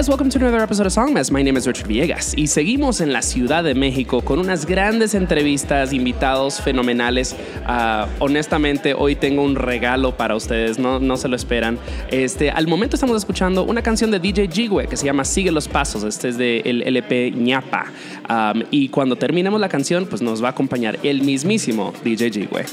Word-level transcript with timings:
días, 0.00 0.08
welcome 0.08 0.30
to 0.30 0.38
another 0.38 0.62
episode 0.62 0.86
of 0.86 0.92
Songmas. 0.92 1.30
My 1.30 1.42
name 1.42 1.58
is 1.58 1.66
Richard 1.66 1.86
Villegas 1.86 2.32
y 2.34 2.46
seguimos 2.46 3.02
en 3.02 3.12
la 3.12 3.20
Ciudad 3.20 3.62
de 3.62 3.74
México 3.74 4.22
con 4.22 4.38
unas 4.38 4.64
grandes 4.64 5.14
entrevistas, 5.14 5.92
invitados 5.92 6.60
fenomenales. 6.60 7.36
Ah, 7.66 8.06
honestamente, 8.18 8.94
hoy 8.94 9.14
tengo 9.14 9.42
un 9.42 9.56
regalo 9.56 10.16
para 10.16 10.36
ustedes, 10.36 10.78
no, 10.78 11.00
no 11.00 11.16
se 11.18 11.28
lo 11.28 11.36
esperan. 11.36 11.78
Este, 12.10 12.50
al 12.50 12.66
momento 12.66 12.96
estamos 12.96 13.16
escuchando 13.16 13.64
una 13.64 13.82
canción 13.82 14.10
de 14.10 14.20
DJ 14.20 14.48
Jigwe 14.48 14.86
que 14.86 14.96
se 14.96 15.04
llama 15.04 15.24
Sigue 15.24 15.52
los 15.52 15.68
Pasos, 15.68 16.02
este 16.04 16.28
es 16.30 16.38
del 16.38 16.82
LP 16.82 17.32
ñapa. 17.32 17.86
Y 18.70 18.88
cuando 18.88 19.16
terminemos 19.16 19.60
la 19.60 19.68
canción, 19.68 20.06
pues 20.06 20.22
nos 20.22 20.42
va 20.42 20.48
a 20.48 20.50
acompañar 20.52 20.98
el 21.02 21.22
mismísimo 21.22 21.92
DJ 22.04 22.30
Jigwe. 22.30 22.64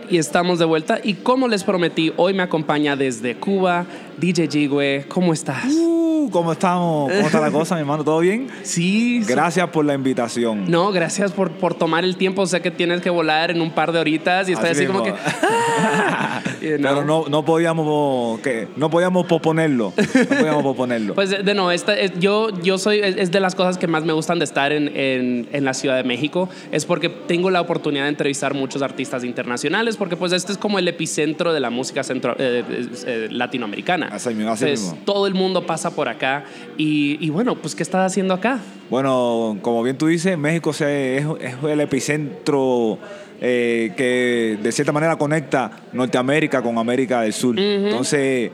Right, 0.00 0.12
y 0.12 0.18
estamos 0.18 0.58
de 0.58 0.64
vuelta. 0.64 0.98
Y 1.02 1.14
como 1.14 1.48
les 1.48 1.64
prometí, 1.64 2.12
hoy 2.16 2.34
me 2.34 2.42
acompaña 2.42 2.96
desde 2.96 3.36
Cuba 3.36 3.86
DJ 4.18 4.48
Jigwe. 4.48 5.04
¿Cómo 5.08 5.32
estás? 5.32 5.66
Uh, 5.72 6.30
¿Cómo 6.30 6.52
estamos? 6.52 7.12
¿Cómo 7.12 7.26
está 7.26 7.40
la 7.40 7.50
cosa, 7.50 7.74
mi 7.74 7.82
hermano? 7.82 8.04
¿Todo 8.04 8.20
bien? 8.20 8.48
Sí. 8.62 9.22
sí. 9.22 9.32
Gracias 9.32 9.68
por 9.70 9.84
la 9.84 9.94
invitación. 9.94 10.70
No, 10.70 10.92
gracias 10.92 11.32
por, 11.32 11.50
por 11.52 11.74
tomar 11.74 12.04
el 12.04 12.16
tiempo. 12.16 12.46
Sé 12.46 12.60
que 12.60 12.70
tienes 12.70 13.00
que 13.00 13.10
volar 13.10 13.50
en 13.50 13.60
un 13.60 13.70
par 13.70 13.92
de 13.92 13.98
horitas 13.98 14.48
y 14.48 14.52
estoy 14.52 14.70
así, 14.70 14.84
Así 14.84 14.92
como 14.92 15.02
que. 15.02 15.12
Pero 16.60 17.04
no, 17.04 17.24
no 17.28 17.44
podíamos 17.44 18.40
que 18.40 18.68
no 18.76 18.90
podíamos 18.90 19.26
posponerlo. 19.26 19.92
No 19.96 20.36
podíamos 20.38 20.62
posponerlo. 20.62 21.14
Pues 21.16 21.30
de, 21.30 21.42
de 21.42 21.54
no, 21.54 21.70
esta, 21.70 21.96
es- 21.98 22.18
yo, 22.18 22.48
yo 22.62 22.78
soy, 22.78 23.00
es, 23.00 23.16
es 23.16 23.30
de 23.30 23.40
las 23.40 23.54
cosas 23.54 23.78
que 23.78 23.86
más 23.86 24.04
me 24.04 24.12
gustan 24.12 24.38
de 24.38 24.44
estar 24.44 24.72
en, 24.72 24.88
en- 24.96 25.48
en 25.52 25.64
la 25.64 25.74
Ciudad 25.74 25.96
de 25.96 26.04
México, 26.04 26.48
es 26.72 26.84
porque 26.84 27.08
tengo 27.08 27.50
la 27.50 27.60
oportunidad 27.60 28.04
de 28.04 28.10
entrevistar 28.10 28.54
muchos 28.54 28.82
artistas 28.82 29.24
internacionales, 29.24 29.96
porque 29.96 30.16
pues 30.16 30.32
este 30.32 30.52
es 30.52 30.58
como 30.58 30.78
el 30.78 30.86
epicentro 30.88 31.52
de 31.52 31.60
la 31.60 31.70
música 31.70 32.02
centro, 32.02 32.32
eh, 32.38 32.62
eh, 32.68 32.88
eh, 33.06 33.28
latinoamericana. 33.30 34.08
Así 34.12 34.30
mismo, 34.34 34.52
así 34.52 34.64
Entonces, 34.64 34.86
mismo. 34.92 35.04
todo 35.04 35.26
el 35.26 35.34
mundo 35.34 35.66
pasa 35.66 35.90
por 35.94 36.08
acá 36.08 36.44
y, 36.76 37.16
y 37.24 37.30
bueno, 37.30 37.54
pues 37.56 37.74
¿qué 37.74 37.82
estás 37.82 38.10
haciendo 38.10 38.34
acá? 38.34 38.60
Bueno, 38.90 39.58
como 39.62 39.82
bien 39.82 39.98
tú 39.98 40.06
dices, 40.06 40.36
México 40.38 40.72
se- 40.72 41.18
es, 41.18 41.26
es 41.40 41.54
el 41.68 41.80
epicentro 41.80 42.98
eh, 43.40 43.92
que 43.96 44.58
de 44.62 44.72
cierta 44.72 44.92
manera 44.92 45.16
conecta 45.16 45.70
Norteamérica 45.92 46.62
con 46.62 46.78
América 46.78 47.20
del 47.22 47.32
Sur. 47.32 47.58
Entonces, 47.58 48.50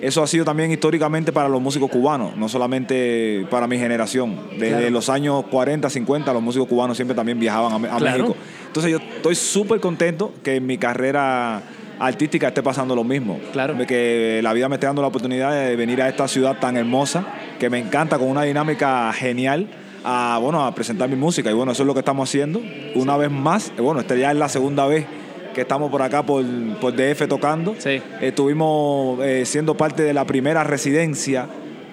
eso 0.00 0.22
ha 0.22 0.26
sido 0.26 0.44
también 0.44 0.70
históricamente 0.72 1.32
para 1.32 1.48
los 1.48 1.60
músicos 1.62 1.88
cubanos, 1.90 2.36
no 2.36 2.48
solamente 2.48 3.46
para 3.50 3.66
mi 3.68 3.78
generación. 3.78 4.36
Desde 4.58 4.68
Claro. 4.76 4.90
los 4.90 5.08
años 5.08 5.44
40, 5.50 5.88
50, 5.88 6.32
los 6.32 6.42
músicos 6.42 6.66
cubanos 6.68 6.96
siempre 6.96 7.14
también 7.14 7.38
viajaban 7.38 7.72
a, 7.72 7.78
Me- 7.78 7.88
a 7.88 7.96
Claro. 7.98 8.18
México. 8.24 8.36
Entonces, 8.66 8.90
yo 8.92 8.98
estoy 8.98 9.34
súper 9.36 9.78
contento 9.80 10.32
que 10.42 10.56
en 10.56 10.66
mi 10.66 10.76
carrera 10.78 11.62
artística 12.00 12.48
esté 12.48 12.64
pasando 12.64 12.96
lo 12.96 13.04
mismo. 13.04 13.38
Claro. 13.52 13.74
De 13.74 13.86
que 13.86 14.40
la 14.42 14.52
vida 14.52 14.68
me 14.68 14.74
esté 14.74 14.86
dando 14.86 15.02
la 15.02 15.08
oportunidad 15.08 15.52
de 15.54 15.76
venir 15.76 16.02
a 16.02 16.08
esta 16.08 16.26
ciudad 16.26 16.58
tan 16.58 16.76
hermosa, 16.76 17.24
que 17.60 17.70
me 17.70 17.78
encanta, 17.78 18.18
con 18.18 18.28
una 18.28 18.42
dinámica 18.42 19.12
genial, 19.12 19.68
a, 20.04 20.38
bueno, 20.42 20.64
a 20.64 20.74
presentar 20.74 21.08
mi 21.08 21.16
música. 21.16 21.50
Y 21.50 21.54
bueno, 21.54 21.72
eso 21.72 21.82
es 21.82 21.86
lo 21.86 21.94
que 21.94 22.00
estamos 22.00 22.28
haciendo. 22.28 22.60
Una 22.94 23.16
vez 23.16 23.30
más, 23.30 23.72
eh, 23.76 23.80
bueno, 23.80 24.00
esta 24.00 24.14
ya 24.16 24.30
es 24.32 24.36
la 24.36 24.48
segunda 24.48 24.86
vez 24.86 25.06
que 25.54 25.60
estamos 25.62 25.90
por 25.90 26.00
acá 26.02 26.22
por, 26.24 26.44
por 26.80 26.94
DF 26.94 27.28
tocando. 27.28 27.74
Sí. 27.78 28.00
Estuvimos 28.20 29.20
eh, 29.22 29.44
siendo 29.44 29.76
parte 29.76 30.02
de 30.02 30.14
la 30.14 30.24
primera 30.24 30.64
residencia 30.64 31.46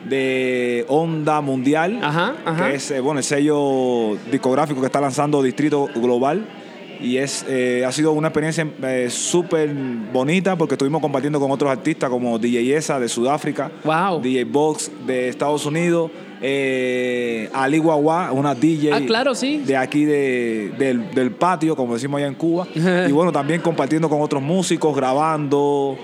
de 0.08 0.86
Onda 0.88 1.42
Mundial, 1.42 2.00
Ajá, 2.02 2.34
ajá. 2.46 2.70
que 2.70 2.76
es 2.76 2.90
eh, 2.92 3.02
bueno, 3.02 3.20
el 3.20 3.24
sello 3.26 4.16
discográfico 4.32 4.80
que 4.80 4.86
está 4.86 5.02
lanzando 5.02 5.44
Distrito 5.44 5.88
Global. 5.96 6.46
Y 7.02 7.16
es, 7.18 7.46
eh, 7.48 7.86
ha 7.88 7.92
sido 7.94 8.12
una 8.12 8.28
experiencia 8.28 8.68
súper 9.10 9.74
bonita 10.12 10.58
porque 10.58 10.74
estuvimos 10.74 11.02
compartiendo 11.02 11.40
con 11.40 11.50
otros 11.50 11.72
artistas 11.72 12.10
como 12.10 12.38
DJ 12.38 12.76
Esa 12.76 13.00
de 13.00 13.08
Sudáfrica, 13.08 13.72
Wow. 13.86 14.20
DJ 14.22 14.44
Box 14.44 14.92
de 15.08 15.30
Estados 15.30 15.66
Unidos, 15.66 16.12
eh, 16.42 17.50
Ali 17.54 17.78
Guagua, 17.78 18.32
una 18.32 18.56
DJ 18.56 18.94
Ah, 18.94 19.02
claro, 19.06 19.36
sí. 19.36 19.58
de 19.66 19.76
aquí 19.78 20.06
de- 20.06 20.72
del, 20.78 21.12
del 21.12 21.32
patio, 21.32 21.76
como 21.76 21.94
decimos 21.94 22.18
allá 22.20 22.28
en 22.28 22.36
Cuba. 22.36 22.68
y 22.76 23.12
bueno, 23.12 23.32
también 23.32 23.62
compartiendo 23.62 24.10
con 24.10 24.22
otros 24.22 24.42
músicos, 24.42 24.96
grabando, 24.96 25.98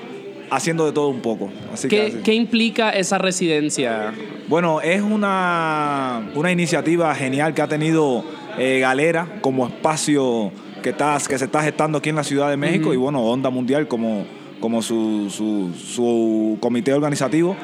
haciendo 0.51 0.85
de 0.85 0.91
todo 0.91 1.09
un 1.09 1.21
poco. 1.21 1.49
Así 1.73 1.87
¿Qué, 1.87 2.19
qué 2.23 2.33
implica 2.33 2.91
esa 2.91 3.17
residencia? 3.17 4.13
Bueno, 4.47 4.81
es 4.81 5.01
una, 5.01 6.29
una 6.35 6.51
iniciativa 6.51 7.13
genial 7.15 7.53
que 7.53 7.61
ha 7.61 7.67
tenido 7.67 8.23
eh, 8.57 8.79
Galera 8.79 9.39
como 9.41 9.65
espacio 9.67 10.51
que, 10.83 10.89
está, 10.91 11.17
que 11.27 11.37
se 11.39 11.45
está 11.45 11.63
gestando 11.63 11.97
aquí 11.97 12.09
en 12.09 12.15
la 12.15 12.23
Ciudad 12.23 12.49
de 12.49 12.57
México 12.57 12.93
y 12.93 12.97
bueno, 12.97 13.23
Onda 13.23 13.49
Mundial 13.49 13.87
como, 13.87 14.23
como 14.59 14.81
su, 14.83 15.29
su, 15.31 15.71
su 15.75 16.57
comité 16.59 16.93
organizativo 16.93 17.55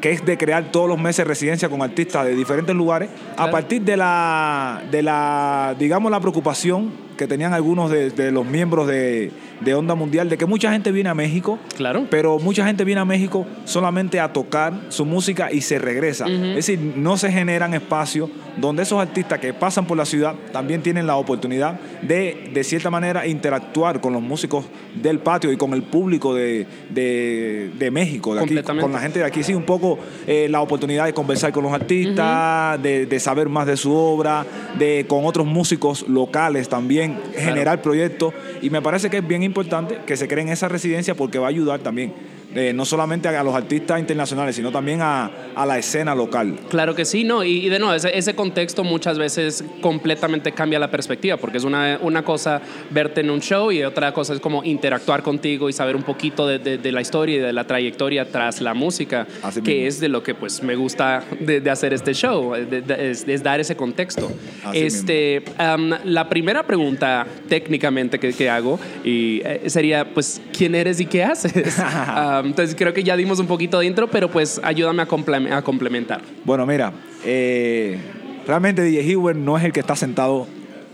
que 0.00 0.12
es 0.12 0.24
de 0.24 0.38
crear 0.38 0.70
todos 0.70 0.88
los 0.88 0.98
meses 0.98 1.26
residencia 1.26 1.68
con 1.68 1.82
artistas 1.82 2.24
de 2.26 2.34
diferentes 2.34 2.74
lugares, 2.74 3.10
a 3.36 3.50
partir 3.50 3.82
de 3.82 3.96
la, 3.96 4.82
de 4.90 5.02
la, 5.02 5.74
digamos, 5.78 6.10
la 6.10 6.20
preocupación 6.20 6.92
que 7.16 7.26
tenían 7.26 7.52
algunos 7.52 7.90
de, 7.90 8.10
de 8.10 8.30
los 8.30 8.46
miembros 8.46 8.86
de, 8.86 9.32
de 9.60 9.74
Onda 9.74 9.94
Mundial, 9.94 10.28
de 10.28 10.38
que 10.38 10.46
mucha 10.46 10.70
gente 10.72 10.92
viene 10.92 11.08
a 11.10 11.14
México, 11.14 11.58
Claro. 11.76 12.06
pero 12.10 12.38
mucha 12.38 12.64
gente 12.66 12.84
viene 12.84 13.00
a 13.00 13.04
México 13.04 13.46
solamente 13.64 14.20
a 14.20 14.32
tocar 14.32 14.72
su 14.88 15.04
música 15.04 15.50
y 15.52 15.60
se 15.60 15.78
regresa. 15.78 16.26
Es 16.28 16.54
decir, 16.66 16.78
no 16.96 17.16
se 17.16 17.30
generan 17.32 17.74
espacios 17.74 18.30
donde 18.56 18.82
esos 18.82 19.00
artistas 19.00 19.38
que 19.38 19.52
pasan 19.54 19.86
por 19.86 19.96
la 19.96 20.04
ciudad 20.04 20.34
también 20.52 20.82
tienen 20.82 21.06
la 21.06 21.16
oportunidad 21.16 21.78
de, 22.02 22.50
de 22.52 22.64
cierta 22.64 22.90
manera, 22.90 23.26
interactuar 23.26 24.00
con 24.00 24.12
los 24.12 24.22
músicos 24.22 24.64
del 25.00 25.20
patio 25.20 25.52
y 25.52 25.56
con 25.56 25.72
el 25.74 25.82
público 25.82 26.34
de, 26.34 26.66
de- 26.90 27.70
de 27.78 27.90
México, 27.90 28.34
de 28.34 28.42
aquí, 28.42 28.56
con 28.80 28.92
la 28.92 28.98
gente 29.00 29.20
de 29.20 29.24
aquí. 29.24 29.42
Sí, 29.42 29.54
un 29.54 29.62
poco 29.64 29.98
eh, 30.26 30.48
la 30.50 30.60
oportunidad 30.60 31.04
de 31.04 31.12
conversar 31.12 31.52
con 31.52 31.62
los 31.64 31.72
artistas, 31.72 32.82
de, 32.82 33.06
de 33.06 33.20
saber 33.20 33.48
más 33.48 33.66
de 33.66 33.76
su 33.76 33.92
obra, 33.94 34.44
de 34.78 35.04
con 35.08 35.24
otros 35.24 35.46
músicos 35.46 36.08
locales 36.08 36.68
también, 36.68 37.18
generar 37.36 37.80
proyectos. 37.82 38.34
Y 38.62 38.70
me 38.70 38.82
parece 38.82 39.08
que 39.10 39.18
es 39.18 39.26
bien 39.26 39.42
importante 39.48 39.98
que 40.06 40.16
se 40.16 40.28
creen 40.28 40.48
esa 40.48 40.68
residencia 40.68 41.14
porque 41.14 41.38
va 41.38 41.46
a 41.46 41.50
ayudar 41.50 41.80
también, 41.80 42.12
eh, 42.54 42.72
no 42.74 42.84
solamente 42.84 43.28
a 43.28 43.42
los 43.44 43.54
artistas 43.54 44.00
internacionales, 44.00 44.56
sino 44.56 44.70
también 44.72 45.00
a, 45.02 45.30
a 45.54 45.66
la 45.66 45.78
escena 45.78 46.14
local. 46.14 46.56
Claro 46.70 46.94
que 46.94 47.04
sí, 47.04 47.24
no, 47.24 47.44
y, 47.44 47.66
y 47.66 47.68
de 47.68 47.78
nuevo, 47.78 47.94
ese, 47.94 48.16
ese 48.16 48.34
contexto 48.34 48.84
muchas 48.84 49.18
veces 49.18 49.62
completamente 49.80 50.52
cambia 50.52 50.78
la 50.78 50.90
perspectiva, 50.90 51.36
porque 51.36 51.58
es 51.58 51.64
una, 51.64 51.98
una 52.02 52.24
cosa 52.24 52.60
verte 52.90 53.20
en 53.20 53.30
un 53.30 53.40
show 53.40 53.70
y 53.70 53.82
otra 53.82 54.12
cosa 54.12 54.32
es 54.34 54.40
como 54.40 54.64
interactuar 54.64 55.22
contigo 55.22 55.68
y 55.68 55.72
saber 55.72 55.94
un 55.96 56.02
poquito 56.02 56.46
de, 56.46 56.58
de- 56.58 56.78
de 56.78 56.92
la 56.92 57.00
historia 57.00 57.36
y 57.36 57.38
de 57.38 57.52
la 57.52 57.64
trayectoria 57.66 58.28
tras 58.30 58.60
la 58.60 58.72
música, 58.74 59.26
Así 59.42 59.60
que 59.62 59.72
mismo. 59.74 59.88
es 59.88 60.00
de 60.00 60.08
lo 60.08 60.22
que 60.22 60.34
pues 60.34 60.62
me 60.62 60.74
gusta 60.76 61.24
de, 61.40 61.60
de 61.60 61.70
hacer 61.70 61.92
este 61.92 62.14
show, 62.14 62.54
es, 62.54 63.26
es 63.28 63.42
dar 63.42 63.60
ese 63.60 63.76
contexto. 63.76 64.30
Así 64.64 64.78
este, 64.78 65.42
am, 65.58 65.92
la 66.04 66.28
primera 66.28 66.62
pregunta 66.62 67.26
técnicamente 67.48 68.18
que, 68.18 68.32
que 68.32 68.48
hago 68.48 68.78
y, 69.04 69.40
eh, 69.44 69.62
sería, 69.66 70.14
pues, 70.14 70.40
¿quién 70.56 70.74
eres 70.74 71.00
y 71.00 71.06
qué 71.06 71.24
haces? 71.24 71.52
Am, 72.38 72.46
entonces 72.46 72.74
creo 72.76 72.92
que 72.92 73.02
ya 73.04 73.16
dimos 73.16 73.38
un 73.38 73.46
poquito 73.46 73.78
de 73.78 73.86
intro, 73.86 74.08
pero 74.08 74.30
pues 74.30 74.60
ayúdame 74.64 75.02
a, 75.02 75.08
comple- 75.08 75.50
a 75.52 75.62
complementar. 75.62 76.20
Bueno, 76.44 76.66
mira, 76.66 76.92
eh, 77.24 77.98
realmente 78.46 78.82
DJ 78.82 79.12
Hewell 79.12 79.44
no 79.44 79.56
es 79.58 79.64
el 79.64 79.72
que 79.72 79.80
está 79.80 79.96
sentado 79.96 80.46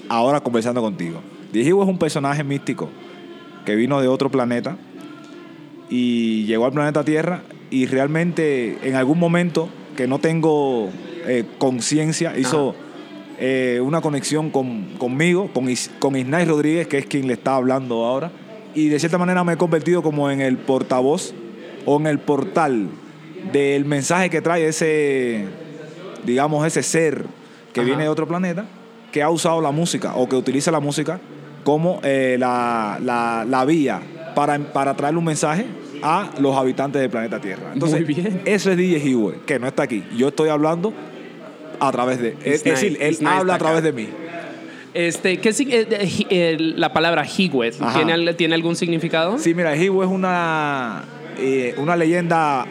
ahora 0.09 0.41
conversando 0.41 0.81
contigo. 0.81 1.21
DJ 1.53 1.69
Hewell 1.71 1.85
es 1.85 1.91
un 1.91 1.99
personaje 1.99 2.43
místico 2.45 2.91
que 3.65 3.75
vino 3.77 4.01
de 4.01 4.09
otro 4.09 4.31
planeta 4.31 4.77
y 5.91 6.45
llegó 6.47 6.67
al 6.67 6.73
planeta 6.73 7.05
Tierra 7.05 7.43
y 7.71 7.87
realmente 7.87 8.79
en 8.83 8.95
algún 8.95 9.19
momento 9.19 9.69
que 9.97 10.07
no 10.07 10.19
tengo 10.19 10.91
eh, 11.27 11.45
conciencia 11.59 12.37
hizo 12.39 12.75
eh, 13.39 13.81
una 13.83 14.01
conexión 14.01 14.51
con- 14.51 14.91
conmigo, 14.99 15.51
con, 15.53 15.69
Is- 15.69 15.91
con 15.99 16.17
Isnay 16.17 16.45
Rodríguez, 16.45 16.87
que 16.89 16.99
es 16.99 17.07
quien 17.07 17.27
le 17.27 17.35
está 17.35 17.57
hablando 17.57 18.05
ahora. 18.05 18.31
Y 18.75 18.89
de 18.89 18.99
cierta 18.99 19.19
manera 19.19 19.45
me 19.45 19.53
he 19.53 19.57
convertido 19.57 20.03
como 20.03 20.31
en 20.31 20.41
el 20.41 20.57
portavoz 20.59 21.33
o 21.87 21.99
en 22.01 22.07
el 22.07 22.19
portal 22.19 22.89
del 23.53 23.85
mensaje 23.85 24.31
que 24.31 24.41
trae 24.41 24.67
ese, 24.67 25.45
digamos, 26.25 26.67
ese 26.67 26.83
ser 26.83 27.25
que 27.73 27.81
Ajá. 27.81 27.87
viene 27.87 28.03
de 28.05 28.09
otro 28.09 28.27
planeta, 28.27 28.65
que 29.13 29.23
ha 29.23 29.31
usado 29.31 29.61
la 29.61 29.71
música 29.71 30.15
o 30.17 30.29
que 30.29 30.37
utiliza 30.37 30.71
la 30.71 30.81
música 30.81 31.21
como 31.63 32.01
eh, 32.03 32.37
la, 32.39 32.99
la- 33.03 33.45
la 33.49 33.65
vía 33.65 34.01
para, 34.35 34.59
para 34.59 34.95
traerle 34.95 35.19
un 35.19 35.25
mensaje 35.25 35.67
a 36.03 36.31
los 36.41 36.57
habitantes 36.57 37.01
del 37.01 37.11
planeta 37.11 37.41
Tierra. 37.41 37.71
Entonces, 37.73 38.05
Muy 38.05 38.13
bien. 38.15 38.43
eso 38.45 38.71
es 38.71 38.77
DJ 38.77 38.99
Hewell, 39.09 39.37
que 39.47 39.59
no 39.59 39.67
está 39.69 39.85
aquí. 39.85 40.03
Yo 40.17 40.29
estoy 40.29 40.49
hablando 40.49 40.93
a 41.81 41.93
través 41.93 42.19
de... 42.21 42.37
Es, 42.45 42.65
Isnay- 42.65 42.71
decir, 42.71 42.99
él 43.01 43.19
habla 43.27 43.55
a 43.55 43.59
través 43.59 43.79
acá. 43.79 43.87
de 43.87 43.93
mí. 43.93 44.09
Este, 44.95 45.39
¿qué, 45.39 45.53
eh, 46.31 46.57
la 46.59 46.93
palabra 46.93 47.23
Ajá. 47.81 47.99
¿tiene, 48.05 48.35
¿tiene 48.35 48.55
algún 48.55 48.77
significado? 48.77 49.39
Sí, 49.39 49.53
mira, 49.53 49.75
Hewell 49.75 50.09
es 50.09 50.15
una, 50.15 51.03
eh, 51.37 51.75
una 51.79 51.97
leyenda 51.97 52.63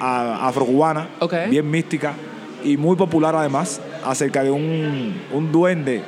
afrocubana, 0.47 1.09
bien 1.49 1.69
mística 1.69 2.13
y 2.63 2.77
muy 2.77 2.95
popular 2.95 3.35
además, 3.35 3.81
acerca 4.05 4.41
de 4.41 4.51
un, 4.51 5.21
un 5.33 5.51
duende, 5.51 6.01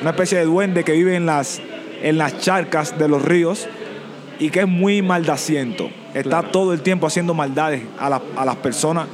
una 0.00 0.10
especie 0.10 0.38
de 0.38 0.44
duende 0.44 0.84
que 0.84 0.92
vive 0.92 1.16
en 1.16 1.26
las, 1.26 1.60
en 2.00 2.16
las 2.16 2.38
charcas 2.40 2.96
de 2.96 3.08
los 3.08 3.22
ríos 3.24 3.66
y 4.38 4.50
que 4.50 4.60
es 4.60 4.68
muy 4.68 5.02
maldaciento. 5.02 5.90
Está 6.14 6.38
Claro. 6.40 6.48
todo 6.52 6.72
el 6.74 6.82
tiempo 6.82 7.08
haciendo 7.08 7.34
maldades 7.34 7.82
a, 7.98 8.08
las- 8.08 8.22
a 8.36 8.44
las 8.44 8.56
personas 8.56 9.08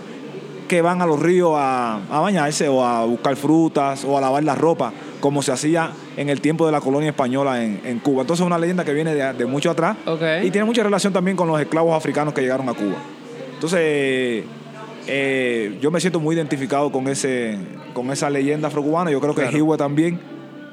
que 0.68 0.82
van 0.82 1.00
a 1.00 1.06
los 1.06 1.18
ríos 1.18 1.52
a, 1.56 2.00
a 2.10 2.20
bañarse 2.20 2.68
o 2.68 2.84
a 2.84 3.04
buscar 3.06 3.36
frutas 3.36 4.04
o 4.04 4.18
a 4.18 4.20
lavar 4.20 4.44
la 4.44 4.54
ropa, 4.54 4.92
como 5.20 5.40
se 5.42 5.50
hacía 5.52 5.90
en 6.16 6.28
el 6.28 6.40
tiempo 6.40 6.66
de 6.66 6.72
la 6.72 6.80
colonia 6.80 7.10
española 7.10 7.62
en, 7.62 7.80
en 7.84 7.98
Cuba. 7.98 8.22
Entonces 8.22 8.42
es 8.42 8.46
una 8.46 8.58
leyenda 8.58 8.84
que 8.84 8.92
viene 8.92 9.14
de, 9.14 9.32
de 9.32 9.46
mucho 9.46 9.70
atrás 9.70 9.96
y 10.44 10.50
tiene 10.50 10.64
mucha 10.64 10.82
relación 10.82 11.12
también 11.12 11.36
con 11.36 11.48
los 11.48 11.60
esclavos 11.60 11.96
africanos 11.96 12.34
que 12.34 12.40
llegaron 12.40 12.68
a 12.68 12.74
Cuba. 12.74 12.96
Entonces, 13.54 14.44
eh, 15.06 15.78
yo 15.80 15.90
me 15.90 16.00
siento 16.00 16.20
muy 16.20 16.34
identificado 16.34 16.90
con, 16.90 17.08
ese, 17.08 17.56
con 17.94 18.10
esa 18.10 18.28
leyenda 18.28 18.68
afrocubana. 18.68 19.10
Yo 19.10 19.20
creo 19.20 19.34
que 19.34 19.42
Claro. 19.48 19.76
También, 19.76 20.20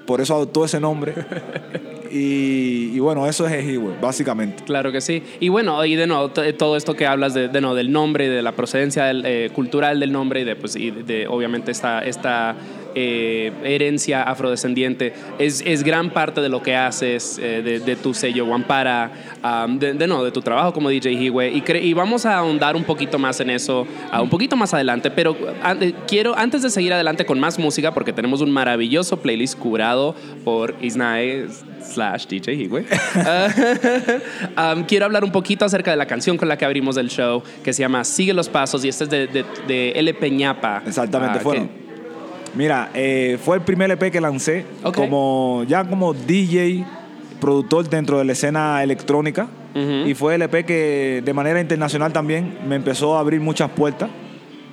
por 0.06 0.22
eso 0.22 0.36
adoptó 0.36 0.66
ese 0.66 0.80
nombre. 0.80 1.14
y, 2.12 2.92
y 2.96 3.00
bueno, 3.00 3.28
eso 3.28 3.48
es 3.48 3.66
Higüe, 3.66 3.94
básicamente. 4.02 4.64
Claro 4.64 4.92
que 4.92 5.02
sí. 5.02 5.24
Y 5.40 5.50
bueno, 5.50 5.84
y 5.86 5.96
de 5.96 6.08
nuevo, 6.08 6.30
todo 6.30 6.76
esto 6.78 6.96
que 6.96 7.06
hablas 7.06 7.34
de, 7.34 7.48
de, 7.48 7.62
no, 7.62 7.76
del 7.76 7.92
nombre, 7.92 8.30
de 8.30 8.42
la 8.42 8.52
procedencia 8.54 9.06
del, 9.06 9.24
eh, 9.26 9.50
cultural 9.54 10.00
del 10.00 10.12
nombre 10.12 10.42
y 10.42 10.44
de, 10.44 10.56
pues, 10.56 10.76
y 10.76 10.92
de, 10.92 11.04
de, 11.04 11.28
obviamente 11.28 11.72
esta, 11.72 12.00
esta 12.00 12.56
eh, 12.96 13.52
herencia 13.64 14.24
afrodescendiente 14.24 15.14
es, 15.38 15.62
es 15.66 15.84
gran 15.84 16.10
parte 16.10 16.42
de 16.42 16.50
lo 16.50 16.62
que 16.64 16.76
haces, 16.76 17.40
eh, 17.42 17.62
de, 17.64 17.80
de 17.80 17.96
tu 17.96 18.14
sello 18.14 18.46
Wampara, 18.46 19.12
um, 19.44 19.78
de, 19.78 19.94
de, 19.94 20.08
no, 20.08 20.24
de 20.24 20.32
tu 20.32 20.42
trabajo 20.42 20.74
como 20.74 20.90
DJ 20.90 21.14
Higüe. 21.14 21.50
Y, 21.52 21.64
y 21.82 21.94
vamos 21.94 22.26
a 22.26 22.38
ahondar 22.38 22.76
un 22.76 22.84
poquito 22.84 23.20
más 23.20 23.40
en 23.40 23.52
eso, 23.52 23.86
uh, 24.14 24.22
un 24.22 24.30
poquito 24.30 24.56
más 24.56 24.74
adelante. 24.74 25.12
Pero 25.12 25.38
an- 25.62 25.84
eh, 25.84 25.94
quiero, 26.08 26.36
antes 26.38 26.62
de 26.64 26.70
seguir 26.70 26.94
adelante 26.94 27.26
con 27.26 27.40
más 27.40 27.60
música, 27.60 27.94
porque 27.94 28.12
tenemos 28.14 28.42
un 28.42 28.52
maravilloso 28.52 29.18
playlist 29.22 29.58
curado 29.60 30.16
por 30.44 30.76
Isnae 30.82 31.46
slash 31.82 32.26
DJ 32.28 32.54
Higüe. 32.56 32.86
Ah, 33.16 34.74
um, 34.76 34.84
quiero 34.84 35.06
hablar 35.06 35.24
un 35.24 35.32
poquito 35.32 35.66
acerca 35.66 35.92
de 35.92 35.98
la 35.98 36.06
canción 36.06 36.38
con 36.38 36.48
la 36.48 36.58
que 36.58 36.66
abrimos 36.66 36.98
el 36.98 37.10
show, 37.10 37.42
que 37.64 37.74
se 37.74 37.82
llama 37.82 38.04
Sigue 38.04 38.34
los 38.34 38.50
Pasos, 38.50 38.84
y 38.86 38.90
este 38.90 39.04
es 39.06 39.10
de, 39.10 39.28
de, 39.28 39.46
de 39.68 39.92
L. 39.92 40.14
Peñapa. 40.16 40.84
Exactamente, 40.86 41.38
Ah, 41.40 41.42
fueron. 41.42 41.68
que- 41.68 41.90
Mira, 42.56 42.90
eh, 42.96 43.38
fue 43.44 43.58
el 43.58 43.62
primer 43.62 43.92
EP 43.92 44.10
que 44.12 44.20
lancé 44.20 44.66
como 44.96 45.64
ya 45.68 45.84
como 45.88 46.14
DJ, 46.16 46.84
productor 47.40 47.88
dentro 47.88 48.18
de 48.18 48.26
la 48.26 48.32
escena 48.34 48.82
electrónica. 48.84 49.48
Ujú. 49.76 50.08
Y 50.10 50.16
fue 50.16 50.34
el 50.36 50.42
EP 50.42 50.66
que 50.66 51.22
de 51.24 51.34
manera 51.34 51.62
internacional 51.62 52.12
también 52.12 52.58
me 52.68 52.76
empezó 52.76 53.16
a 53.16 53.20
abrir 53.20 53.40
muchas 53.40 53.70
puertas 53.70 54.10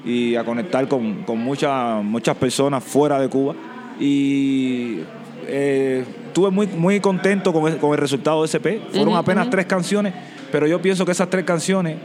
y 0.06 0.36
a 0.36 0.44
conectar 0.44 0.88
con, 0.88 1.22
con 1.24 1.38
muchas 1.38 2.02
muchas 2.02 2.34
personas 2.36 2.82
fuera 2.82 3.20
de 3.20 3.28
Cuba. 3.28 3.54
Y 4.00 5.00
eh, 5.46 6.02
estuve 6.36 6.50
muy, 6.50 6.66
muy 6.66 7.00
contento 7.00 7.50
con 7.50 7.72
el, 7.72 7.78
con 7.78 7.92
el 7.92 7.98
resultado 7.98 8.46
de 8.46 8.58
EP. 8.58 8.90
Fueron 8.92 9.16
apenas 9.16 9.48
tres 9.48 9.64
canciones, 9.64 10.12
pero 10.52 10.66
yo 10.66 10.82
pienso 10.82 11.06
que 11.06 11.12
esas 11.12 11.30
tres 11.30 11.46
canciones 11.46 11.96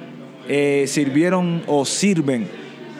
eh, 0.47 0.85
sirvieron 0.87 1.63
o 1.67 1.83
sirven 1.83 2.47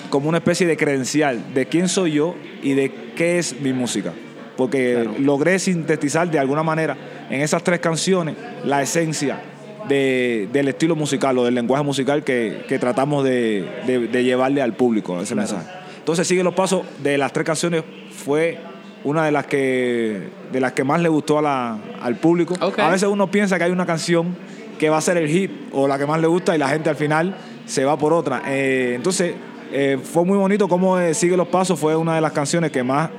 como 0.10 0.28
una 0.28 0.40
especie 0.40 0.68
de 0.68 0.76
credencial 0.76 1.54
de 1.54 1.68
quién 1.68 1.88
soy 1.88 2.12
yo 2.12 2.36
y 2.62 2.74
de 2.74 2.92
qué 3.16 3.40
es 3.40 3.58
mi 3.62 3.72
música. 3.72 4.12
Porque 4.58 4.92
Claro. 5.04 5.14
logré 5.20 5.58
sintetizar 5.58 6.30
de 6.30 6.38
alguna 6.38 6.64
manera 6.64 6.98
en 7.30 7.40
esas 7.40 7.64
tres 7.64 7.80
canciones 7.80 8.36
la 8.66 8.82
esencia 8.82 9.40
de- 9.88 10.50
del 10.52 10.68
estilo 10.68 10.98
musical 10.98 11.38
o 11.38 11.46
del 11.46 11.56
lenguaje 11.56 11.84
musical 11.86 12.26
que, 12.26 12.66
que 12.68 12.78
tratamos 12.78 13.24
de, 13.24 13.66
de- 13.88 14.08
de 14.10 14.24
llevarle 14.26 14.62
al 14.62 14.74
público 14.74 15.22
ese 15.22 15.34
Claro. 15.34 15.50
mensaje. 15.50 15.78
Entonces, 15.98 16.28
Sigue 16.28 16.44
los 16.44 16.54
Pasos 16.56 16.82
de 17.02 17.18
las 17.18 17.32
tres 17.32 17.46
canciones 17.46 17.84
fue 18.26 18.58
una 19.04 19.26
de 19.26 19.32
las 19.32 19.46
que, 19.48 20.22
de 20.52 20.60
las 20.60 20.74
que 20.74 20.84
más 20.84 21.02
le 21.02 21.10
gustó 21.10 21.40
a 21.40 21.42
la- 21.42 21.78
al 22.02 22.16
público. 22.18 22.56
A 22.78 22.90
veces 22.90 23.10
uno 23.10 23.30
piensa 23.32 23.58
que 23.58 23.64
hay 23.66 23.72
una 23.72 23.86
canción 23.86 24.36
que 24.80 24.90
va 24.90 24.98
a 24.98 25.02
ser 25.02 25.18
el 25.18 25.28
hit 25.30 25.52
o 25.72 25.88
la 25.88 25.98
que 26.00 26.06
más 26.06 26.20
le 26.22 26.28
gusta 26.28 26.56
y 26.56 26.60
la 26.60 26.68
gente 26.70 26.90
al 26.90 26.96
final 26.96 27.36
se 27.66 27.86
va 27.86 27.98
por 27.98 28.14
otra. 28.14 28.42
Eh, 28.48 28.94
entonces, 28.96 29.34
eh, 29.72 29.98
fue 30.04 30.26
muy 30.26 30.38
bonito 30.38 30.68
cómo 30.68 31.00
eh, 31.00 31.14
Sigue 31.14 31.38
los 31.38 31.48
Pasos 31.48 31.80
fue 31.80 31.96
una 31.96 32.16
de 32.16 32.22
las 32.22 32.32
canciones 32.32 32.72
que 32.72 32.84
más 32.84 33.10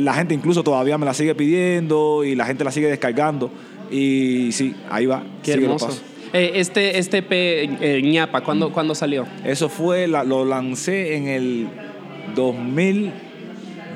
la 0.00 0.14
gente 0.14 0.34
incluso 0.34 0.64
todavía 0.64 0.98
me 0.98 1.06
la 1.06 1.14
sigue 1.14 1.34
pidiendo 1.36 2.24
y 2.24 2.34
la 2.34 2.44
gente 2.44 2.64
la 2.64 2.72
sigue 2.72 2.88
descargando. 2.88 3.50
Y 3.90 4.50
sí, 4.52 4.74
ahí 4.90 5.06
va. 5.06 5.22
Qué 5.44 5.52
Sigue 5.52 5.66
los 5.68 5.80
hermoso. 5.82 5.86
Pasos. 5.86 6.02
Eh, 6.32 6.52
este, 6.56 6.98
este 6.98 7.22
P, 7.22 8.00
ñapa, 8.02 8.40
¿cuándo, 8.40 8.72
¿cuándo 8.72 8.94
salió? 8.96 9.26
Eso 9.44 9.68
fue, 9.68 10.08
la- 10.08 10.24
lo 10.24 10.44
lancé 10.44 11.14
en 11.16 11.28
el 11.28 11.68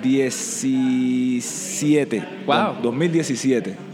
2017. 0.03 2.23
Wow. 2.47 2.77
2017. 2.83 3.90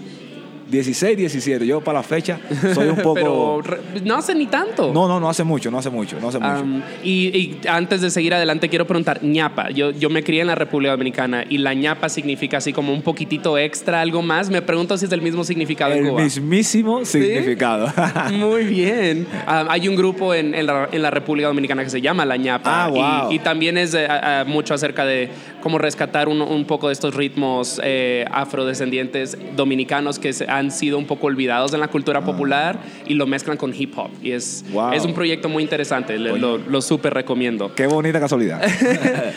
16, 0.71 1.17
17. 1.17 1.67
Yo 1.67 1.81
para 1.81 1.99
la 1.99 2.03
fecha 2.03 2.39
soy 2.75 2.89
un 2.89 2.97
poco... 3.03 3.15
Pero 3.15 3.61
no 4.05 4.17
hace 4.17 4.35
ni 4.35 4.47
tanto. 4.47 4.93
No, 4.93 5.07
no, 5.09 5.21
no 5.21 5.29
hace 5.29 5.45
mucho, 5.45 5.71
no 5.71 5.79
hace 5.79 5.91
mucho, 5.91 6.19
no 6.21 6.29
hace 6.29 6.39
mucho. 6.39 6.63
Um, 6.63 6.83
y, 7.03 7.29
y 7.37 7.61
antes 7.69 8.01
de 8.01 8.11
seguir 8.11 8.35
adelante, 8.35 8.69
quiero 8.69 8.87
preguntar, 8.87 9.23
ñapa. 9.23 9.71
Yo, 9.71 9.91
yo 9.93 10.11
me 10.11 10.23
crié 10.23 10.41
en 10.43 10.49
la 10.49 10.55
República 10.55 10.93
Dominicana 10.93 11.45
y 11.49 11.59
la 11.59 11.75
ñapa 11.75 12.09
significa 12.09 12.59
así 12.59 12.73
como 12.73 12.93
un 12.93 13.03
poquitito 13.03 13.57
extra, 13.59 14.01
algo 14.01 14.23
más. 14.23 14.51
Me 14.51 14.63
pregunto 14.63 14.97
si 14.99 15.05
es 15.07 15.13
el 15.13 15.23
mismo 15.23 15.45
significado 15.45 15.93
en 15.93 16.05
el 16.07 16.11
Cuba. 16.11 16.23
mismísimo 16.23 17.05
significado. 17.05 17.93
Muy 18.33 18.65
bien. 18.65 19.27
Um, 19.47 19.67
hay 19.69 19.89
un 19.89 19.97
grupo 19.97 20.35
en, 20.35 20.55
en 20.55 20.67
la, 20.67 20.89
en 20.91 21.03
la 21.03 21.11
República 21.11 21.49
Dominicana 21.49 21.85
que 21.85 21.91
se 21.91 22.01
llama 22.01 22.25
La 22.25 22.37
ñapa. 22.37 22.85
Ah, 22.85 22.89
wow. 22.89 23.31
y, 23.33 23.37
y 23.37 23.39
también 23.39 23.79
es 23.79 23.95
eh, 23.95 24.07
a- 24.07 24.41
a- 24.41 24.45
mucho 24.45 24.75
acerca 24.75 25.05
de 25.05 25.29
cómo 25.63 25.79
rescatar 25.79 26.29
un, 26.29 26.41
un 26.43 26.65
poco 26.65 26.89
de 26.89 26.93
estos 26.93 27.15
ritmos 27.15 27.81
eh, 27.85 28.25
afrodescendientes 28.31 29.37
dominicanos 29.57 30.19
que 30.19 30.33
se- 30.33 30.47
han 30.59 30.71
sido 30.71 30.99
un 30.99 31.07
poco 31.07 31.27
olvidados 31.27 31.73
en 31.75 31.81
la 31.81 31.89
cultura 31.89 32.23
popular 32.25 32.79
y 33.07 33.15
lo 33.15 33.27
mezclan 33.27 33.57
con 33.57 33.75
hip 33.75 33.93
hop. 33.97 34.11
Y 34.23 34.33
es, 34.33 34.65
Ah. 34.69 34.73
Wow. 34.73 34.93
es 34.93 35.05
un 35.05 35.15
proyecto 35.15 35.49
muy 35.49 35.63
interesante. 35.63 36.19
le- 36.19 36.39
lo 36.39 36.59
lo 36.59 36.81
súper 36.83 37.15
recomiendo. 37.15 37.75
Qué 37.75 37.87
bonita 37.87 38.21
casualidad. 38.21 38.61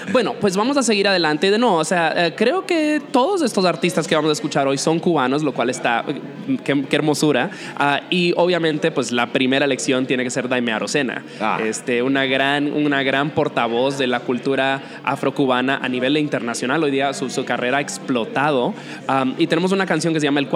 Bueno, 0.12 0.34
pues 0.40 0.56
vamos 0.58 0.78
a 0.78 0.84
seguir 0.84 1.08
adelante. 1.08 1.52
De 1.52 1.58
no, 1.58 1.76
o 1.76 1.84
sea, 1.86 2.28
eh, 2.28 2.34
creo 2.36 2.66
que 2.66 3.02
todos 3.12 3.42
estos 3.42 3.66
artistas 3.66 4.08
que 4.08 4.16
vamos 4.16 4.30
a 4.30 4.34
escuchar 4.34 4.68
hoy 4.68 4.78
son 4.78 5.00
cubanos, 5.00 5.44
lo 5.44 5.54
cual 5.54 5.70
está, 5.70 6.04
eh, 6.08 6.58
qué, 6.64 6.84
qué 6.90 6.96
hermosura. 6.96 7.50
Ah, 7.78 8.02
y 8.10 8.34
obviamente, 8.38 8.92
pues 8.92 9.12
la 9.12 9.28
primera 9.32 9.66
elección 9.66 10.06
tiene 10.06 10.24
que 10.24 10.30
ser 10.30 10.48
Daime 10.50 10.72
Arocena, 10.72 11.24
Ah. 11.40 11.60
este, 11.64 12.02
una 12.04 12.26
gran, 12.26 12.72
una 12.74 13.04
gran 13.04 13.30
portavoz 13.32 13.98
de 13.98 14.08
la 14.08 14.22
cultura 14.22 14.82
afrocubana 15.04 15.80
a 15.82 15.88
nivel 15.90 16.18
internacional. 16.18 16.84
Hoy 16.84 16.92
día 16.92 17.14
su, 17.14 17.30
su 17.30 17.46
carrera 17.46 17.78
ha 17.78 17.82
explotado. 17.82 18.74
Am, 19.08 19.36
y 19.38 19.48
tenemos 19.48 19.72
una 19.72 19.86
canción 19.86 20.14
que 20.14 20.20
se 20.20 20.26
llama 20.26 20.40
El 20.40 20.48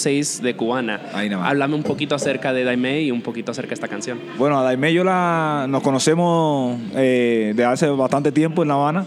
456 0.00 0.42
de 0.42 0.56
Cubana. 0.56 1.00
Ahí 1.12 1.28
nada 1.28 1.42
más. 1.42 1.50
Háblame 1.50 1.74
un 1.74 1.82
poquito 1.82 2.14
acerca 2.14 2.52
de 2.52 2.64
Daime 2.64 3.02
y 3.02 3.10
un 3.10 3.22
poquito 3.22 3.52
acerca 3.52 3.68
de 3.70 3.74
esta 3.74 3.88
canción. 3.88 4.18
Bueno, 4.38 4.58
a 4.58 4.62
Daimé 4.62 4.92
yo 4.92 5.04
la, 5.04 5.66
nos 5.68 5.82
conocemos 5.82 6.78
eh, 6.94 7.52
de 7.54 7.64
hace 7.64 7.88
bastante 7.88 8.32
tiempo 8.32 8.62
en 8.62 8.68
La 8.68 8.74
Habana. 8.74 9.06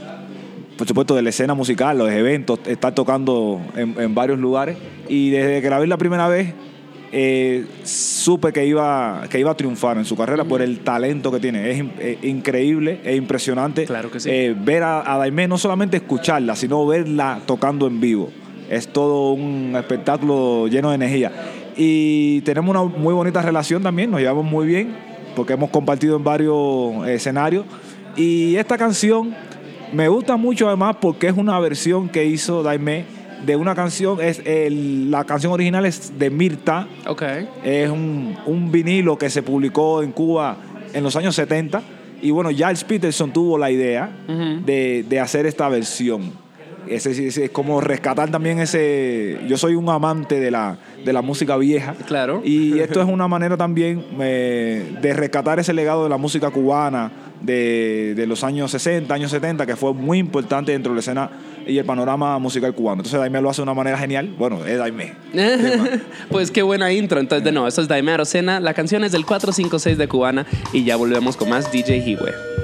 Por 0.78 0.88
supuesto, 0.88 1.16
de 1.16 1.22
la 1.22 1.30
escena 1.30 1.54
musical, 1.54 1.98
los 1.98 2.10
eventos, 2.10 2.60
estar 2.66 2.94
tocando 2.96 3.62
en, 3.76 3.96
en 4.00 4.16
varios 4.16 4.40
lugares. 4.40 4.78
Y 5.08 5.30
desde 5.30 5.62
que 5.62 5.70
la 5.70 5.80
vi 5.80 5.88
la 5.88 5.98
primera 5.98 6.28
vez, 6.28 6.54
eh, 7.12 7.66
supe 7.84 8.52
que 8.52 8.66
iba, 8.66 9.22
que 9.30 9.40
iba 9.40 9.52
a 9.52 9.56
triunfar 9.56 9.98
en 10.00 10.06
su 10.06 10.18
carrera 10.18 10.44
por 10.46 10.64
el 10.64 10.80
talento 10.80 11.32
que 11.32 11.40
tiene. 11.40 11.70
Es, 11.70 11.84
eh, 12.00 12.18
increíble, 12.24 13.00
es 13.04 13.16
impresionante 13.16 13.86
Claro 13.86 14.10
que 14.10 14.20
sí. 14.20 14.30
eh, 14.32 14.56
ver 14.60 14.82
a, 14.82 15.14
a 15.14 15.20
Daimé, 15.20 15.48
no 15.48 15.60
solamente 15.60 15.98
escucharla, 15.98 16.56
sino 16.56 16.86
verla 16.88 17.40
tocando 17.46 17.86
en 17.86 18.00
vivo. 18.02 18.32
Es 18.75 18.88
todo 18.88 19.34
un 19.34 19.74
espectáculo 19.77 20.68
lleno 20.68 20.89
de 20.89 20.96
energía. 20.96 21.32
Y 21.77 22.42
tenemos 22.42 22.70
una 22.70 22.84
muy 22.84 23.13
bonita 23.13 23.42
relación 23.42 23.82
también, 23.84 24.12
nos 24.12 24.20
llevamos 24.20 24.46
muy 24.46 24.65
bien, 24.68 24.96
porque 25.36 25.53
hemos 25.53 25.70
compartido 25.70 26.15
en 26.18 26.24
varios 26.24 27.08
escenarios. 27.08 27.65
Y 28.15 28.56
esta 28.56 28.77
canción 28.77 29.34
me 29.92 30.08
gusta 30.08 30.38
mucho 30.38 30.68
además 30.68 30.98
porque 31.01 31.27
es 31.27 31.38
una 31.38 31.60
versión 31.60 32.10
que 32.10 32.25
hizo 32.25 32.63
Daimé 32.63 33.06
de 33.46 33.56
una 33.56 33.75
canción, 33.75 34.22
es 34.22 34.42
el- 34.46 35.12
la 35.12 35.24
canción 35.25 35.51
original 35.51 35.86
es 35.86 36.18
de 36.18 36.30
Mirta, 36.30 36.88
Ok. 37.08 37.24
es 37.63 37.89
un, 37.89 38.36
un 38.46 38.72
vinilo 38.72 39.18
que 39.18 39.30
se 39.30 39.44
publicó 39.44 40.01
en 40.01 40.12
Cuba 40.12 40.58
en 40.94 41.03
los 41.03 41.15
años 41.15 41.36
70. 41.36 41.82
Y 42.22 42.32
bueno, 42.32 42.51
Giles 42.51 42.84
Peterson 42.86 43.34
tuvo 43.34 43.58
la 43.58 43.70
idea 43.70 44.10
de 44.65 45.20
hacer 45.20 45.46
esta 45.46 45.68
versión. 45.68 46.43
Ese, 46.88 47.12
ese- 47.12 47.46
es 47.46 47.50
como 47.52 47.82
rescatar 47.82 48.30
también 48.32 48.60
ese... 48.60 49.40
Yo 49.48 49.58
soy 49.58 49.75
un 49.75 49.90
amante 49.90 50.40
de 50.40 50.52
la, 50.52 50.78
de 51.06 51.13
la 51.13 51.22
música 51.22 51.58
vieja. 51.58 51.96
Claro. 52.08 52.42
Y 52.44 52.80
esto 52.80 53.02
es 53.02 53.08
una 53.08 53.28
manera 53.28 53.58
también 53.58 54.06
eh, 54.20 54.98
de 55.02 55.13
rescatar 55.13 55.60
ese 55.60 55.74
legado 55.74 56.04
de 56.04 56.10
la 56.10 56.18
música 56.18 56.50
cubana 56.52 57.12
de, 57.42 58.13
de 58.16 58.25
los 58.28 58.44
años 58.44 58.72
60, 58.72 59.13
años 59.13 59.32
70, 59.32 59.66
que 59.66 59.75
fue 59.75 59.94
muy 59.94 60.18
importante 60.18 60.72
dentro 60.72 60.92
de 60.92 60.96
la 60.96 61.00
escena 61.02 61.30
y 61.68 61.78
el 61.78 61.86
panorama 61.86 62.38
musical 62.40 62.74
cubano. 62.74 63.02
Entonces 63.02 63.20
Daimé 63.20 63.42
lo 63.42 63.50
hace 63.50 63.62
de 63.62 63.63
una 63.63 63.74
manera 63.74 63.98
genial. 63.98 64.34
Bueno, 64.38 64.66
es 64.66 64.78
Daimé. 64.78 65.13
pues 66.30 66.52
qué 66.52 66.62
buena 66.62 66.92
intro. 66.92 67.20
Entonces, 67.20 67.44
de 67.44 67.52
no, 67.52 67.68
esto 67.68 67.82
es 67.82 67.88
Daime 67.88 68.12
Arocena. 68.13 68.60
La 68.60 68.74
canción 68.74 69.04
es 69.04 69.12
del 69.12 69.25
456 69.25 69.98
de 69.98 70.08
Cubana 70.08 70.46
y 70.72 70.84
ya 70.84 70.96
volvemos 70.96 71.36
con 71.38 71.50
más 71.50 71.72
DJ 71.72 71.98
Hiwe. 71.98 72.62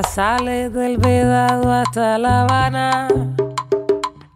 Sale 0.00 0.70
del 0.70 0.96
vedado 0.96 1.70
hasta 1.70 2.18
La 2.18 2.42
Habana, 2.42 3.08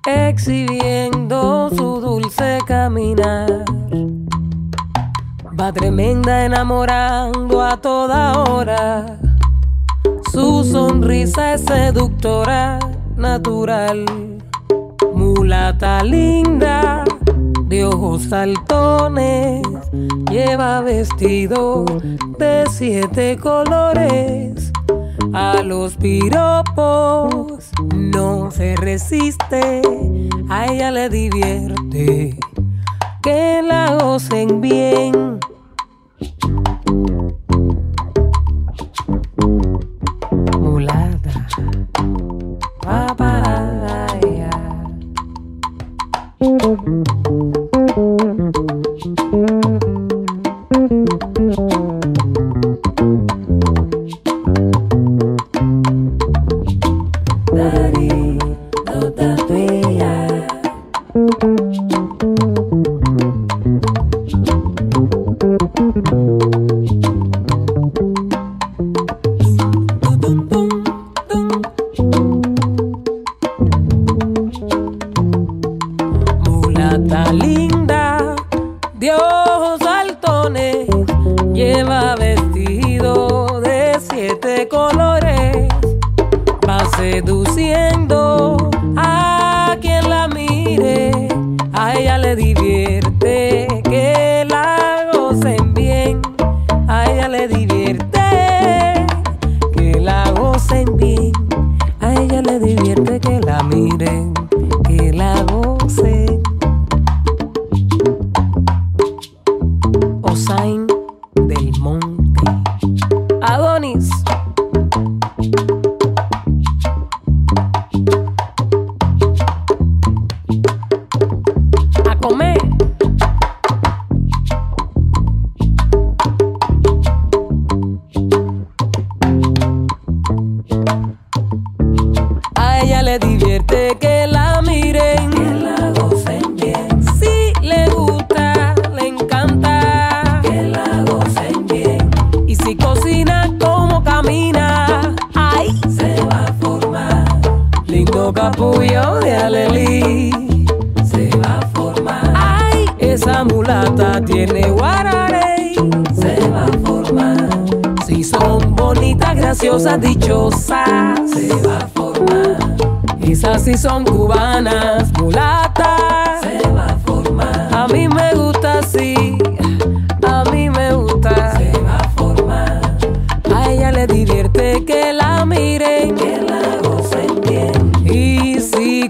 exhibiendo 0.06 1.70
su 1.70 2.00
dulce 2.00 2.58
caminar. 2.66 3.64
Va 5.58 5.72
tremenda 5.72 6.44
enamorando 6.44 7.62
a 7.62 7.76
toda 7.78 8.38
hora. 8.44 9.18
Su 10.30 10.62
sonrisa 10.62 11.54
es 11.54 11.62
seductora, 11.62 12.78
natural. 13.16 14.04
Mulata 15.14 16.04
linda, 16.04 17.04
de 17.62 17.84
ojos 17.84 18.24
saltones, 18.24 19.62
lleva 20.30 20.82
vestido 20.82 21.84
de 22.38 22.64
siete 22.70 23.38
colores. 23.38 24.65
A 25.38 25.62
los 25.62 25.96
piropos 25.96 27.70
no 27.94 28.50
se 28.50 28.74
resiste, 28.74 29.82
a 30.48 30.64
ella 30.72 30.90
le 30.90 31.10
divierte 31.10 32.38
que 33.22 33.60
la 33.62 33.98
gocen 34.00 34.62
bien. 34.62 35.38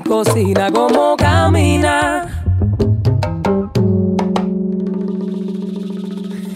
Cocina 0.00 0.70
como 0.70 1.16
camina. 1.16 2.26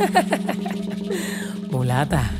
Mulata. 1.71 2.40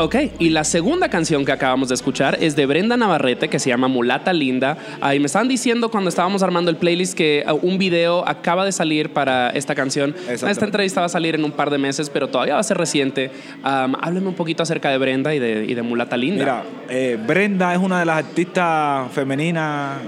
Ok, 0.00 0.14
y 0.38 0.50
la 0.50 0.62
segunda 0.62 1.08
canción 1.08 1.44
que 1.44 1.50
acabamos 1.50 1.88
de 1.88 1.96
escuchar 1.96 2.38
es 2.40 2.54
de 2.54 2.66
Brenda 2.66 2.96
Navarrete 2.96 3.48
que 3.48 3.58
se 3.58 3.68
llama 3.68 3.88
Mulata 3.88 4.32
Linda. 4.32 4.78
Ah, 5.00 5.16
y 5.16 5.18
me 5.18 5.26
estaban 5.26 5.48
diciendo 5.48 5.90
cuando 5.90 6.08
estábamos 6.08 6.40
armando 6.44 6.70
el 6.70 6.76
playlist 6.76 7.14
que 7.14 7.42
ah, 7.44 7.52
un 7.52 7.78
video 7.78 8.22
acaba 8.28 8.64
de 8.64 8.70
salir 8.70 9.12
para 9.12 9.50
esta 9.50 9.74
canción. 9.74 10.14
Esta 10.28 10.64
entrevista 10.64 11.00
va 11.00 11.06
a 11.06 11.08
salir 11.08 11.34
en 11.34 11.42
un 11.42 11.50
par 11.50 11.70
de 11.70 11.78
meses, 11.78 12.10
pero 12.10 12.28
todavía 12.28 12.54
va 12.54 12.60
a 12.60 12.62
ser 12.62 12.78
reciente. 12.78 13.32
Um, 13.56 13.96
háblame 14.00 14.28
un 14.28 14.34
poquito 14.34 14.62
acerca 14.62 14.88
de 14.88 14.98
Brenda 14.98 15.34
y 15.34 15.40
de, 15.40 15.64
y 15.64 15.74
de 15.74 15.82
Mulata 15.82 16.16
Linda. 16.16 16.44
Mira, 16.44 16.62
eh, 16.88 17.18
Brenda 17.26 17.72
es 17.72 17.80
una 17.80 17.98
de 17.98 18.04
las 18.04 18.18
artistas 18.18 19.10
femeninas 19.10 19.98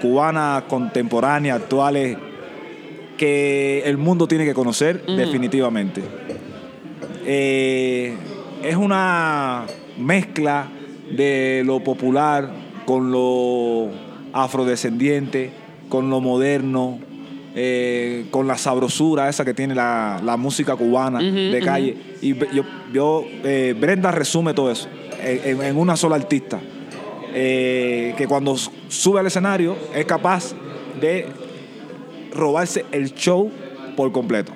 cubanas 0.00 0.62
contemporáneas, 0.62 1.60
actuales, 1.60 2.16
que 3.18 3.82
el 3.84 3.98
mundo 3.98 4.26
tiene 4.26 4.46
que 4.46 4.54
conocer 4.54 5.04
definitivamente. 5.04 6.00
Eh, 7.26 8.14
es 8.62 8.76
una 8.76 9.64
mezcla 9.98 10.68
de 11.10 11.62
lo 11.64 11.82
popular 11.82 12.50
con 12.84 13.10
lo 13.10 13.88
afrodescendiente, 14.32 15.50
con 15.88 16.10
lo 16.10 16.20
moderno, 16.20 16.98
eh, 17.54 18.26
con 18.30 18.46
la 18.46 18.58
sabrosura 18.58 19.28
esa 19.28 19.44
que 19.44 19.54
tiene 19.54 19.74
la, 19.74 20.20
la 20.22 20.36
música 20.36 20.76
cubana 20.76 21.20
de 21.20 21.60
calle. 21.64 21.96
Y 22.20 22.34
yo, 22.54 22.64
yo, 22.92 23.24
eh, 23.44 23.74
Brenda 23.78 24.10
resume 24.10 24.52
todo 24.52 24.70
eso 24.70 24.88
en, 25.22 25.76
una 25.76 25.96
sola 25.96 26.16
artista. 26.16 26.60
Eh, 27.38 28.14
que 28.16 28.26
cuando 28.26 28.56
sube 28.88 29.20
al 29.20 29.26
escenario 29.26 29.76
es 29.94 30.06
capaz 30.06 30.54
de 31.00 31.26
robarse 32.32 32.84
el 32.92 33.14
show 33.14 33.50
por 33.96 34.12
completo. 34.12 34.52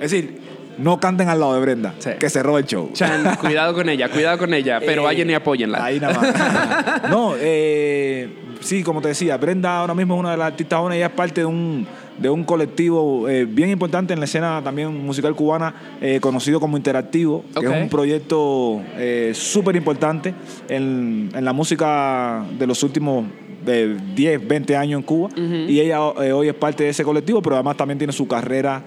Es 0.00 0.10
decir, 0.10 0.39
no 0.80 0.98
canten 1.00 1.28
al 1.28 1.38
lado 1.40 1.54
de 1.54 1.60
Brenda, 1.60 1.94
Sí. 1.98 2.10
que 2.18 2.28
se 2.30 2.42
roba 2.42 2.58
el 2.58 2.66
show. 2.66 2.90
Chan, 2.92 3.36
cuidado 3.40 3.74
con 3.74 3.88
ella, 3.88 4.08
cuidado 4.08 4.38
con 4.38 4.52
ella, 4.54 4.80
pero 4.80 5.02
Eh, 5.02 5.04
vayan 5.04 5.30
y 5.30 5.34
apóyenla. 5.34 5.84
Ahí 5.84 6.00
nada 6.00 6.14
más. 6.20 7.10
no, 7.10 7.34
eh, 7.38 8.28
sí, 8.60 8.82
como 8.82 9.00
te 9.00 9.08
decía, 9.08 9.36
Brenda 9.36 9.78
ahora 9.78 9.94
mismo 9.94 10.14
es 10.14 10.20
una 10.20 10.30
de 10.32 10.36
las 10.36 10.46
artistas 10.48 10.80
ella 10.92 11.06
es 11.06 11.12
parte 11.12 11.42
de 11.42 11.46
un, 11.46 11.86
de 12.18 12.28
un 12.30 12.44
colectivo 12.44 13.28
eh, 13.28 13.46
bien 13.48 13.70
importante 13.70 14.12
en 14.12 14.18
la 14.20 14.24
escena 14.26 14.60
también 14.62 15.04
musical 15.04 15.34
cubana, 15.34 15.74
eh, 16.00 16.18
conocido 16.20 16.60
como 16.60 16.76
Interactivo, 16.76 17.44
que 17.58 17.66
es 17.66 17.82
un 17.82 17.88
proyecto 17.88 18.80
eh, 18.96 19.32
súper 19.34 19.76
importante 19.76 20.34
en, 20.68 21.30
en 21.34 21.44
la 21.44 21.52
música 21.52 22.44
de 22.58 22.66
los 22.66 22.82
últimos 22.82 23.24
eh, 23.66 23.96
10, 24.14 24.48
20 24.48 24.76
años 24.76 24.98
en 25.00 25.02
Cuba 25.04 25.28
y 25.36 25.80
ella 25.80 26.00
hoy 26.02 26.48
es 26.48 26.54
parte 26.54 26.84
de 26.84 26.90
ese 26.90 27.04
colectivo, 27.04 27.42
pero 27.42 27.56
además 27.56 27.76
también 27.76 27.98
tiene 27.98 28.12
su 28.12 28.26
carrera 28.26 28.82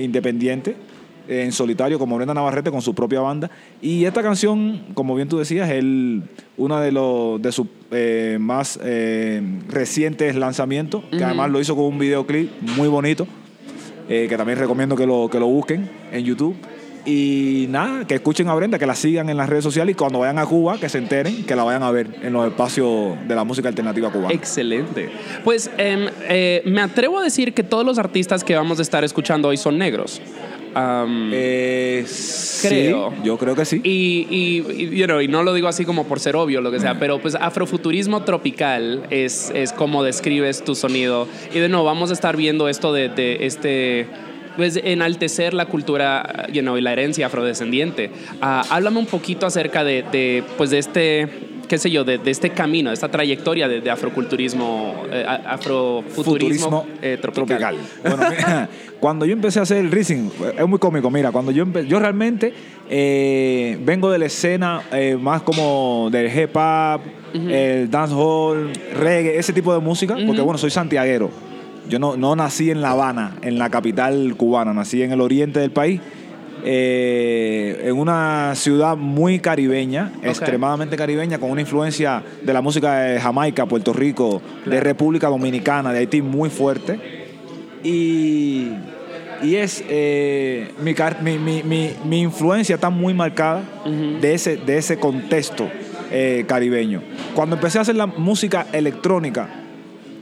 independiente 0.00 0.76
en 1.28 1.52
solitario 1.52 1.98
como 1.98 2.16
Brenda 2.16 2.34
Navarrete 2.34 2.70
con 2.70 2.82
su 2.82 2.94
propia 2.94 3.20
banda. 3.20 3.50
Y 3.80 4.04
esta 4.04 4.22
canción, 4.22 4.82
como 4.94 5.14
bien 5.14 5.28
tú 5.28 5.38
decías, 5.38 5.70
es 5.70 5.84
uno 6.56 6.80
de, 6.80 6.92
los 6.92 7.40
de 7.40 7.52
sus 7.52 7.66
eh, 7.90 8.38
más 8.40 8.78
eh, 8.82 9.42
recientes 9.68 10.34
lanzamientos, 10.36 11.04
que 11.10 11.24
además 11.24 11.50
lo 11.50 11.60
hizo 11.60 11.74
con 11.74 11.86
un 11.86 11.98
videoclip 11.98 12.50
muy 12.76 12.88
bonito, 12.88 13.26
eh, 14.08 14.26
que 14.28 14.36
también 14.36 14.58
recomiendo 14.58 14.96
que 14.96 15.06
lo, 15.06 15.28
que 15.30 15.40
lo 15.40 15.46
busquen 15.46 15.88
en 16.12 16.24
YouTube. 16.24 16.56
Y 17.06 17.66
nada, 17.70 18.04
que 18.04 18.16
escuchen 18.16 18.48
a 18.48 18.54
Brenda, 18.54 18.80
que 18.80 18.86
la 18.86 18.96
sigan 18.96 19.30
en 19.30 19.36
las 19.36 19.48
redes 19.48 19.62
sociales 19.62 19.92
y 19.92 19.96
cuando 19.96 20.18
vayan 20.18 20.40
a 20.40 20.46
Cuba, 20.46 20.76
que 20.78 20.88
se 20.88 20.98
enteren, 20.98 21.44
que 21.44 21.54
la 21.54 21.62
vayan 21.62 21.84
a 21.84 21.92
ver 21.92 22.08
en 22.20 22.32
los 22.32 22.48
espacios 22.48 23.16
de 23.28 23.34
la 23.36 23.44
música 23.44 23.68
alternativa 23.68 24.10
cubana. 24.10 24.34
Excelente. 24.34 25.08
Pues 25.44 25.70
em, 25.78 26.08
eh, 26.28 26.62
me 26.66 26.80
atrevo 26.80 27.20
a 27.20 27.22
decir 27.22 27.54
que 27.54 27.62
todos 27.62 27.86
los 27.86 28.00
artistas 28.00 28.42
que 28.42 28.56
vamos 28.56 28.80
a 28.80 28.82
estar 28.82 29.04
escuchando 29.04 29.46
hoy 29.46 29.56
son 29.56 29.78
negros. 29.78 30.20
Eh, 30.78 32.04
Creo. 32.62 33.10
sí, 33.10 33.16
yo 33.24 33.38
creo 33.38 33.54
que 33.54 33.64
sí. 33.64 33.80
Y, 33.82 34.26
y, 34.30 34.72
y, 34.72 34.96
you 34.96 35.06
know, 35.06 35.20
y 35.20 35.28
no 35.28 35.42
lo 35.42 35.54
digo 35.54 35.68
así 35.68 35.84
como 35.84 36.04
por 36.04 36.20
ser 36.20 36.36
obvio, 36.36 36.60
lo 36.60 36.70
que 36.70 36.80
sea, 36.80 36.98
pero 36.98 37.18
pues 37.18 37.34
afrofuturismo 37.34 38.22
tropical 38.24 39.06
es, 39.10 39.50
es 39.54 39.72
como 39.72 40.02
describes 40.02 40.64
tu 40.64 40.74
sonido. 40.74 41.26
Y 41.54 41.58
de 41.58 41.68
nuevo, 41.68 41.84
vamos 41.84 42.10
a 42.10 42.12
estar 42.12 42.36
viendo 42.36 42.68
esto 42.68 42.92
de, 42.92 43.08
de 43.08 43.46
este 43.46 44.06
pues 44.56 44.80
enaltecer 44.82 45.52
la 45.52 45.66
cultura 45.66 46.46
you 46.50 46.62
know, 46.62 46.78
y 46.78 46.80
la 46.80 46.92
herencia 46.92 47.26
afrodescendiente. 47.26 48.10
Ah, 48.40 48.64
háblame 48.70 48.98
un 48.98 49.06
poquito 49.06 49.44
acerca 49.44 49.84
de, 49.84 50.02
de, 50.10 50.42
pues 50.56 50.70
de 50.70 50.78
este 50.78 51.28
qué 51.68 51.78
sé 51.78 51.90
yo, 51.90 52.04
de, 52.04 52.18
de 52.18 52.30
este 52.30 52.50
camino, 52.50 52.90
de 52.90 52.94
esta 52.94 53.08
trayectoria 53.10 53.68
de, 53.68 53.80
de 53.80 53.90
afroculturismo, 53.90 55.04
eh, 55.10 55.24
afrofuturismo 55.26 56.24
Futurismo 56.24 56.86
eh, 57.02 57.18
tropical. 57.20 57.76
Bueno, 58.02 58.18
mira, 58.30 58.68
cuando 59.00 59.26
yo 59.26 59.32
empecé 59.32 59.58
a 59.58 59.62
hacer 59.62 59.78
el 59.78 59.90
rizzing, 59.90 60.30
es 60.58 60.68
muy 60.68 60.78
cómico. 60.78 61.10
Mira, 61.10 61.32
cuando 61.32 61.50
yo 61.52 61.64
empe- 61.66 61.86
yo 61.86 61.98
realmente 61.98 62.52
eh, 62.88 63.78
vengo 63.82 64.10
de 64.10 64.18
la 64.18 64.26
escena 64.26 64.82
eh, 64.92 65.16
más 65.20 65.42
como 65.42 66.08
del 66.10 66.26
hip 66.36 66.56
hop, 66.56 67.00
el 67.34 67.90
dancehall, 67.90 68.72
reggae, 68.94 69.36
ese 69.38 69.52
tipo 69.52 69.74
de 69.74 69.80
música, 69.80 70.16
porque 70.26 70.40
bueno, 70.40 70.56
soy 70.56 70.70
santiaguero. 70.70 71.30
Yo 71.88 71.98
no, 71.98 72.16
no 72.16 72.34
nací 72.34 72.70
en 72.70 72.80
La 72.80 72.92
Habana, 72.92 73.36
en 73.42 73.58
la 73.58 73.68
capital 73.70 74.34
cubana, 74.36 74.72
nací 74.72 75.02
en 75.02 75.12
el 75.12 75.20
oriente 75.20 75.60
del 75.60 75.70
país. 75.70 76.00
Eh, 76.64 77.82
en 77.84 77.96
una 77.98 78.54
ciudad 78.54 78.96
muy 78.96 79.38
caribeña, 79.38 80.12
extremadamente 80.22 80.96
caribeña, 80.96 81.38
con 81.38 81.50
una 81.50 81.60
influencia 81.60 82.22
de 82.42 82.52
la 82.52 82.60
música 82.60 83.00
de 83.00 83.20
Jamaica, 83.20 83.66
Puerto 83.66 83.92
Rico, 83.92 84.40
de 84.64 84.80
República 84.80 85.28
Dominicana, 85.28 85.92
de 85.92 85.98
Haití 86.00 86.22
muy 86.22 86.50
fuerte. 86.50 86.98
Y, 87.82 88.70
y 89.42 89.54
es 89.56 89.84
eh, 89.88 90.72
mi, 90.82 91.38
mi, 91.38 91.62
mi- 91.62 91.92
mi- 92.04 92.20
influencia 92.20 92.74
está 92.76 92.90
muy 92.90 93.14
marcada 93.14 93.62
de, 94.20 94.34
ese, 94.34 94.56
de 94.56 94.78
ese 94.78 94.98
contexto 94.98 95.68
eh, 96.10 96.44
caribeño. 96.48 97.02
Cuando 97.34 97.56
empecé 97.56 97.78
a 97.78 97.82
hacer 97.82 97.96
la 97.96 98.06
música 98.06 98.66
electrónica, 98.72 99.48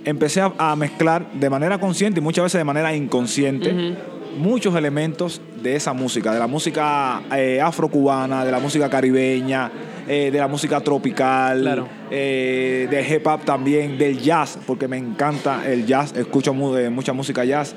empecé 0.05 0.41
a, 0.43 0.53
a 0.59 0.77
mezclar 0.77 1.31
de 1.33 1.49
manera 1.49 1.79
consciente 1.79 2.21
y 2.21 2.23
muchas 2.23 2.45
veces 2.45 2.59
de 2.59 2.65
manera 2.65 2.95
inconsciente 2.95 3.95
muchos 4.37 4.75
elementos 4.77 5.41
de 5.63 5.77
esa 5.77 5.93
música, 5.93 6.33
de 6.33 6.39
la 6.39 6.47
música 6.47 7.23
eh, 7.35 7.61
afrocubana, 7.61 8.45
de 8.45 8.53
la 8.53 8.59
música 8.59 8.89
caribeña, 8.91 9.71
eh, 10.07 10.31
de 10.33 10.39
la 10.39 10.49
música 10.49 10.81
tropical, 10.81 11.61
Claro. 11.63 11.89
eh, 12.11 12.87
del 12.91 13.11
hip 13.11 13.27
hop 13.27 13.45
también, 13.45 13.97
del 13.99 14.19
jazz, 14.21 14.59
porque 14.67 14.89
me 14.89 14.99
encanta 14.99 15.63
el 15.67 15.87
jazz, 15.87 16.15
escucho 16.17 16.53
eh, 16.79 16.91
mucha 16.91 17.13
música 17.13 17.45
jazz. 17.45 17.75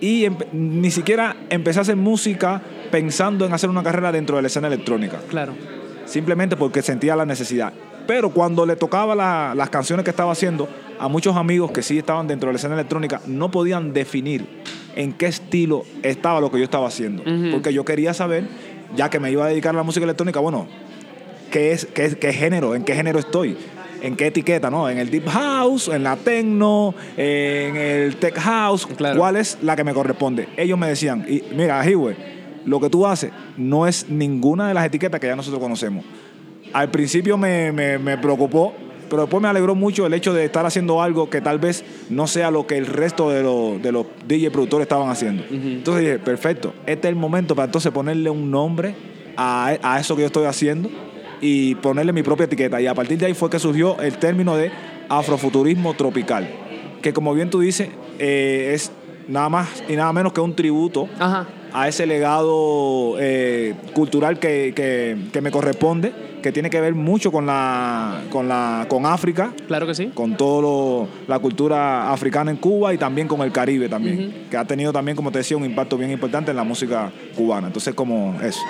Y 0.00 0.26
ni 0.52 0.90
siquiera 0.90 1.36
empecé 1.48 1.78
a 1.78 1.82
hacer 1.82 1.96
música 1.96 2.60
pensando 2.90 3.46
en 3.46 3.52
hacer 3.52 3.70
una 3.70 3.82
carrera 3.82 4.10
dentro 4.12 4.36
de 4.36 4.42
la 4.42 4.48
escena 4.48 4.66
electrónica 4.66 5.18
Claro. 5.30 5.54
simplemente 6.04 6.56
porque 6.56 6.82
sentía 6.82 7.14
la 7.16 7.24
necesidad. 7.24 7.72
Pero 8.06 8.30
cuando 8.30 8.66
le 8.66 8.74
tocaba 8.74 9.14
la- 9.14 9.54
las 9.56 9.70
canciones 9.70 10.02
que 10.04 10.10
estaba 10.10 10.32
haciendo, 10.32 10.68
a 10.98 11.06
muchos 11.08 11.36
amigos 11.36 11.70
que 11.70 11.82
sí 11.82 11.98
estaban 11.98 12.26
dentro 12.26 12.48
de 12.48 12.54
la 12.54 12.56
escena 12.56 12.74
electrónica 12.74 13.20
no 13.26 13.50
podían 13.52 13.92
definir 13.92 14.44
en 14.96 15.12
qué 15.12 15.26
estilo 15.26 15.84
estaba 16.02 16.40
lo 16.40 16.50
que 16.50 16.58
yo 16.58 16.64
estaba 16.64 16.86
haciendo. 16.88 17.22
Porque 17.52 17.72
yo 17.72 17.84
quería 17.84 18.14
saber, 18.14 18.44
ya 18.96 19.08
que 19.10 19.18
me 19.20 19.30
iba 19.30 19.44
a 19.44 19.48
dedicar 19.48 19.74
a 19.74 19.78
la 19.78 19.82
música 19.82 20.04
electrónica, 20.04 20.40
bueno, 20.40 20.66
qué 21.50 21.72
es, 21.72 21.86
qué, 21.86 22.04
es- 22.06 22.16
qué 22.16 22.32
género, 22.32 22.74
en 22.74 22.84
qué 22.84 22.94
género 22.94 23.18
estoy, 23.18 23.56
en 24.02 24.16
qué 24.16 24.26
etiqueta, 24.28 24.70
¿no? 24.70 24.88
En 24.90 24.98
el 24.98 25.10
deep 25.10 25.28
house, 25.28 25.88
en 25.88 26.02
la 26.02 26.16
techno, 26.16 26.94
en 27.16 27.76
el 27.76 28.16
tech 28.16 28.36
house, 28.38 28.86
Claro. 28.86 29.18
¿cuál 29.18 29.36
es 29.36 29.58
la 29.62 29.76
que 29.76 29.84
me 29.84 29.94
corresponde? 29.94 30.48
Ellos 30.56 30.78
me 30.78 30.88
decían, 30.88 31.24
y 31.28 31.42
mira, 31.54 31.84
Hiwe, 31.88 32.16
lo 32.64 32.80
que 32.80 32.88
tú 32.90 33.06
haces 33.06 33.30
no 33.56 33.86
es 33.86 34.08
ninguna 34.08 34.68
de 34.68 34.74
las 34.74 34.84
etiquetas 34.86 35.20
que 35.20 35.26
ya 35.26 35.36
nosotros 35.36 35.60
conocemos. 35.60 36.04
Al 36.72 36.90
principio 36.90 37.36
me, 37.36 37.70
me- 37.72 37.98
me 37.98 38.16
preocupó, 38.18 38.72
pero 39.12 39.24
después 39.24 39.42
me 39.42 39.48
alegró 39.48 39.74
mucho 39.74 40.06
el 40.06 40.14
hecho 40.14 40.32
de 40.32 40.46
estar 40.46 40.64
haciendo 40.64 41.02
algo 41.02 41.28
que 41.28 41.42
tal 41.42 41.58
vez 41.58 41.84
no 42.08 42.26
sea 42.26 42.50
lo 42.50 42.66
que 42.66 42.78
el 42.78 42.86
resto 42.86 43.28
de, 43.28 43.42
los- 43.42 43.82
de 43.82 43.92
los 43.92 44.06
DJ 44.26 44.50
productores 44.50 44.86
estaban 44.86 45.10
haciendo. 45.10 45.44
Entonces 45.50 46.02
dije, 46.02 46.18
perfecto, 46.18 46.72
este 46.86 47.08
es 47.08 47.12
el 47.12 47.16
momento 47.18 47.54
para 47.54 47.66
entonces 47.66 47.92
ponerle 47.92 48.30
un 48.30 48.50
nombre 48.50 48.94
a, 49.36 49.76
a 49.82 50.00
eso 50.00 50.16
que 50.16 50.22
yo 50.22 50.26
estoy 50.28 50.46
haciendo 50.46 50.88
y 51.42 51.74
ponerle 51.74 52.14
mi 52.14 52.22
propia 52.22 52.44
etiqueta. 52.46 52.80
Y 52.80 52.86
a 52.86 52.94
partir 52.94 53.18
de 53.18 53.26
ahí 53.26 53.34
fue 53.34 53.50
que 53.50 53.58
surgió 53.58 54.00
el 54.00 54.16
término 54.16 54.56
de 54.56 54.70
afrofuturismo 55.10 55.92
tropical, 55.94 56.48
que 57.02 57.12
como 57.12 57.34
bien 57.34 57.50
tú 57.50 57.60
dices, 57.60 57.90
eh, 58.18 58.70
es 58.74 58.90
nada 59.28 59.48
más 59.50 59.68
y 59.88 59.94
nada 59.94 60.12
menos 60.14 60.32
que 60.32 60.40
un 60.40 60.56
tributo 60.56 61.06
Ajá. 61.18 61.46
a 61.74 61.86
ese 61.86 62.06
legado 62.06 63.16
eh, 63.20 63.74
cultural 63.94 64.38
que, 64.38 64.72
que- 64.74 65.16
que 65.32 65.40
me 65.42 65.50
corresponde, 65.50 66.12
que 66.42 66.52
tiene 66.52 66.68
que 66.68 66.80
ver 66.80 66.94
mucho 66.94 67.30
con 67.32 67.46
la 67.46 68.20
con 68.30 68.48
la 68.48 68.86
con 68.88 69.06
África, 69.06 69.52
Claro 69.68 69.86
que 69.86 69.94
sí. 69.94 70.10
con 70.12 70.36
toda 70.36 71.06
la 71.28 71.38
cultura 71.38 72.10
africana 72.12 72.50
en 72.50 72.56
Cuba 72.56 72.92
y 72.92 72.98
también 72.98 73.28
con 73.28 73.40
el 73.42 73.52
Caribe 73.52 73.88
también, 73.88 74.46
que 74.50 74.56
ha 74.56 74.64
tenido 74.64 74.92
también, 74.92 75.16
como 75.16 75.30
te 75.30 75.38
decía, 75.38 75.56
un 75.56 75.64
impacto 75.64 75.96
bien 75.96 76.10
importante 76.10 76.50
en 76.50 76.56
la 76.56 76.64
música 76.64 77.10
cubana. 77.36 77.68
Entonces, 77.68 77.94
como 77.94 78.38
eso. 78.42 78.60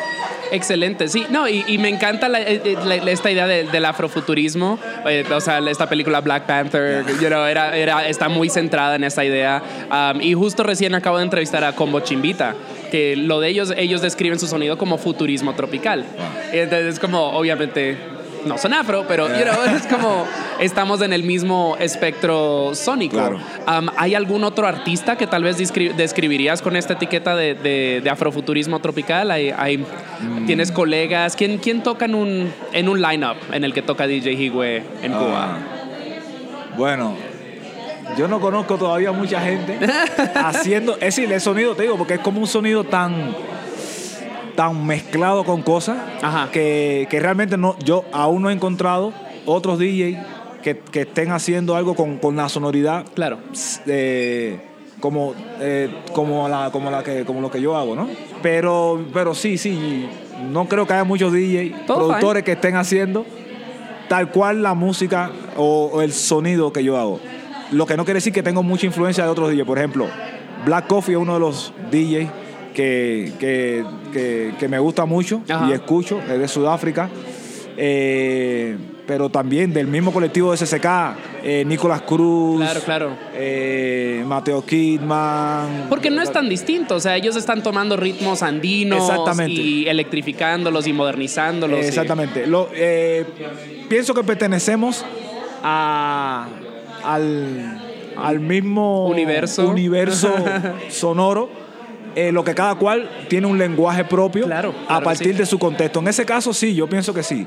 Excelente, 0.50 1.08
sí. 1.08 1.24
No, 1.30 1.48
y, 1.48 1.64
y 1.66 1.78
me 1.78 1.88
encanta 1.88 2.28
la- 2.28 2.40
eh, 2.42 2.76
la- 2.85 2.96
esta 3.11 3.30
idea 3.30 3.46
de- 3.46 3.64
del 3.64 3.85
afrofuturismo. 3.87 4.78
Eh, 5.08 5.24
o 5.35 5.40
sea, 5.40 5.58
esta 5.61 5.88
película 5.88 6.20
Black 6.20 6.44
Panther, 6.46 7.04
you 7.20 7.28
know, 7.28 7.44
era, 7.44 7.74
era, 7.76 8.06
está 8.06 8.28
muy 8.28 8.50
centrada 8.50 8.96
en 8.96 9.04
esta 9.04 9.24
idea. 9.24 9.62
Um, 9.90 10.20
y 10.20 10.35
justo 10.35 10.62
recién 10.62 10.94
acabo 10.94 11.16
de 11.16 11.24
entrevistar 11.24 11.64
a 11.64 11.72
Combo 11.74 12.00
Chimbita, 12.00 12.54
que 12.92 13.16
lo 13.16 13.40
de 13.40 13.48
ellos, 13.48 13.72
ellos 13.76 14.02
describen 14.02 14.38
su 14.38 14.46
sonido 14.46 14.76
como 14.76 14.98
futurismo 14.98 15.55
tropical. 15.55 16.05
Y 16.52 16.59
entonces 16.59 16.94
es 16.94 17.00
como, 17.00 17.31
obviamente, 17.31 17.96
no 18.44 18.59
son 18.59 18.74
afro, 18.74 19.05
pero 19.09 19.28
you 19.28 19.44
know, 19.44 19.64
es 19.76 19.87
como 19.87 20.26
estamos 20.61 21.00
en 21.00 21.12
el 21.14 21.22
mismo 21.22 21.76
espectro 21.81 22.72
sónico. 22.74 23.16
Claro. 23.16 23.37
Um, 23.66 23.88
¿Hay 23.96 24.14
algún 24.14 24.44
otro 24.44 24.66
artista 24.66 25.16
que 25.16 25.26
tal 25.26 25.42
vez 25.42 25.59
descri- 25.59 25.94
describirías 25.94 26.61
con 26.61 26.76
esta 26.76 26.92
etiqueta 26.92 27.35
de, 27.35 27.55
de- 27.55 28.00
de 28.05 28.11
afrofuturismo 28.11 28.78
tropical? 28.81 29.31
Hay, 29.31 29.50
hay- 29.57 29.78
Mm. 30.22 30.46
¿Tienes 30.46 30.70
colegas? 30.70 31.35
¿Quién, 31.35 31.59
quién 31.59 31.83
toca 31.83 32.05
en 32.05 32.14
un, 32.14 32.52
en 32.72 32.88
un 32.88 33.00
lineup 33.02 33.37
en 33.52 33.64
el 33.64 33.72
que 33.74 33.83
toca 33.83 34.07
DJ 34.07 34.33
Higüe 34.35 34.83
en 35.02 35.12
Cuba? 35.12 35.57
Ah, 35.57 35.59
bueno, 36.76 37.16
yo 38.16 38.28
no 38.28 38.40
conozco 38.40 38.76
todavía 38.76 39.12
mucha 39.12 39.40
gente 39.40 39.78
haciendo, 40.34 40.94
es 40.94 41.00
decir, 41.00 41.32
el 41.32 41.40
sonido, 41.40 41.74
te 41.74 41.82
digo, 41.82 41.96
porque 41.96 42.14
es 42.14 42.20
como 42.20 42.40
un 42.40 42.46
sonido 42.46 42.84
tan 42.84 43.34
tan 44.54 44.86
mezclado 44.86 45.44
con 45.44 45.62
cosas 45.62 45.96
Ajá. 46.20 46.50
que, 46.52 47.06
que 47.10 47.20
realmente 47.20 47.56
no, 47.56 47.76
yo 47.84 48.04
aún 48.12 48.42
no 48.42 48.50
he 48.50 48.52
encontrado 48.52 49.12
otros 49.46 49.78
DJs 49.78 50.18
que, 50.62 50.78
que 50.78 51.00
estén 51.02 51.30
haciendo 51.32 51.74
algo 51.74 51.94
con, 51.94 52.18
con 52.18 52.36
la 52.36 52.48
sonoridad 52.48 53.04
Claro. 53.14 53.38
eh, 53.86 54.60
como, 55.00 55.34
eh, 55.58 55.90
como, 56.12 56.48
la, 56.48 56.70
como, 56.70 56.90
la 56.90 57.02
que, 57.02 57.24
como 57.24 57.40
lo 57.40 57.50
que 57.50 57.60
yo 57.60 57.76
hago, 57.76 57.96
¿no? 57.96 58.08
Pero, 58.42 59.04
pero 59.12 59.34
sí, 59.34 59.58
sí, 59.58 60.06
no 60.50 60.68
creo 60.68 60.86
que 60.86 60.92
haya 60.92 61.04
muchos 61.04 61.32
DJ, 61.32 61.74
Todo 61.86 62.06
productores 62.08 62.44
que 62.44 62.52
estén 62.52 62.76
haciendo 62.76 63.26
tal 64.08 64.30
cual 64.30 64.62
la 64.62 64.74
música 64.74 65.30
o, 65.56 65.90
o 65.92 66.02
el 66.02 66.12
sonido 66.12 66.72
que 66.72 66.84
yo 66.84 66.96
hago. 66.98 67.18
Lo 67.72 67.87
que 67.87 67.96
no 67.96 68.04
quiere 68.04 68.18
decir 68.18 68.32
que 68.32 68.42
tengo 68.42 68.62
mucha 68.62 68.87
influencia 68.87 69.24
de 69.24 69.30
otros 69.30 69.50
DJs. 69.50 69.64
Por 69.66 69.78
ejemplo, 69.78 70.06
Black 70.64 70.87
Coffee 70.87 71.14
es 71.14 71.20
uno 71.20 71.35
de 71.35 71.40
los 71.40 71.72
DJs 71.90 72.30
que, 72.74 73.32
que, 73.38 73.85
que- 74.12 74.54
que 74.58 74.68
me 74.68 74.78
gusta 74.78 75.04
mucho 75.06 75.42
Ajá. 75.48 75.66
y 75.68 75.72
escucho, 75.72 76.20
es 76.20 76.38
de 76.38 76.48
Sudáfrica. 76.48 77.08
Eh, 77.76 78.76
pero 79.06 79.30
también 79.30 79.72
del 79.72 79.88
mismo 79.88 80.12
colectivo 80.12 80.52
de 80.52 80.58
SSK, 80.58 80.87
eh, 81.42 81.64
Nicolás 81.66 82.02
Cruz, 82.02 82.61
Claro, 82.62 82.80
claro. 82.80 83.11
eh, 83.35 84.22
Mateo 84.26 84.64
Kidman. 84.64 85.87
Porque 85.88 86.11
no 86.11 86.22
es 86.22 86.30
tan 86.30 86.48
distinto, 86.48 86.94
o 86.96 87.00
sea, 87.00 87.16
ellos 87.16 87.35
están 87.35 87.62
tomando 87.62 87.96
ritmos 87.96 88.42
andinos 88.42 89.02
Exactamente. 89.11 89.61
y 89.61 89.88
electrificándolos 89.88 90.87
y 90.87 90.92
modernizándolos. 90.92 91.80
y- 91.85 91.88
Exactamente. 91.88 92.46
Lo, 92.46 92.68
pienso 93.88 94.14
que 94.14 94.22
pertenecemos 94.22 95.04
a, 95.62 96.46
al, 97.04 97.80
al 98.16 98.40
mismo 98.40 99.06
Universo. 99.08 99.68
universo 99.68 100.32
sonoro. 100.88 101.48
eh, 102.14 102.30
lo 102.30 102.44
que 102.44 102.54
cada 102.54 102.74
cual 102.74 103.08
tiene 103.28 103.46
un 103.46 103.56
lenguaje 103.56 104.04
propio 104.04 104.44
Claro, 104.44 104.74
a 104.84 104.86
claro 104.86 105.04
partir 105.04 105.32
sí. 105.32 105.38
de 105.38 105.46
su 105.46 105.58
contexto. 105.58 106.00
En 106.00 106.08
ese 106.08 106.26
caso, 106.26 106.52
sí, 106.52 106.74
yo 106.74 106.86
pienso 106.86 107.14
que 107.14 107.22
sí. 107.22 107.46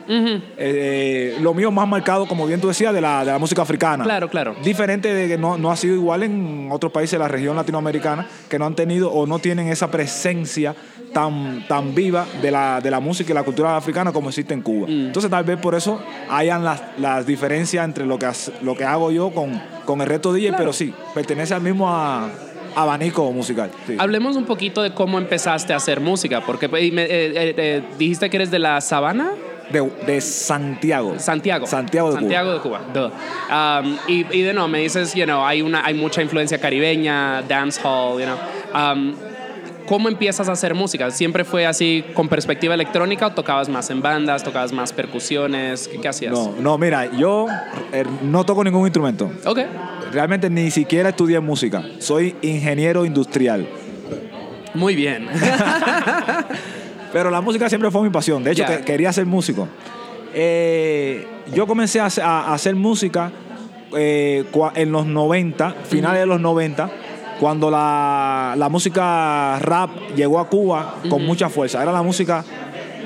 Eh, 0.58 1.38
lo 1.42 1.54
mío 1.54 1.70
más 1.72 1.88
marcado, 1.88 2.28
como 2.28 2.48
bien 2.48 2.60
tú 2.60 2.68
decías, 2.68 2.92
de 2.94 3.00
la, 3.02 3.24
de 3.24 3.32
la 3.32 3.38
música 3.38 3.62
africana. 3.62 4.04
Claro, 4.04 4.28
claro. 4.30 4.56
Diferente 4.64 5.14
de 5.14 5.28
que 5.28 5.38
no, 5.38 5.58
no 5.58 5.72
ha 5.72 5.76
sido 5.76 5.94
igual 5.94 6.24
en 6.24 6.70
otros 6.72 6.92
países 6.92 7.12
de 7.12 7.20
la 7.20 7.28
región 7.28 7.56
latinoamericana 7.56 8.28
que 8.50 8.58
no 8.58 8.66
han 8.66 8.76
tenido 8.76 9.12
o 9.12 9.28
no 9.28 9.38
tienen 9.38 9.68
esa 9.68 9.92
presencia 9.92 10.76
tan, 11.16 11.64
tan 11.66 11.96
viva 11.96 12.26
de 12.42 12.52
la, 12.52 12.82
de 12.82 12.92
la 12.92 13.00
música 13.00 13.32
y 13.32 13.34
la 13.36 13.44
cultura 13.44 13.78
africana 13.78 14.12
como 14.12 14.28
existe 14.28 14.54
en 14.54 14.62
Cuba. 14.62 14.86
Mm. 14.86 15.06
Entonces 15.08 15.32
tal 15.32 15.46
vez 15.46 15.58
por 15.58 15.74
eso 15.74 16.02
hayan 16.30 16.62
las, 16.66 16.82
las 16.98 17.26
diferencias 17.26 17.86
entre 17.86 18.06
lo 18.06 18.20
que, 18.20 18.28
lo 18.62 18.76
que 18.76 18.84
hago 18.84 19.12
yo 19.12 19.30
con, 19.32 19.62
con 19.86 20.02
el 20.02 20.08
resto 20.08 20.34
de 20.34 20.42
DJ, 20.42 20.54
pero 20.58 20.74
sí, 20.74 20.94
pertenece 21.14 21.54
al 21.54 21.62
mismo 21.62 21.88
a- 21.90 22.30
abanico 22.76 23.32
musical. 23.32 23.72
sí. 23.88 23.96
Hablemos 23.98 24.36
un 24.36 24.44
poquito 24.44 24.82
de 24.84 24.94
cómo 24.94 25.18
empezaste 25.18 25.72
a 25.72 25.78
hacer 25.78 26.02
música, 26.02 26.42
porque 26.46 26.68
me- 26.68 26.82
eh, 26.82 27.08
eh, 27.08 27.54
eh, 27.58 27.84
dijiste 27.98 28.30
que 28.30 28.36
eres 28.36 28.52
de 28.52 28.60
la 28.60 28.82
Sabana, 28.82 29.32
De, 29.72 29.90
de 30.06 30.20
Santiago. 30.20 31.16
Santiago. 31.18 31.66
Santiago 31.66 32.10
de 32.12 32.20
Santiago 32.20 32.52
de 32.56 32.60
Cuba. 32.60 32.82
Um, 32.94 33.98
y, 34.10 34.26
y 34.38 34.42
de 34.42 34.54
no, 34.54 34.68
me 34.68 34.80
dices, 34.80 35.16
you 35.16 35.24
know, 35.24 35.46
hay, 35.46 35.62
una, 35.62 35.86
hay 35.86 35.94
mucha 35.94 36.22
influencia 36.22 36.58
caribeña, 36.60 37.42
dancehall, 37.44 38.20
you 38.20 38.26
know. 38.26 38.38
Um, 38.76 39.16
¿Cómo 39.88 40.08
empiezas 40.10 40.50
a 40.50 40.54
hacer 40.54 40.74
música? 40.74 41.12
¿Siempre 41.12 41.44
fue 41.44 41.66
así 41.66 42.04
con 42.14 42.28
perspectiva 42.28 42.74
electrónica 42.74 43.28
o 43.28 43.32
tocabas 43.34 43.70
más 43.70 43.90
en 43.92 44.02
bandas, 44.02 44.44
tocabas 44.44 44.72
más 44.72 44.92
percusiones? 44.94 45.88
¿Qué, 45.88 46.00
qué 46.02 46.08
hacías? 46.08 46.34
No, 46.34 46.54
no, 46.60 46.78
mira, 46.78 47.12
yo 47.16 47.48
eh, 47.94 48.04
no 48.24 48.44
toco 48.46 48.64
ningún 48.64 48.82
instrumento. 48.88 49.32
Ok. 49.46 49.60
Realmente 50.12 50.50
ni 50.50 50.72
siquiera 50.72 51.10
estudié 51.10 51.40
música. 51.40 51.84
Soy 52.00 52.36
ingeniero 52.42 53.06
industrial. 53.06 53.68
Muy 54.74 54.96
bien. 54.96 55.28
Pero 57.14 57.30
la 57.30 57.42
música 57.42 57.70
siempre 57.70 57.90
fue 57.92 58.02
mi 58.02 58.10
pasión. 58.10 58.44
De 58.44 58.52
hecho, 58.52 58.66
que- 58.66 58.82
quería 58.84 59.14
ser 59.14 59.26
músico. 59.26 59.68
Eh, 60.34 61.26
yo 61.54 61.66
comencé 61.68 62.00
a, 62.00 62.08
hacer- 62.08 62.24
a- 62.24 62.42
a 62.50 62.54
hacer 62.54 62.76
música 62.76 63.32
eh, 63.96 64.44
en 64.76 64.92
los 64.92 65.06
90, 65.06 65.76
finales 65.88 66.20
de 66.22 66.26
los 66.26 66.42
90, 66.42 66.90
cuando 67.40 67.70
la, 67.72 68.56
la 68.58 68.70
música 68.70 69.60
rap 69.60 69.90
llegó 70.16 70.40
a 70.40 70.48
Cuba 70.48 70.96
con 71.10 71.26
mucha 71.26 71.50
fuerza. 71.50 71.82
Era 71.82 71.92
la 71.92 72.02
música 72.04 72.44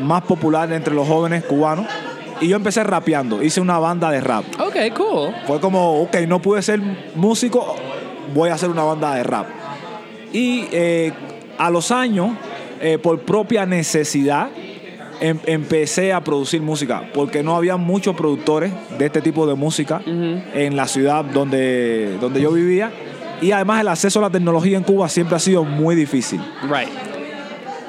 más 0.01 0.21
popular 0.23 0.71
entre 0.71 0.93
los 0.93 1.07
jóvenes 1.07 1.43
cubanos. 1.43 1.85
Y 2.41 2.47
yo 2.47 2.55
empecé 2.55 2.83
rapeando. 2.83 3.43
Hice 3.43 3.59
una 3.59 3.79
banda 3.79 4.09
de 4.11 4.21
rap. 4.21 4.45
ok, 4.59 4.75
cool. 4.95 5.35
Fue 5.45 5.59
como, 5.59 6.01
ok, 6.03 6.17
no 6.27 6.41
pude 6.41 6.61
ser 6.61 6.79
músico, 7.15 7.75
voy 8.33 8.49
a 8.49 8.53
hacer 8.53 8.69
una 8.69 8.83
banda 8.83 9.15
de 9.15 9.23
rap. 9.23 9.47
Y 10.31 10.65
eh, 10.71 11.11
a 11.57 11.69
los 11.69 11.91
años, 11.91 12.29
eh, 12.79 12.97
por 12.97 13.19
propia 13.21 13.65
necesidad, 13.65 14.47
em- 15.19 15.39
empecé 15.47 16.13
a 16.13 16.23
producir 16.23 16.61
música, 16.61 17.09
porque 17.13 17.43
no 17.43 17.57
había 17.57 17.75
muchos 17.75 18.15
productores 18.15 18.71
de 18.97 19.05
este 19.07 19.19
tipo 19.21 19.45
de 19.45 19.55
música 19.55 20.01
en 20.05 20.75
la 20.77 20.87
ciudad 20.87 21.25
donde, 21.25 22.17
donde 22.21 22.39
yo 22.41 22.51
vivía. 22.51 22.89
Y 23.41 23.51
además 23.51 23.81
el 23.81 23.87
acceso 23.87 24.19
a 24.19 24.23
la 24.23 24.29
tecnología 24.29 24.77
en 24.77 24.83
Cuba 24.83 25.07
siempre 25.09 25.35
ha 25.35 25.39
sido 25.39 25.63
muy 25.63 25.95
difícil. 25.95 26.41
Right. 26.63 26.89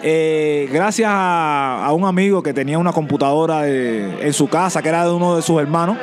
Eh, 0.02 0.68
gracias 0.72 1.10
a, 1.12 1.84
a 1.84 1.92
un 1.92 2.04
amigo 2.06 2.42
que 2.42 2.54
tenía 2.54 2.78
una 2.78 2.92
computadora 2.92 3.62
de- 3.62 4.26
en 4.26 4.32
su 4.32 4.48
casa, 4.48 4.80
que 4.80 4.88
era 4.88 5.04
de 5.04 5.12
uno 5.12 5.36
de 5.36 5.42
sus 5.42 5.60
hermanos, 5.60 5.98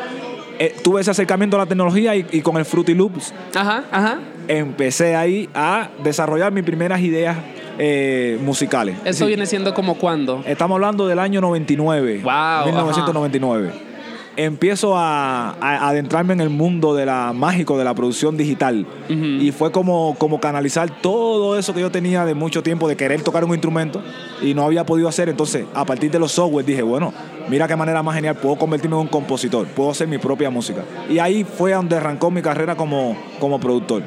eh, 0.60 0.76
tuve 0.84 1.02
ese 1.02 1.12
acercamiento 1.12 1.56
a 1.56 1.60
la 1.60 1.66
tecnología 1.66 2.16
y, 2.16 2.26
y 2.32 2.42
con 2.42 2.58
el 2.58 2.66
Fruity 2.66 2.94
Loops 2.94 3.34
Ajá, 3.56 3.84
ajá. 3.92 4.20
empecé 4.48 5.16
ahí 5.16 5.50
a 5.54 5.90
desarrollar 6.04 6.52
mis 6.52 6.64
primeras 6.64 7.00
ideas 7.02 7.38
eh, 7.80 8.40
musicales. 8.44 8.98
Eso 9.06 9.26
Sí. 9.26 9.28
viene 9.28 9.46
siendo 9.46 9.74
como 9.74 9.96
cuándo. 9.96 10.44
Estamos 10.46 10.76
hablando 10.76 11.08
del 11.08 11.20
año 11.20 11.42
99. 11.42 12.22
Wow, 12.24 12.66
1999. 12.66 13.72
Empiezo 14.38 14.96
a, 14.96 15.56
a 15.60 15.90
adentrarme 15.90 16.34
en 16.34 16.42
el 16.42 16.52
mundo 16.52 16.94
de 16.94 17.08
la 17.08 17.34
mágico 17.34 17.78
de 17.78 17.84
la 17.84 17.96
producción 17.96 18.38
digital. 18.38 18.86
Y 19.10 19.52
fue 19.52 19.72
como, 19.72 20.16
como 20.20 20.40
canalizar 20.40 20.90
todo 21.02 21.58
eso 21.58 21.74
que 21.74 21.82
yo 21.82 21.90
tenía 21.92 22.24
de 22.24 22.36
mucho 22.36 22.62
tiempo 22.62 22.88
de 22.88 22.96
querer 22.96 23.24
tocar 23.24 23.44
un 23.44 23.52
instrumento 23.52 24.02
y 24.42 24.54
no 24.54 24.64
había 24.64 24.86
podido 24.86 25.08
hacer. 25.08 25.28
Entonces, 25.30 25.66
a 25.74 25.86
partir 25.86 26.12
de 26.12 26.20
los 26.20 26.32
software 26.34 26.64
dije, 26.66 26.84
bueno, 26.84 27.14
mira 27.50 27.68
qué 27.68 27.76
manera 27.76 28.04
más 28.04 28.14
genial, 28.16 28.36
puedo 28.36 28.58
convertirme 28.58 28.96
en 28.96 29.02
un 29.02 29.08
compositor, 29.08 29.66
puedo 29.68 29.90
hacer 29.90 30.08
mi 30.08 30.20
propia 30.20 30.52
música. 30.52 30.84
Y 31.10 31.18
ahí 31.18 31.44
fue 31.44 31.74
donde 31.74 31.96
arrancó 31.96 32.30
mi 32.30 32.44
carrera 32.44 32.76
como, 32.76 33.18
como 33.40 33.60
productor. 33.60 34.04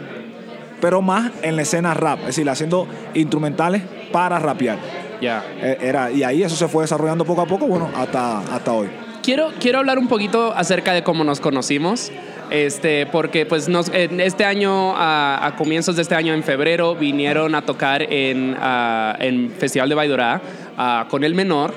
Pero 0.81 1.03
más 1.03 1.33
en 1.43 1.57
la 1.57 1.63
escena 1.63 1.93
rap, 1.93 2.21
es 2.21 2.27
decir, 2.27 2.49
haciendo 2.49 2.87
instrumentales 3.15 3.83
para 4.13 4.39
rapear. 4.39 4.79
Ya. 5.21 5.45
Eh, 5.61 5.77
Era, 5.81 6.11
y 6.11 6.23
ahí 6.23 6.43
eso 6.43 6.57
se 6.57 6.69
fue 6.69 6.85
desarrollando 6.85 7.25
poco 7.25 7.43
a 7.43 7.47
poco, 7.47 7.67
bueno, 7.67 7.91
hasta, 7.97 8.39
hasta 8.39 8.73
hoy. 8.73 8.89
Quiero, 9.31 9.53
quiero 9.61 9.79
hablar 9.79 9.97
un 10.01 10.09
poquito 10.09 10.53
acerca 10.57 10.93
de 10.93 11.05
cómo 11.05 11.23
nos 11.23 11.39
conocimos. 11.39 12.11
Este, 12.51 13.07
porque 13.07 13.47
pues 13.47 13.69
nos, 13.69 13.89
en 13.91 14.21
este 14.21 14.45
año, 14.45 14.97
a, 14.97 15.47
a 15.47 15.55
comienzos 15.55 15.95
de 15.95 16.03
este 16.03 16.17
año, 16.17 16.35
en 16.35 16.43
febrero, 16.43 16.97
vinieron 16.97 17.55
a 17.55 17.63
tocar 17.63 18.03
en, 18.03 18.57
ah, 18.59 19.15
en 19.21 19.53
Festival 19.53 19.89
de 19.89 19.95
Baidorá 19.95 20.43
ah, 20.77 21.07
con 21.09 21.23
el 21.23 21.37
menor 21.37 21.73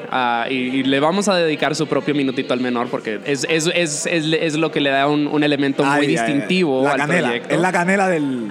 y, 0.49 0.53
y 0.55 0.83
le 0.83 0.99
vamos 0.99 1.27
a 1.27 1.35
dedicar 1.35 1.75
su 1.75 1.85
propio 1.85 2.15
minutito 2.15 2.55
al 2.55 2.59
menor 2.59 2.87
porque 2.87 3.19
es, 3.23 3.45
es, 3.47 3.67
es, 3.67 4.07
es, 4.07 4.25
es 4.33 4.55
lo 4.55 4.71
que 4.71 4.81
le 4.81 4.89
da 4.89 5.05
un, 5.05 5.27
un 5.27 5.43
elemento 5.43 5.83
muy 5.83 5.93
Ay, 5.93 6.01
ay, 6.05 6.07
distintivo 6.07 6.81
La 6.81 6.93
al 6.93 6.97
canela, 6.97 7.27
proyecto. 7.27 7.53
es 7.53 7.61
la 7.61 7.71
canela 7.71 8.07
del... 8.07 8.47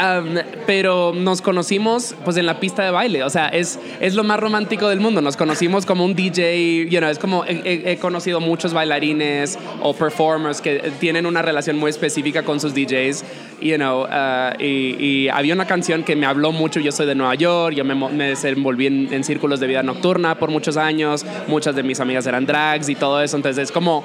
Um, 0.00 0.36
pero 0.64 1.12
nos 1.12 1.42
conocimos 1.42 2.14
pues 2.24 2.36
en 2.36 2.46
la 2.46 2.60
pista 2.60 2.84
de 2.84 2.92
baile, 2.92 3.24
o 3.24 3.30
sea, 3.30 3.48
es, 3.48 3.80
es 4.00 4.14
lo 4.14 4.22
más 4.22 4.38
romántico 4.38 4.88
del 4.88 5.00
mundo. 5.00 5.20
Nos 5.20 5.36
conocimos 5.36 5.84
como 5.86 6.04
un 6.04 6.14
DJ, 6.14 6.86
you 6.88 6.98
know, 7.00 7.10
es 7.10 7.18
como 7.18 7.44
he, 7.44 7.60
he- 7.64 7.90
he 7.92 7.96
conocido 7.96 8.38
muchos 8.38 8.72
bailarines 8.72 9.58
o 9.82 9.92
performers 9.94 10.60
que 10.60 10.92
tienen 11.00 11.26
una 11.26 11.42
relación 11.42 11.76
muy 11.78 11.90
específica 11.90 12.44
con 12.44 12.60
sus 12.60 12.74
DJs, 12.74 13.24
you 13.60 13.74
know, 13.74 14.04
uh, 14.04 14.54
y, 14.62 14.94
y 15.04 15.28
había 15.30 15.52
una 15.54 15.66
canción 15.66 16.04
que 16.04 16.14
me 16.14 16.26
habló 16.26 16.52
mucho, 16.52 16.78
yo 16.78 16.92
soy 16.92 17.06
de 17.06 17.16
Nueva 17.16 17.34
York, 17.34 17.74
yo 17.74 17.84
me, 17.84 17.96
me 17.96 18.28
desenvolví 18.28 18.86
en, 18.86 19.12
en 19.12 19.24
círculos 19.24 19.58
de 19.58 19.66
vida 19.66 19.82
nocturna 19.82 20.38
por 20.38 20.50
muchos 20.50 20.76
años, 20.76 21.26
muchas 21.48 21.74
de 21.74 21.82
mis 21.82 21.98
amigas 21.98 22.24
eran 22.28 22.46
drags 22.46 22.88
y 22.88 22.94
todo 22.94 23.20
eso, 23.20 23.34
entonces 23.36 23.64
es 23.64 23.72
como 23.72 24.04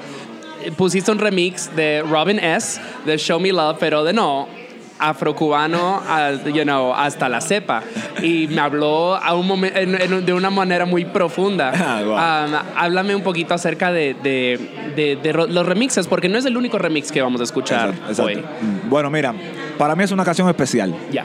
pusiste 0.76 1.12
un 1.12 1.18
remix 1.20 1.74
de 1.76 2.02
Robin 2.02 2.40
S. 2.40 2.80
de 3.06 3.16
Show 3.16 3.38
Me 3.38 3.52
Love, 3.52 3.76
pero 3.78 4.02
de 4.02 4.12
no 4.12 4.48
afrocubano 4.98 6.00
you 6.52 6.62
know, 6.62 6.92
hasta 6.94 7.28
la 7.28 7.40
cepa 7.40 7.82
y 8.22 8.46
me 8.48 8.60
habló 8.60 9.14
a 9.16 9.34
un 9.34 9.48
momen- 9.48 9.72
en- 9.74 10.00
en- 10.00 10.24
de 10.26 10.32
una 10.32 10.50
manera 10.50 10.84
muy 10.86 11.04
profunda 11.04 11.72
Ah, 11.74 12.02
wow. 12.04 12.14
Um, 12.14 12.68
háblame 12.76 13.14
un 13.14 13.22
poquito 13.22 13.54
acerca 13.54 13.92
de, 13.92 14.14
de- 14.22 14.58
de- 14.96 15.16
de 15.16 15.32
ro- 15.32 15.46
los 15.46 15.66
remixes 15.66 16.06
porque 16.06 16.28
no 16.28 16.38
es 16.38 16.44
el 16.44 16.56
único 16.56 16.78
remix 16.78 17.10
que 17.12 17.20
vamos 17.22 17.40
a 17.40 17.44
escuchar 17.44 17.90
Exacto, 17.90 18.10
exacto. 18.10 18.24
hoy 18.24 18.36
Mm, 18.84 18.88
Bueno, 18.90 19.10
mira, 19.10 19.34
para 19.78 19.94
mí 19.96 20.04
es 20.04 20.12
una 20.12 20.24
canción 20.24 20.48
especial. 20.48 20.94
ya 21.12 21.24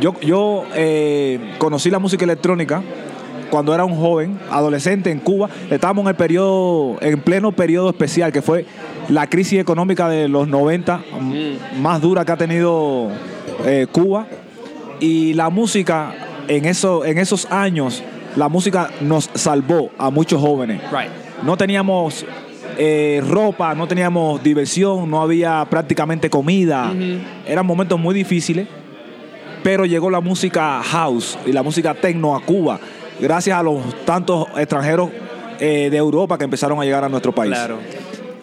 Yo, 0.00 0.14
yo 0.20 0.64
eh, 0.74 1.54
conocí 1.58 1.90
la 1.90 1.98
música 1.98 2.24
electrónica 2.24 2.82
cuando 3.50 3.74
era 3.74 3.84
un 3.84 3.96
joven, 3.96 4.38
adolescente 4.48 5.10
en 5.10 5.18
Cuba. 5.18 5.48
Estábamos 5.70 6.02
en 6.04 6.08
el 6.10 6.14
periodo, 6.14 6.96
en 7.00 7.20
pleno 7.20 7.50
periodo 7.50 7.90
especial, 7.90 8.30
que 8.30 8.42
fue 8.42 8.64
la 9.10 9.26
crisis 9.28 9.58
económica 9.58 10.08
de 10.08 10.28
los 10.28 10.48
90, 10.48 11.00
m- 11.18 11.56
más 11.80 12.00
dura 12.00 12.24
que 12.24 12.32
ha 12.32 12.36
tenido 12.36 13.08
eh, 13.64 13.86
Cuba. 13.90 14.26
Y 15.00 15.32
la 15.34 15.50
música, 15.50 16.14
en, 16.48 16.64
eso, 16.64 17.04
en 17.04 17.18
esos 17.18 17.50
años, 17.50 18.02
la 18.36 18.48
música 18.48 18.90
nos 19.00 19.30
salvó 19.34 19.90
a 19.98 20.10
muchos 20.10 20.40
jóvenes. 20.40 20.80
right 20.92 21.10
No 21.42 21.56
teníamos 21.56 22.24
eh, 22.78 23.22
ropa, 23.26 23.74
no 23.74 23.88
teníamos 23.88 24.42
diversión, 24.42 25.10
no 25.10 25.20
había 25.22 25.64
prácticamente 25.68 26.28
comida. 26.30 26.92
Eran 27.46 27.66
momentos 27.66 27.98
muy 27.98 28.14
difíciles, 28.14 28.68
pero 29.62 29.84
llegó 29.86 30.10
la 30.10 30.20
música 30.20 30.80
house 30.82 31.38
y 31.46 31.52
la 31.52 31.62
música 31.62 31.94
techno 31.94 32.36
a 32.36 32.40
Cuba, 32.44 32.78
gracias 33.20 33.58
a 33.58 33.62
los 33.62 34.04
tantos 34.04 34.46
extranjeros 34.56 35.10
eh, 35.58 35.88
de 35.90 35.96
Europa 35.96 36.38
que 36.38 36.44
empezaron 36.44 36.78
a 36.80 36.84
llegar 36.84 37.04
a 37.04 37.08
nuestro 37.08 37.32
país. 37.34 37.52
claro 37.54 37.78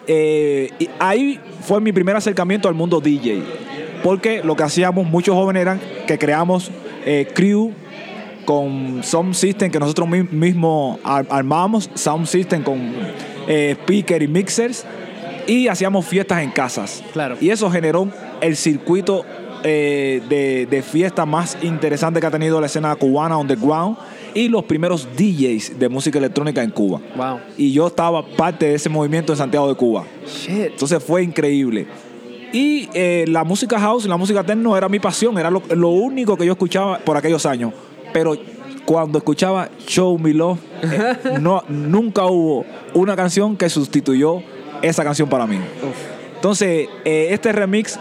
Eh, 0.08 0.70
y 0.78 0.88
ahí 0.98 1.38
fue 1.62 1.80
mi 1.80 1.92
primer 1.92 2.16
acercamiento 2.16 2.66
al 2.68 2.74
mundo 2.74 3.00
DJ. 3.00 3.42
Porque 4.02 4.42
lo 4.42 4.56
que 4.56 4.62
hacíamos 4.62 5.06
muchos 5.06 5.34
jóvenes 5.34 5.60
eran 5.62 5.80
que 6.06 6.18
creamos 6.18 6.70
eh, 7.04 7.28
crew 7.34 7.72
con 8.44 9.02
sound 9.04 9.34
system 9.34 9.70
que 9.70 9.78
nosotros 9.78 10.08
mi- 10.08 10.22
mismos 10.22 10.98
ar- 11.04 11.26
armábamos, 11.28 11.90
sound 11.94 12.26
system 12.26 12.62
con 12.62 12.80
eh, 13.46 13.76
speaker 13.82 14.22
y 14.22 14.28
mixers, 14.28 14.86
y 15.46 15.68
hacíamos 15.68 16.06
fiestas 16.06 16.42
en 16.42 16.50
casas. 16.50 17.02
Claro. 17.12 17.36
Y 17.40 17.50
eso 17.50 17.70
generó 17.70 18.08
el 18.40 18.56
circuito 18.56 19.24
eh, 19.64 20.22
de, 20.28 20.66
de 20.66 20.82
fiesta 20.82 21.26
más 21.26 21.58
interesante 21.62 22.20
que 22.20 22.26
ha 22.26 22.30
tenido 22.30 22.60
la 22.60 22.66
escena 22.66 22.94
cubana 22.94 23.36
underground 23.36 23.96
y 24.34 24.48
los 24.48 24.64
primeros 24.64 25.08
DJs 25.16 25.78
de 25.78 25.88
música 25.88 26.18
electrónica 26.18 26.62
en 26.62 26.70
Cuba. 26.70 27.00
wow 27.16 27.38
Y 27.56 27.72
yo 27.72 27.86
estaba 27.86 28.24
parte 28.24 28.66
de 28.66 28.74
ese 28.74 28.88
movimiento 28.88 29.32
en 29.32 29.38
Santiago 29.38 29.68
de 29.68 29.74
Cuba. 29.74 30.04
shit 30.26 30.72
Entonces 30.72 31.02
fue 31.02 31.22
increíble. 31.22 31.86
Y 32.52 32.88
eh, 32.94 33.24
la 33.28 33.44
música 33.44 33.78
house, 33.78 34.06
la 34.06 34.16
música 34.16 34.42
techno 34.42 34.76
era 34.76 34.88
mi 34.88 34.98
pasión, 34.98 35.38
era 35.38 35.50
lo, 35.50 35.62
lo 35.74 35.90
único 35.90 36.36
que 36.36 36.46
yo 36.46 36.52
escuchaba 36.52 36.98
por 36.98 37.16
aquellos 37.16 37.44
años. 37.44 37.72
Pero 38.12 38.34
cuando 38.84 39.18
escuchaba 39.18 39.68
Show 39.86 40.18
Me 40.18 40.32
Love, 40.32 40.58
eh, 40.82 41.16
no, 41.40 41.62
nunca 41.68 42.24
hubo 42.24 42.64
una 42.94 43.16
canción 43.16 43.56
que 43.56 43.68
sustituyó 43.68 44.42
esa 44.80 45.04
canción 45.04 45.28
para 45.28 45.46
mí. 45.46 45.58
Entonces, 46.36 46.88
eh, 47.04 47.28
este 47.30 47.52
remix 47.52 47.98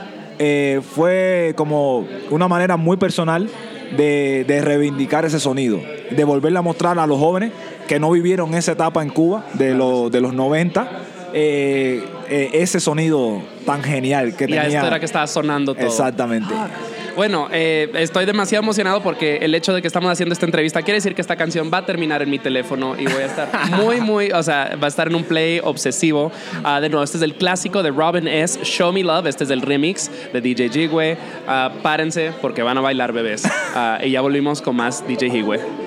fue 0.93 1.53
como 1.57 2.05
una 2.29 2.47
manera 2.47 2.77
muy 2.77 2.95
personal 2.95 3.49
de, 3.95 4.43
de 4.47 4.62
reivindicar 4.62 5.26
ese 5.26 5.39
sonido, 5.39 5.80
de 6.12 6.23
volverle 6.23 6.60
a 6.60 6.62
mostrar 6.62 6.97
a 7.00 7.08
los 7.08 7.19
jóvenes 7.19 7.52
que 7.88 8.00
no 8.00 8.12
vivieron 8.12 8.54
esa 8.54 8.73
etapa 8.73 9.02
en 9.02 9.10
Cuba 9.10 9.45
de, 9.54 9.73
los 9.73 10.12
de 10.12 10.19
los 10.21 10.34
90, 10.34 10.89
eh, 11.34 12.04
eh, 12.30 12.50
ese 12.54 12.80
sonido 12.80 13.41
tan 13.65 13.84
genial 13.84 14.36
que 14.36 14.45
Y 14.45 14.47
tenía. 14.47 14.63
esto 14.67 14.88
era 14.88 15.00
que 15.00 15.06
estaba 15.06 15.28
sonando 15.28 15.73
todo. 15.76 15.86
Exactamente. 15.86 16.54
Bueno, 17.17 17.47
eh, 17.51 17.89
estoy 17.95 18.27
demasiado 18.27 18.62
emocionado 18.62 19.01
porque 19.01 19.38
el 19.38 19.56
hecho 19.56 19.73
de 19.73 19.82
que 19.82 19.88
estamos 19.88 20.12
haciendo 20.12 20.34
esta 20.34 20.45
entrevista 20.45 20.84
quiere 20.84 20.97
decir 20.97 21.15
que 21.15 21.21
esta 21.21 21.36
canción 21.36 21.71
va 21.73 21.80
a 21.80 21.86
terminar 21.88 22.21
en 22.21 22.30
mi 22.30 22.38
teléfono 22.38 22.95
y 22.95 23.06
voy 23.06 23.23
a 23.23 23.25
estar 23.25 23.49
muy, 23.71 23.99
muy, 23.99 24.30
o 24.32 24.43
sea, 24.43 24.77
va 24.80 24.86
a 24.86 24.88
estar 24.88 25.08
en 25.08 25.15
un 25.15 25.23
play 25.23 25.60
obsesivo. 25.63 26.32
Ah, 26.63 26.80
de 26.80 26.89
nuevo, 26.89 27.03
este 27.03 27.17
es 27.17 27.23
el 27.23 27.34
clásico 27.34 27.82
de 27.82 27.89
Robin 27.89 28.27
S. 28.27 28.60
Show 28.63 28.93
Me 28.93 29.01
Love. 29.01 29.25
Este 29.25 29.45
es 29.45 29.49
el 29.49 29.63
remix 29.63 30.12
de 30.32 30.41
DJ 30.41 30.69
Jigwe. 30.69 31.17
Ah, 31.47 31.73
párense 31.82 32.34
porque 32.39 32.62
van 32.62 32.77
a 32.77 32.82
bailar 32.82 33.12
bebés. 33.13 33.45
Ah, 33.73 33.99
y 34.03 34.12
ya 34.12 34.21
volvimos 34.21 34.62
con 34.62 34.75
más 34.75 35.03
DJ 35.08 35.32
Jigwe. 35.32 35.87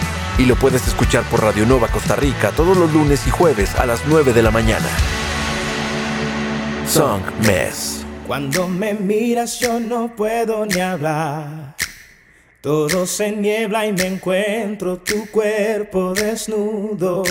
y 0.41 0.45
lo 0.45 0.55
puedes 0.55 0.87
escuchar 0.87 1.23
por 1.25 1.43
Radio 1.43 1.67
Nova 1.67 1.87
Costa 1.87 2.15
Rica 2.15 2.51
todos 2.51 2.75
los 2.75 2.91
lunes 2.91 3.27
y 3.27 3.29
jueves 3.29 3.75
a 3.75 3.85
las 3.85 4.01
9 4.07 4.33
de 4.33 4.41
la 4.41 4.49
mañana. 4.49 4.87
Song 6.87 7.21
Mess. 7.45 8.03
Cuando 8.25 8.67
me 8.67 8.95
miras 8.95 9.59
yo 9.59 9.79
no 9.79 10.15
puedo 10.15 10.65
ni 10.65 10.79
hablar. 10.79 11.75
Todo 12.59 13.05
se 13.05 13.31
niebla 13.31 13.85
y 13.85 13.93
me 13.93 14.07
encuentro 14.07 14.97
tu 14.97 15.27
cuerpo 15.27 16.13
desnudo. 16.13 17.23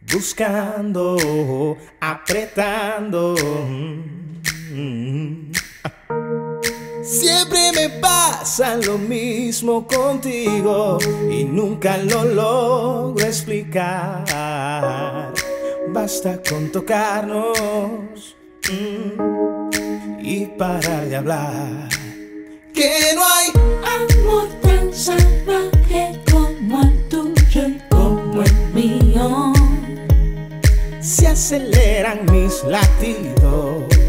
Buscando, 0.00 1.76
apretando. 2.00 3.34
Mm. 4.72 5.52
Siempre 7.06 7.70
me 7.72 7.88
pasa 7.88 8.74
lo 8.74 8.98
mismo 8.98 9.86
contigo 9.86 10.98
y 11.30 11.44
nunca 11.44 11.98
lo 11.98 12.24
logro 12.24 13.24
explicar. 13.24 14.24
Basta 15.90 16.42
con 16.42 16.72
tocarnos 16.72 18.36
mm, 18.68 20.20
y 20.20 20.46
parar 20.58 21.06
de 21.06 21.14
hablar. 21.14 21.88
Que 22.74 23.14
no 23.14 23.22
hay 23.24 23.52
Amor 23.86 24.48
tan 24.60 24.92
salvaje 24.92 26.20
como 26.28 26.82
el 26.82 27.08
tuyo 27.08 27.68
y 27.68 27.80
como 27.88 28.42
el 28.42 28.52
mío. 28.74 29.52
se 31.00 31.28
aceleran 31.28 32.26
mis 32.32 32.64
latidos. 32.64 34.05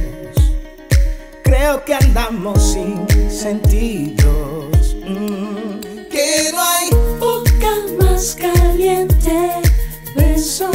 Creo 1.57 1.83
que 1.83 1.95
andamos 1.95 2.73
sin 2.73 3.07
sentidos. 3.31 4.95
Mm, 5.03 5.79
que 6.07 6.51
no 6.53 6.61
hay 6.61 6.89
Boca 7.19 7.71
más 7.99 8.35
caliente, 8.35 9.53
beso 10.15 10.69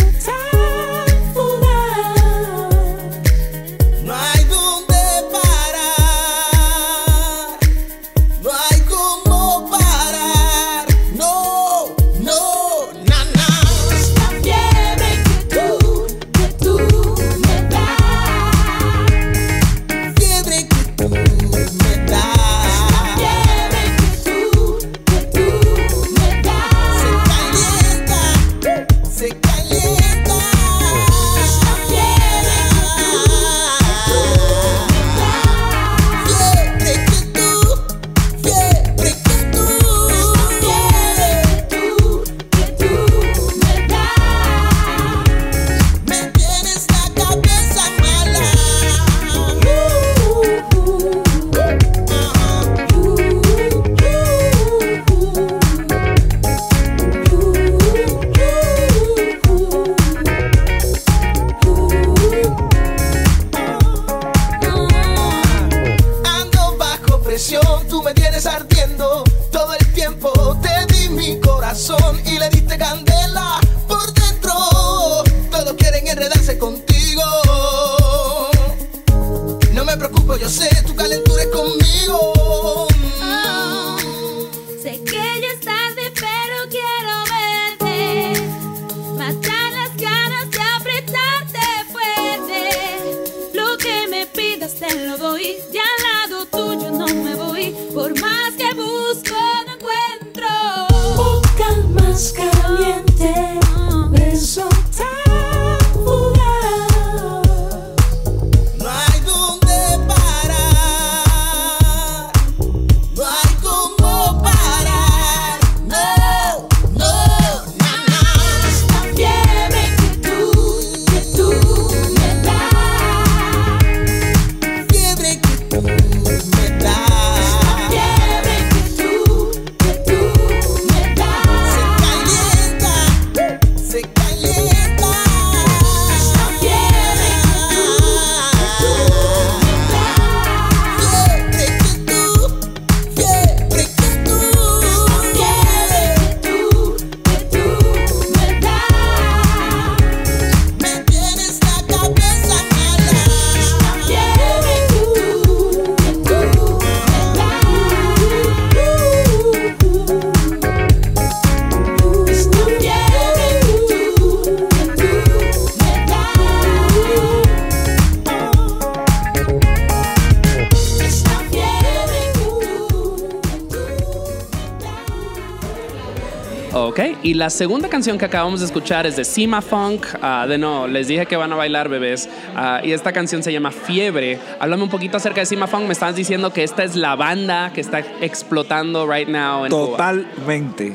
la 177.42 177.50
segunda 177.50 177.88
canción 177.88 178.18
que 178.18 178.24
acabamos 178.24 178.60
de 178.60 178.66
escuchar 178.66 179.04
es 179.04 179.16
de 179.16 179.24
Sima 179.24 179.60
Funk. 179.62 180.06
Ah, 180.22 180.46
de 180.48 180.58
no, 180.58 180.86
les 180.86 181.08
dije 181.08 181.26
que 181.26 181.34
van 181.34 181.52
a 181.52 181.56
bailar 181.56 181.88
bebés. 181.88 182.28
Ah, 182.54 182.80
y 182.84 182.92
esta 182.92 183.12
canción 183.12 183.42
se 183.42 183.52
llama 183.52 183.72
Fiebre. 183.72 184.38
Háblame 184.60 184.84
un 184.84 184.88
poquito 184.88 185.16
acerca 185.16 185.40
de 185.40 185.46
Sima 185.46 185.66
Funk. 185.66 185.86
Me 185.86 185.92
estabas 185.92 186.14
diciendo 186.14 186.52
que 186.52 186.62
esta 186.62 186.84
es 186.84 186.94
la 186.94 187.16
banda 187.16 187.72
que 187.74 187.80
está 187.80 187.98
explotando 188.20 189.12
right 189.12 189.26
now 189.26 189.64
en 189.64 189.72
Cuba. 189.72 189.88
Totalmente. 189.88 190.94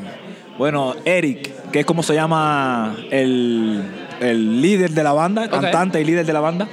Bueno, 0.56 0.94
Eric, 1.04 1.70
que 1.70 1.80
es 1.80 1.84
como 1.84 2.02
se 2.02 2.14
llama 2.14 2.96
el, 3.10 3.82
el 4.18 4.62
líder 4.62 4.92
de 4.92 5.02
la 5.02 5.12
banda, 5.12 5.50
cantante 5.50 6.00
y 6.00 6.04
líder 6.06 6.24
de 6.24 6.32
la 6.32 6.40
banda, 6.40 6.66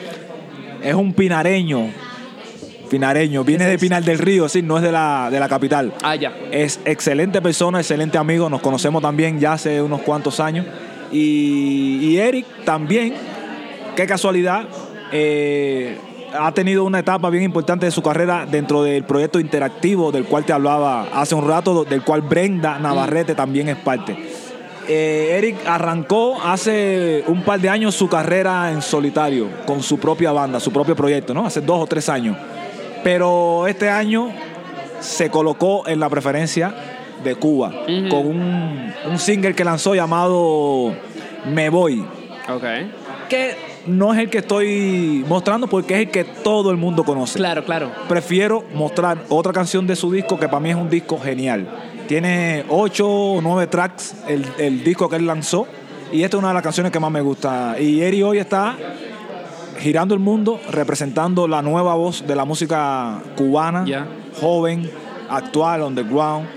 es 0.82 0.96
un 0.96 1.12
pinareño. 1.12 1.90
Pinareño, 2.86 3.44
viene 3.44 3.66
de 3.66 3.78
Pinar 3.78 4.04
del 4.04 4.20
Río, 4.20 4.48
sí, 4.50 4.62
no 4.62 4.78
es 4.78 4.84
de 4.84 4.92
la, 4.92 5.30
de 5.32 5.40
la 5.40 5.50
capital. 5.50 5.94
Ah, 6.04 6.16
ya. 6.16 6.34
Es 6.52 6.80
excelente 6.86 7.42
persona, 7.42 7.80
excelente 7.80 8.18
amigo, 8.18 8.50
nos 8.50 8.62
conocemos 8.62 9.02
también 9.02 9.40
ya 9.40 9.54
hace 9.54 9.82
unos 9.82 10.02
cuantos 10.02 10.40
años. 10.40 10.66
Y, 11.12 12.00
y 12.02 12.18
Eric 12.18 12.46
también, 12.66 13.14
qué 13.96 14.06
casualidad, 14.08 14.66
eh, 15.12 15.98
ha 16.38 16.52
tenido 16.52 16.84
una 16.84 17.00
etapa 17.00 17.30
bien 17.30 17.44
importante 17.44 17.86
de 17.86 17.92
su 17.92 18.02
carrera 18.02 18.46
dentro 18.46 18.84
del 18.84 19.04
proyecto 19.04 19.40
interactivo 19.40 20.12
del 20.12 20.26
cual 20.26 20.46
te 20.46 20.54
hablaba 20.54 21.08
hace 21.14 21.36
un 21.36 21.48
rato, 21.48 21.86
del 21.86 22.02
cual 22.02 22.22
Brenda 22.22 22.80
Navarrete 22.80 23.36
también 23.36 23.70
es 23.70 23.78
parte. 23.78 24.18
Eh, 24.88 25.36
Eric 25.38 25.58
arrancó 25.66 26.40
hace 26.44 27.24
un 27.28 27.42
par 27.44 27.60
de 27.60 27.70
años 27.70 27.96
su 27.96 28.08
carrera 28.08 28.72
en 28.72 28.82
solitario, 28.82 29.48
con 29.66 29.82
su 29.82 29.98
propia 29.98 30.32
banda, 30.32 30.60
su 30.60 30.72
propio 30.72 30.96
proyecto, 30.96 31.34
¿no? 31.34 31.46
Hace 31.46 31.62
dos 31.62 31.82
o 31.82 31.88
tres 31.88 32.08
años. 32.08 32.38
Pero 33.06 33.68
este 33.68 33.88
año 33.88 34.32
se 35.00 35.30
colocó 35.30 35.88
en 35.88 36.00
la 36.00 36.10
preferencia 36.10 36.74
de 37.24 37.36
Cuba 37.36 37.72
con 38.10 38.26
un, 38.26 38.94
un 39.08 39.20
single 39.20 39.54
que 39.54 39.64
lanzó 39.64 39.94
llamado 39.94 40.92
Me 41.54 41.70
Voy, 41.70 42.04
Ok. 42.52 42.64
que 43.30 43.56
no 43.86 44.12
es 44.12 44.20
el 44.22 44.32
que 44.32 44.40
estoy 44.40 45.24
mostrando 45.30 45.68
porque 45.68 45.94
es 45.94 46.00
el 46.00 46.10
que 46.10 46.24
todo 46.24 46.72
el 46.72 46.78
mundo 46.78 47.04
conoce. 47.04 47.38
Claro, 47.38 47.64
claro. 47.64 47.92
Prefiero 48.08 48.64
mostrar 48.74 49.20
otra 49.30 49.54
canción 49.54 49.86
de 49.86 49.96
su 49.96 50.12
disco 50.12 50.40
que 50.40 50.48
para 50.48 50.60
mí 50.60 50.72
es 50.72 50.76
un 50.76 50.90
disco 50.90 51.20
genial. 51.20 51.68
Tiene 52.08 52.66
ocho 52.70 53.08
o 53.08 53.40
nueve 53.40 53.68
tracks 53.68 54.16
el, 54.28 54.44
el 54.58 54.84
disco 54.84 55.08
que 55.08 55.18
él 55.18 55.28
lanzó 55.28 55.68
y 56.12 56.24
esta 56.24 56.38
es 56.38 56.40
una 56.40 56.48
de 56.48 56.54
las 56.56 56.64
canciones 56.64 56.92
que 56.92 57.00
más 57.00 57.12
me 57.12 57.22
gusta. 57.22 57.76
Y 57.80 58.02
Eri 58.02 58.24
hoy 58.24 58.40
está 58.40 58.76
girando 59.80 60.14
el 60.14 60.20
mundo 60.20 60.60
representando 60.72 61.48
la 61.48 61.62
nueva 61.62 61.96
voz 61.96 62.26
de 62.26 62.36
la 62.36 62.46
música 62.46 63.22
cubana, 63.36 63.86
joven, 64.40 64.90
actual, 65.30 65.82
underground. 65.82 66.48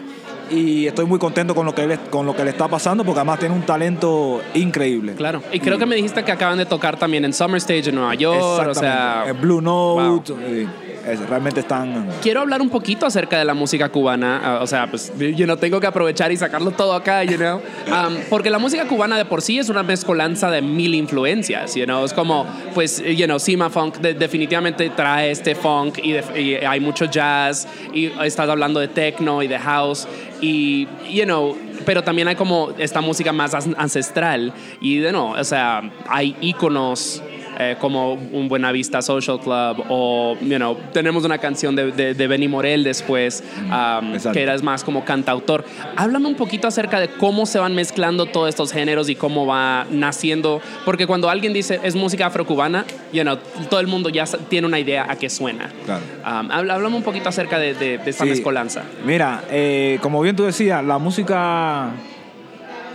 Y 0.50 0.86
estoy 0.86 1.04
muy 1.04 1.18
contento 1.18 1.54
con 1.54 1.66
lo, 1.66 1.74
que 1.74 1.82
él, 1.82 1.98
con 2.10 2.24
lo 2.24 2.34
que 2.34 2.42
le 2.42 2.50
está 2.50 2.68
pasando 2.68 3.04
porque 3.04 3.20
además 3.20 3.38
tiene 3.38 3.54
un 3.54 3.62
talento 3.62 4.40
increíble. 4.54 5.12
Claro. 5.14 5.42
Y 5.52 5.60
creo 5.60 5.76
que 5.76 5.84
me 5.84 5.94
dijiste 5.94 6.24
que 6.24 6.32
acaban 6.32 6.56
de 6.56 6.64
tocar 6.64 6.98
también 6.98 7.26
en 7.26 7.34
Summer 7.34 7.58
Stage 7.58 7.90
en 7.90 7.96
Nueva 7.96 8.14
York. 8.14 8.68
O 8.68 8.74
sea. 8.74 9.24
En 9.26 9.38
Blue 9.40 9.60
Note. 9.60 10.32
eh, 10.40 10.66
es- 11.10 11.28
realmente 11.28 11.60
están. 11.60 12.08
quiero 12.22 12.40
hablar 12.40 12.60
un 12.62 12.68
poquito 12.70 13.06
acerca 13.06 13.38
de 13.38 13.44
la 13.44 13.54
música 13.54 13.88
cubana. 13.88 14.40
ah, 14.42 14.58
o 14.62 14.66
sea, 14.66 14.86
pues 14.88 15.12
yo 15.36 15.46
no 15.46 15.56
tengo 15.56 15.80
que 15.80 15.86
aprovechar 15.86 16.30
y 16.32 16.36
sacarlo 16.36 16.70
todo 16.70 16.92
acá, 16.94 17.24
you 17.24 17.36
know. 17.36 17.56
Um, 17.86 18.16
porque 18.28 18.50
la 18.50 18.58
música 18.58 18.86
cubana 18.86 19.16
de 19.16 19.24
por 19.24 19.42
sí 19.42 19.58
es 19.58 19.68
una 19.68 19.82
mezcolanza 19.82 20.50
de 20.50 20.62
mil 20.62 20.94
influencias, 20.94 21.74
you 21.74 21.84
know. 21.84 22.04
Es 22.04 22.12
como, 22.12 22.46
pues, 22.74 23.02
you 23.04 23.24
know, 23.26 23.38
Sima 23.38 23.70
Funk 23.70 23.96
de- 23.98 24.14
definitivamente 24.14 24.90
trae 24.90 25.30
este 25.30 25.54
funk 25.54 25.98
y, 26.02 26.12
de- 26.12 26.40
y 26.40 26.54
hay 26.64 26.80
mucho 26.80 27.04
jazz 27.06 27.66
y 27.92 28.06
estás 28.24 28.48
hablando 28.48 28.80
de 28.80 28.88
techno 28.88 29.42
y 29.42 29.48
de 29.48 29.58
house 29.58 30.06
y, 30.40 30.86
you 31.10 31.24
know, 31.24 31.56
pero 31.84 32.02
también 32.02 32.28
hay 32.28 32.34
como 32.36 32.70
esta 32.78 33.00
música 33.00 33.32
más 33.32 33.54
ancestral 33.54 34.52
y 34.80 34.98
de 34.98 35.12
no, 35.12 35.30
o 35.30 35.44
sea, 35.44 35.82
hay 36.08 36.36
íconos 36.40 37.22
eh, 37.60 37.76
como 37.80 38.12
un 38.14 38.48
Buenavista 38.48 39.02
Social 39.02 39.40
Club 39.40 39.84
o, 39.88 40.36
you 40.40 40.56
know, 40.56 40.76
tenemos 40.92 41.24
una 41.24 41.38
canción 41.38 41.74
de, 41.74 41.90
de, 41.90 42.14
de 42.14 42.26
Benny 42.28 42.46
Morel 42.46 42.84
después, 42.84 43.42
um, 43.66 44.12
que 44.32 44.42
eras 44.42 44.62
más 44.62 44.84
como 44.84 45.04
cantautor. 45.04 45.64
Háblame 45.96 46.28
un 46.28 46.36
poquito 46.36 46.68
acerca 46.68 47.00
de 47.00 47.08
cómo 47.08 47.46
se 47.46 47.58
van 47.58 47.74
mezclando 47.74 48.26
todos 48.26 48.48
estos 48.48 48.72
géneros 48.72 49.08
y 49.08 49.16
cómo 49.16 49.44
va 49.44 49.86
naciendo, 49.90 50.60
porque 50.84 51.06
cuando 51.08 51.28
alguien 51.28 51.52
dice 51.52 51.80
es 51.82 51.96
música 51.96 52.26
afrocubana, 52.26 52.84
you 53.12 53.22
know, 53.22 53.36
todo 53.68 53.80
el 53.80 53.88
mundo 53.88 54.08
ya 54.08 54.24
tiene 54.48 54.66
una 54.68 54.78
idea 54.78 55.06
a 55.10 55.16
qué 55.16 55.28
suena. 55.28 55.68
Claro. 55.84 56.02
Um, 56.24 56.50
háblame 56.52 56.94
un 56.96 57.02
poquito 57.02 57.28
acerca 57.28 57.58
de, 57.58 57.74
de- 57.74 57.98
de 57.98 58.10
esta 58.10 58.22
Sí. 58.24 58.30
mezcolanza. 58.30 58.84
Mira, 59.04 59.42
eh, 59.50 59.98
como 60.00 60.20
bien 60.20 60.36
tú 60.36 60.44
decías, 60.44 60.84
la 60.84 60.98
música 60.98 61.90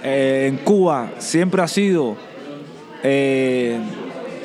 eh, 0.04 0.46
en 0.50 0.58
Cuba 0.58 1.12
siempre 1.18 1.62
ha 1.62 1.68
sido. 1.68 2.16
eh, 3.04 3.78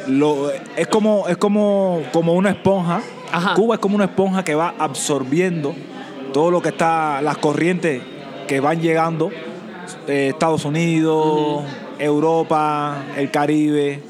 lo- 0.09 0.51
es 0.77 0.87
como, 0.89 1.29
es 1.29 1.37
como, 1.37 2.03
como 2.13 2.33
una 2.35 2.51
esponja. 2.51 3.01
Ajá. 3.31 3.55
Cuba 3.55 3.75
es 3.77 3.81
como 3.81 3.95
una 3.97 4.05
esponja 4.07 4.43
que 4.45 4.55
va 4.55 4.75
absorbiendo 4.79 5.75
todo 6.33 6.51
lo 6.51 6.61
que 6.63 6.71
está, 6.71 7.21
las 7.23 7.39
corrientes 7.39 8.03
que 8.47 8.61
van 8.61 8.81
llegando. 8.81 9.31
eh, 10.07 10.29
Estados 10.33 10.65
Unidos, 10.67 11.65
Europa, 11.99 13.05
el 13.17 13.31
Caribe. 13.31 14.03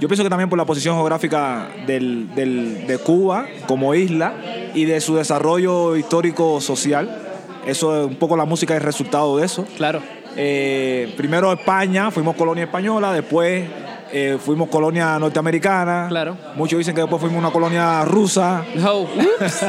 Yo 0.00 0.08
pienso 0.08 0.22
que 0.24 0.28
también 0.30 0.48
por 0.50 0.58
la 0.58 0.64
posición 0.66 0.96
geográfica 0.96 1.68
del- 1.86 2.34
del- 2.34 2.86
de 2.86 2.98
Cuba 2.98 3.46
como 3.66 3.94
isla 3.94 4.34
y 4.74 4.84
de 4.84 5.00
su 5.00 5.14
desarrollo 5.14 5.96
histórico 5.96 6.60
social. 6.60 7.18
Eso 7.66 8.00
es 8.02 8.06
un 8.08 8.16
poco 8.16 8.36
la 8.36 8.44
música 8.44 8.76
es 8.76 8.82
resultado 8.82 9.36
de 9.38 9.46
eso. 9.46 9.64
Claro. 9.76 10.00
Eh, 10.36 11.12
primero 11.16 11.52
España, 11.52 12.10
fuimos 12.10 12.34
colonia 12.36 12.64
española, 12.64 13.12
después 13.12 13.64
eh, 14.12 14.38
fuimos 14.38 14.68
colonia 14.68 15.18
norteamericana. 15.18 16.06
Claro. 16.08 16.36
Muchos 16.54 16.78
dicen 16.78 16.94
que 16.94 17.00
después 17.00 17.20
fuimos 17.20 17.38
una 17.38 17.50
colonia 17.50 18.04
rusa. 18.04 18.64
Ups. 18.76 19.64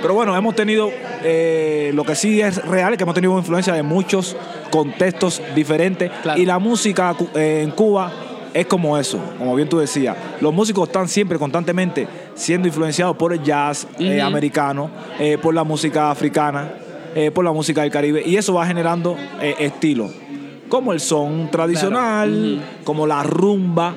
Pero 0.00 0.14
bueno, 0.14 0.36
hemos 0.36 0.54
tenido, 0.54 0.90
eh, 1.24 1.90
lo 1.94 2.04
que 2.04 2.14
sí 2.14 2.40
es 2.40 2.64
real, 2.64 2.92
es 2.92 2.98
que 2.98 3.02
hemos 3.02 3.14
tenido 3.14 3.36
influencia 3.36 3.72
de 3.72 3.82
muchos 3.82 4.36
contextos 4.70 5.42
diferentes. 5.54 6.10
Claro. 6.22 6.40
Y 6.40 6.46
la 6.46 6.58
música 6.58 7.16
eh, 7.34 7.62
en 7.64 7.72
Cuba 7.72 8.12
es 8.54 8.66
como 8.66 8.96
eso, 8.96 9.18
como 9.38 9.54
bien 9.54 9.68
tú 9.68 9.78
decías. 9.78 10.16
Los 10.40 10.54
músicos 10.54 10.88
están 10.88 11.08
siempre, 11.08 11.38
constantemente, 11.38 12.06
siendo 12.34 12.68
influenciados 12.68 13.16
por 13.16 13.32
el 13.32 13.42
jazz 13.42 13.86
eh, 13.98 14.22
americano, 14.22 14.90
por 15.42 15.54
la 15.54 15.64
música 15.64 16.10
africana, 16.10 16.72
por 17.34 17.44
la 17.44 17.52
música 17.52 17.82
del 17.82 17.90
Caribe. 17.90 18.22
Y 18.24 18.36
eso 18.36 18.54
va 18.54 18.66
generando 18.66 19.16
estilos, 19.40 20.12
como 20.68 20.92
el 20.92 21.00
son 21.00 21.50
tradicional, 21.50 22.62
como 22.84 23.06
la 23.06 23.22
rumba. 23.22 23.94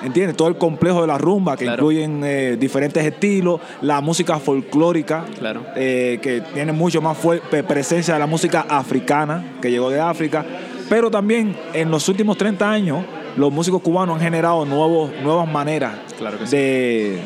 ¿Entiendes? 0.00 0.36
Todo 0.36 0.46
el 0.46 0.56
complejo 0.56 1.00
de 1.00 1.08
la 1.08 1.18
rumba, 1.18 1.56
que 1.56 1.64
Claro. 1.64 1.82
incluyen 1.82 2.22
eh, 2.24 2.56
diferentes 2.56 3.04
estilos, 3.04 3.60
la 3.82 4.00
música 4.00 4.38
folclórica, 4.38 5.24
Claro. 5.40 5.62
eh, 5.74 6.20
que 6.22 6.40
tiene 6.54 6.70
mucho 6.72 7.02
más 7.02 7.18
presencia 7.66 8.14
de 8.14 8.20
la 8.20 8.28
música 8.28 8.64
africana, 8.68 9.54
que 9.60 9.72
llegó 9.72 9.90
de 9.90 9.98
África. 10.00 10.44
Pero 10.88 11.10
también 11.10 11.56
en 11.74 11.90
los 11.90 12.08
últimos 12.08 12.36
30 12.38 12.70
años, 12.70 13.04
los 13.36 13.52
músicos 13.52 13.82
cubanos 13.82 14.14
han 14.16 14.22
generado 14.22 14.64
nuevos, 14.64 15.10
nuevas 15.22 15.50
maneras 15.50 15.94
Claro 16.16 16.38
que 16.38 16.46
sí. 16.46 16.56
de, 16.56 17.20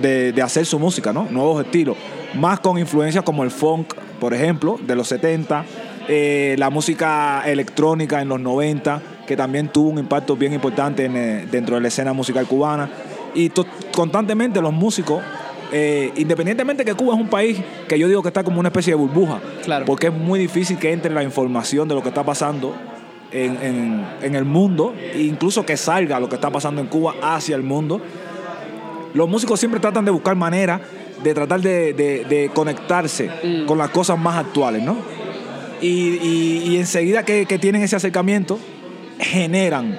de- 0.00 0.32
de 0.32 0.42
hacer 0.42 0.64
su 0.64 0.78
música, 0.78 1.12
¿no? 1.12 1.26
Nuevos 1.28 1.64
estilos. 1.64 1.96
Más 2.34 2.60
con 2.60 2.78
influencias 2.78 3.24
como 3.24 3.42
el 3.42 3.50
funk, 3.50 3.94
por 4.20 4.32
ejemplo, 4.32 4.78
de 4.86 4.94
los 4.94 5.08
70, 5.08 5.64
eh, 6.08 6.54
la 6.58 6.70
música 6.70 7.42
electrónica 7.46 8.20
en 8.20 8.28
los 8.28 8.40
90, 8.40 9.00
que 9.26 9.36
también 9.36 9.68
tuvo 9.68 9.90
un 9.90 9.98
impacto 9.98 10.36
bien 10.36 10.52
importante 10.52 11.04
en, 11.04 11.16
eh, 11.16 11.46
dentro 11.50 11.76
de 11.76 11.82
la 11.82 11.88
escena 11.88 12.12
musical 12.12 12.46
cubana. 12.46 12.88
Y 13.34 13.50
constantemente 13.94 14.60
los 14.60 14.72
músicos, 14.72 15.22
eh, 15.72 16.12
independientemente 16.16 16.84
que 16.84 16.94
Cuba 16.94 17.14
es 17.14 17.20
un 17.20 17.28
país 17.28 17.58
que 17.88 17.98
yo 17.98 18.06
digo 18.08 18.20
que 18.22 18.28
está 18.28 18.44
como 18.44 18.60
una 18.60 18.68
especie 18.68 18.92
de 18.92 18.96
burbuja, 18.96 19.40
Claro. 19.64 19.84
porque 19.86 20.08
es 20.08 20.12
muy 20.12 20.38
difícil 20.38 20.78
que 20.78 20.92
entre 20.92 21.12
la 21.14 21.22
información 21.22 21.88
de 21.88 21.94
lo 21.94 22.02
que 22.02 22.08
está 22.10 22.22
pasando 22.24 22.74
en, 23.30 23.56
en- 23.62 24.06
en 24.20 24.34
el 24.34 24.44
mundo, 24.44 24.92
e 25.14 25.22
incluso 25.22 25.64
que 25.64 25.76
salga 25.78 26.20
lo 26.20 26.28
que 26.28 26.34
está 26.34 26.50
pasando 26.50 26.80
en 26.82 26.88
Cuba 26.88 27.14
hacia 27.22 27.56
el 27.56 27.62
mundo. 27.62 28.00
Los 29.14 29.28
músicos 29.28 29.58
siempre 29.60 29.80
tratan 29.80 30.04
de 30.04 30.10
buscar 30.10 30.36
maneras 30.36 30.80
de 31.22 31.32
tratar 31.34 31.60
de, 31.60 31.92
de- 31.92 32.24
de 32.24 32.50
conectarse 32.52 33.30
Mm. 33.42 33.66
con 33.66 33.78
las 33.78 33.90
cosas 33.90 34.18
más 34.18 34.36
actuales, 34.36 34.82
¿no? 34.82 34.96
Y, 35.82 36.18
y- 36.22 36.62
y 36.68 36.76
enseguida 36.78 37.24
que, 37.24 37.44
que 37.46 37.58
tienen 37.58 37.82
ese 37.82 37.96
acercamiento, 37.96 38.58
generan 39.18 39.98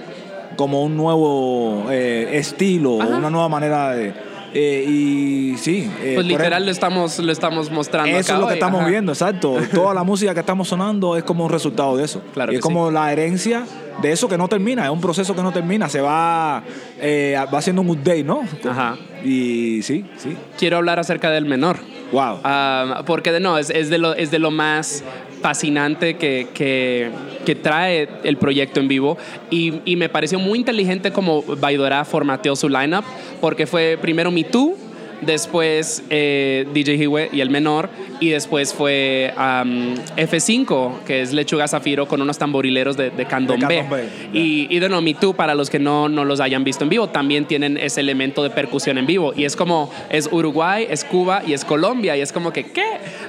como 0.56 0.84
un 0.84 0.96
nuevo 0.98 1.86
eh, 1.90 2.30
estilo, 2.34 3.02
Ajá. 3.02 3.18
una 3.18 3.30
nueva 3.30 3.50
manera 3.50 3.92
de... 3.96 4.14
eh, 4.54 4.86
y 4.88 5.58
sí. 5.58 5.90
eh, 6.02 6.12
Pues 6.16 6.28
literal 6.28 6.46
ejemplo, 6.52 6.66
lo 6.66 6.72
estamos, 6.72 7.20
lo 7.20 7.32
estamos 7.32 7.72
mostrando 7.72 8.12
eso 8.16 8.20
acá 8.20 8.34
es 8.36 8.40
lo 8.40 8.46
que 8.48 8.54
hoy, 8.54 8.58
estamos 8.60 8.82
ajá. 8.82 8.90
viendo, 8.90 9.12
exacto. 9.12 9.58
Toda 9.74 9.94
la 9.96 10.04
música 10.04 10.34
que 10.34 10.40
estamos 10.42 10.68
sonando 10.68 11.18
es 11.18 11.24
como 11.24 11.46
un 11.46 11.50
resultado 11.52 11.98
de 11.98 12.04
eso. 12.06 12.22
Claro 12.34 12.52
y 12.54 12.56
es 12.56 12.62
como 12.62 12.92
la 12.92 13.12
herencia 13.12 13.66
de 14.02 14.12
eso 14.12 14.28
que 14.30 14.38
no 14.38 14.48
termina, 14.48 14.84
es 14.86 14.92
un 14.92 15.02
proceso 15.02 15.36
que 15.36 15.42
no 15.42 15.52
termina, 15.52 15.90
se 15.90 16.02
va, 16.02 16.64
eh, 17.00 17.36
va 17.52 17.58
haciendo 17.58 17.82
un 17.82 17.90
update, 17.90 18.24
¿no? 18.24 18.42
Ajá. 18.70 18.96
Y 19.24 19.82
sí, 19.84 20.06
sí. 20.18 20.36
Quiero 20.58 20.78
hablar 20.78 21.00
acerca 21.00 21.30
del 21.32 21.46
menor. 21.46 21.78
Wow. 22.12 22.40
Ah, 22.44 23.02
porque 23.08 23.32
de 23.32 23.40
no, 23.40 23.58
es, 23.58 23.72
es 23.72 23.90
de 23.90 23.98
lo, 23.98 24.14
es 24.14 24.30
de 24.30 24.38
lo 24.38 24.52
más 24.52 25.04
fascinante 25.44 26.16
que, 26.16 26.48
que, 26.54 27.12
que 27.46 27.54
trae 27.54 28.08
el 28.24 28.38
proyecto 28.38 28.80
en 28.80 28.88
vivo. 28.88 29.18
Y, 29.52 29.82
y 29.86 29.98
me 29.98 30.10
pareció 30.10 30.40
muy 30.40 30.58
inteligente 30.58 31.12
como 31.12 31.44
Baidora 31.44 32.06
formateó 32.06 32.56
su 32.56 32.70
lineup 32.70 33.04
porque 33.42 33.68
fue 33.68 34.00
primero 34.02 34.32
Me 34.32 34.46
Too, 34.46 34.76
después 35.26 36.04
eh, 36.10 36.66
DJ 36.74 36.96
Hiwe 36.96 37.30
y 37.32 37.42
el 37.42 37.50
menor 37.50 37.90
y 38.20 38.30
después 38.30 38.74
fue 38.74 39.34
am, 39.38 39.96
F5 40.18 41.00
que 41.06 41.22
es 41.22 41.34
Lechuga 41.34 41.68
Zafiro 41.68 42.08
con 42.08 42.22
unos 42.22 42.38
tamborileros 42.38 42.96
de, 42.98 43.10
de 43.10 43.26
candomblé, 43.26 43.84
y, 44.34 44.68
y 44.70 44.80
de 44.80 44.90
no, 44.90 45.02
Me 45.02 45.14
Too 45.14 45.34
para 45.34 45.56
los 45.56 45.70
que 45.70 45.80
no, 45.80 46.10
no 46.10 46.26
los 46.26 46.40
hayan 46.40 46.64
visto 46.64 46.84
en 46.84 46.90
vivo 46.90 47.08
también 47.10 47.46
tienen 47.46 47.78
ese 47.78 48.00
elemento 48.02 48.44
de 48.44 48.50
percusión 48.50 48.98
en 48.98 49.06
vivo 49.06 49.34
y 49.36 49.46
es 49.46 49.56
como 49.56 49.92
es 50.10 50.30
Uruguay, 50.32 50.88
es 50.90 51.04
Cuba 51.04 51.42
y 51.46 51.54
es 51.54 51.66
Colombia 51.66 52.16
y 52.18 52.22
es 52.22 52.32
como 52.32 52.52
que 52.54 52.66
¿qué? 52.66 52.86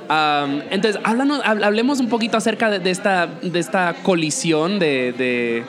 Am, 0.08 0.62
entonces, 0.70 1.00
háblanos- 1.02 1.42
hab- 1.42 1.64
hablemos 1.64 2.00
un 2.00 2.08
poquito 2.08 2.36
acerca 2.36 2.70
de, 2.70 2.78
de 2.78 2.90
esta, 2.90 3.26
de 3.26 3.58
esta 3.58 3.94
colisión 4.02 4.78
de, 4.78 5.62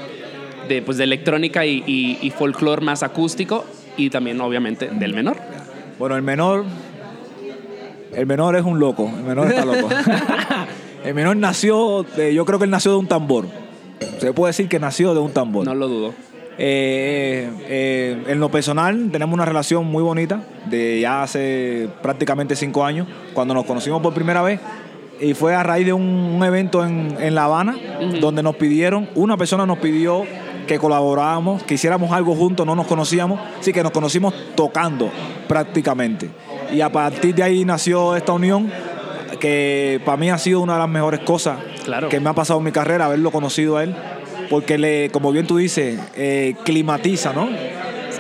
pues, 0.86 0.98
de 0.98 1.04
electrónica 1.04 1.66
y, 1.66 1.84
y, 1.88 2.18
y 2.22 2.30
folclore 2.32 2.82
más 2.84 3.04
acústico 3.04 3.66
y 3.98 4.10
también, 4.10 4.40
obviamente, 4.42 4.90
del 4.92 5.14
menor. 5.14 5.38
Bueno, 6.00 6.16
el 6.16 6.22
menor. 6.22 6.66
El 8.14 8.26
menor 8.26 8.56
es 8.56 8.64
un 8.64 8.80
loco. 8.80 9.12
El 9.16 9.24
menor 9.24 9.48
está 9.48 9.66
loco. 9.66 9.90
el 11.06 11.14
menor 11.14 11.36
nació. 11.38 12.04
de- 12.16 12.34
yo 12.34 12.46
creo 12.46 12.60
que 12.60 12.66
él 12.66 12.72
nació 12.72 12.92
de 12.92 12.98
un 12.98 13.08
tambor. 13.08 13.46
Se 14.20 14.34
puede 14.34 14.50
decir 14.50 14.68
que 14.70 14.80
nació 14.80 15.14
de 15.14 15.20
un 15.20 15.32
tambor. 15.32 15.66
No 15.66 15.76
lo 15.76 15.88
dudo. 15.88 16.14
Eh, 16.58 17.50
eh, 17.68 18.24
en 18.28 18.40
lo 18.40 18.50
personal, 18.50 19.10
tenemos 19.12 19.34
una 19.34 19.44
relación 19.44 19.86
muy 19.86 20.02
bonita 20.02 20.42
de 20.70 21.02
ya 21.02 21.24
hace 21.24 21.90
prácticamente 22.02 22.56
cinco 22.56 22.86
años, 22.86 23.08
cuando 23.34 23.54
nos 23.54 23.66
conocimos 23.66 24.02
por 24.02 24.14
primera 24.14 24.42
vez. 24.42 24.60
Y 25.20 25.34
fue 25.34 25.54
a 25.56 25.64
raíz 25.64 25.86
de 25.86 25.94
un, 25.94 26.04
un 26.04 26.44
evento 26.44 26.86
en, 26.86 27.16
en 27.20 27.36
La 27.36 27.46
Habana, 27.46 27.76
donde 28.22 28.44
nos 28.44 28.56
pidieron, 28.56 29.10
una 29.16 29.36
persona 29.38 29.66
nos 29.66 29.80
pidió 29.80 30.24
que 30.66 30.80
colaboráramos, 30.80 31.64
que 31.64 31.76
hiciéramos 31.76 32.12
algo 32.12 32.36
juntos, 32.36 32.66
no 32.66 32.76
nos 32.76 32.88
conocíamos, 32.88 33.40
así 33.60 33.72
que 33.74 33.84
nos 33.84 33.92
conocimos 33.92 34.34
tocando 34.56 35.10
prácticamente. 35.48 36.30
Y 36.72 36.82
a 36.82 36.92
partir 36.92 37.36
de 37.36 37.44
ahí 37.44 37.66
nació 37.66 38.16
esta 38.16 38.34
unión, 38.34 38.72
que 39.40 40.02
para 40.06 40.18
mí 40.18 40.30
ha 40.30 40.38
sido 40.38 40.62
una 40.62 40.74
de 40.74 40.80
las 40.80 40.90
mejores 40.90 41.20
cosas 41.22 41.58
Claro. 41.84 42.10
que 42.10 42.20
me 42.20 42.30
ha 42.30 42.34
pasado 42.34 42.60
en 42.60 42.66
mi 42.66 42.72
carrera, 42.72 43.06
haberlo 43.06 43.30
conocido 43.32 43.78
a 43.78 43.84
él, 43.84 43.96
porque 44.50 44.78
le, 44.78 45.10
como 45.12 45.32
bien 45.32 45.46
tú 45.46 45.58
dices, 45.58 46.00
eh, 46.16 46.56
climatiza, 46.64 47.32
¿no? 47.34 47.48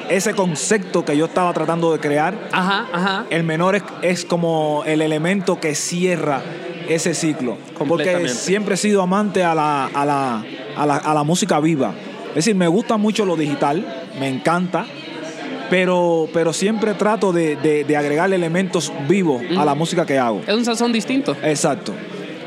Ese 0.10 0.34
concepto 0.36 1.04
que 1.04 1.18
yo 1.18 1.26
estaba 1.26 1.52
tratando 1.54 1.92
de 1.92 2.00
crear, 2.00 2.36
Ajá, 2.52 2.86
ajá. 2.94 3.26
el 3.32 3.44
menor 3.44 3.76
es, 3.76 3.84
es 4.04 4.24
como 4.26 4.84
el 4.86 5.02
elemento 5.02 5.60
que 5.60 5.74
cierra 5.74 6.42
ese 6.88 7.16
ciclo. 7.16 7.58
Porque 7.88 8.30
siempre 8.30 8.76
he 8.76 8.78
sido 8.78 9.02
amante 9.02 9.44
a 9.44 9.56
la, 9.56 9.86
a 9.88 10.06
la, 10.06 10.44
a 10.78 10.86
la, 10.86 10.98
a 10.98 11.14
la 11.16 11.24
música 11.24 11.60
viva. 11.60 11.94
Es 12.36 12.44
decir, 12.46 12.56
me 12.56 12.68
gusta 12.68 12.98
mucho 12.98 13.26
lo 13.26 13.36
digital, 13.38 13.86
me 14.20 14.28
encanta, 14.28 14.86
pero, 15.70 16.28
pero 16.34 16.54
siempre 16.54 16.94
trato 16.94 17.32
de, 17.32 17.56
de- 17.56 17.84
de 17.84 17.98
agregarle 17.98 18.36
elementos 18.36 18.92
vivos 19.08 19.42
a 19.58 19.66
la 19.66 19.74
música 19.76 20.06
que 20.06 20.18
hago. 20.20 20.42
Es 20.46 20.54
un 20.54 20.66
sazón 20.66 20.92
distinto. 20.92 21.36
Exacto. 21.44 21.94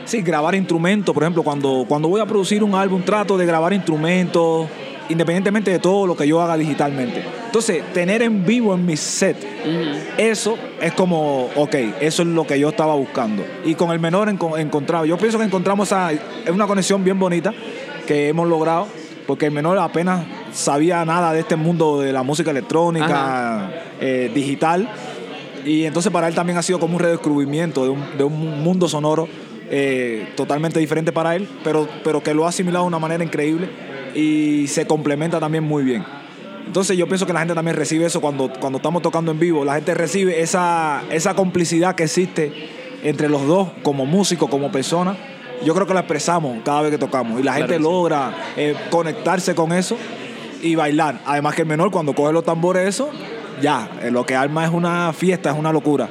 Sí, 0.05 0.23
grabar 0.23 0.55
instrumentos, 0.55 1.13
por 1.13 1.23
ejemplo, 1.23 1.43
cuando, 1.43 1.85
cuando 1.89 2.09
voy 2.09 2.21
a 2.21 2.27
producir 2.27 2.63
un 2.63 2.75
álbum, 2.75 3.03
trato 3.03 3.37
de 3.37 3.45
grabar 3.45 3.73
instrumentos, 3.73 4.69
independientemente 5.09 5.71
de 5.71 5.79
todo 5.79 6.07
lo 6.07 6.17
que 6.17 6.27
yo 6.29 6.41
haga 6.41 6.57
digitalmente. 6.57 7.23
Entonces, 7.47 7.83
tener 7.93 8.23
en 8.23 8.45
vivo 8.45 8.75
en 8.75 8.85
mi 8.87 8.97
set, 8.97 9.37
eso 10.17 10.57
es 10.81 10.93
como, 10.93 11.49
ok, 11.57 11.75
eso 12.01 12.23
es 12.23 12.29
lo 12.29 12.47
que 12.47 12.59
yo 12.59 12.69
estaba 12.71 12.95
buscando. 12.95 13.45
Y 13.65 13.75
con 13.75 13.91
el 13.91 13.99
menor 14.01 14.29
enco- 14.29 14.59
encontrado, 14.59 15.05
yo 15.07 15.17
pienso 15.19 15.39
que 15.39 15.45
encontramos 15.45 15.89
esa, 15.89 16.13
es 16.13 16.21
una 16.53 16.67
conexión 16.67 17.03
bien 17.05 17.19
bonita 17.19 17.53
que 18.07 18.29
hemos 18.29 18.49
logrado, 18.49 18.87
porque 19.29 19.45
el 19.45 19.53
menor 19.53 19.77
apenas 19.79 20.25
sabía 20.55 21.05
nada 21.05 21.35
de 21.35 21.41
este 21.41 21.55
mundo 21.55 22.01
de 22.01 22.15
la 22.15 22.23
música 22.23 22.51
electrónica, 22.51 23.71
eh, 24.01 24.31
digital. 24.35 24.89
Y 25.67 25.85
entonces 25.85 26.11
para 26.11 26.29
él 26.29 26.35
también 26.35 26.57
ha 26.57 26.63
sido 26.63 26.81
como 26.81 26.95
un 26.95 27.01
redescubrimiento 27.01 27.85
de 27.85 27.91
un, 27.91 28.17
de 28.17 28.25
un 28.25 28.63
mundo 28.63 28.89
sonoro 28.89 29.29
eh, 29.71 30.31
totalmente 30.35 30.81
diferente 30.81 31.13
para 31.13 31.37
él, 31.37 31.47
pero, 31.63 31.87
pero 32.03 32.23
que 32.23 32.33
lo 32.33 32.47
ha 32.47 32.49
asimilado 32.49 32.87
de 32.87 32.89
una 32.89 32.99
manera 32.99 33.23
increíble 33.23 33.69
y 34.15 34.67
se 34.69 34.87
complementa 34.87 35.39
también 35.39 35.63
muy 35.63 35.85
bien. 35.85 36.07
Entonces 36.67 36.97
yo 36.97 37.07
pienso 37.07 37.27
que 37.27 37.35
la 37.35 37.41
gente 37.41 37.55
también 37.55 37.77
recibe 37.77 38.07
eso 38.07 38.23
cuando, 38.23 38.51
cuando 38.59 38.79
estamos 38.79 39.03
tocando 39.03 39.31
en 39.31 39.39
vivo, 39.39 39.63
la 39.63 39.75
gente 39.75 39.93
recibe 39.93 40.41
esa, 40.41 41.03
esa 41.11 41.35
complicidad 41.35 41.97
que 41.97 42.05
existe 42.05 42.51
entre 43.03 43.29
los 43.29 43.47
dos 43.47 43.69
como 43.83 44.07
músicos, 44.07 44.49
como 44.49 44.73
personas. 44.73 45.19
Yo 45.65 45.75
creo 45.75 45.87
que 45.87 45.95
la 45.95 46.01
expresamos 46.01 46.59
cada 46.65 46.83
vez 46.83 46.91
que 46.93 46.99
tocamos 46.99 47.41
y 47.41 47.43
la 47.43 47.53
Claro 47.53 47.59
gente 47.67 47.77
sí. 47.77 47.83
logra 47.83 48.33
eh, 48.57 48.75
conectarse 48.91 49.55
con 49.55 49.73
eso 49.73 49.97
y 50.63 50.75
bailar. 50.75 51.21
Además 51.27 51.55
que 51.55 51.63
el 51.63 51.69
menor 51.69 51.91
cuando 51.91 52.15
coge 52.15 52.33
los 52.33 52.45
tambores 52.45 52.89
eso, 52.89 53.11
ya, 53.61 53.91
eh, 54.03 54.11
lo 54.11 54.25
que 54.25 54.35
arma 54.37 54.65
es 54.65 54.71
una 54.73 55.13
fiesta, 55.13 55.51
es 55.51 55.59
una 55.59 55.73
locura. 55.73 56.09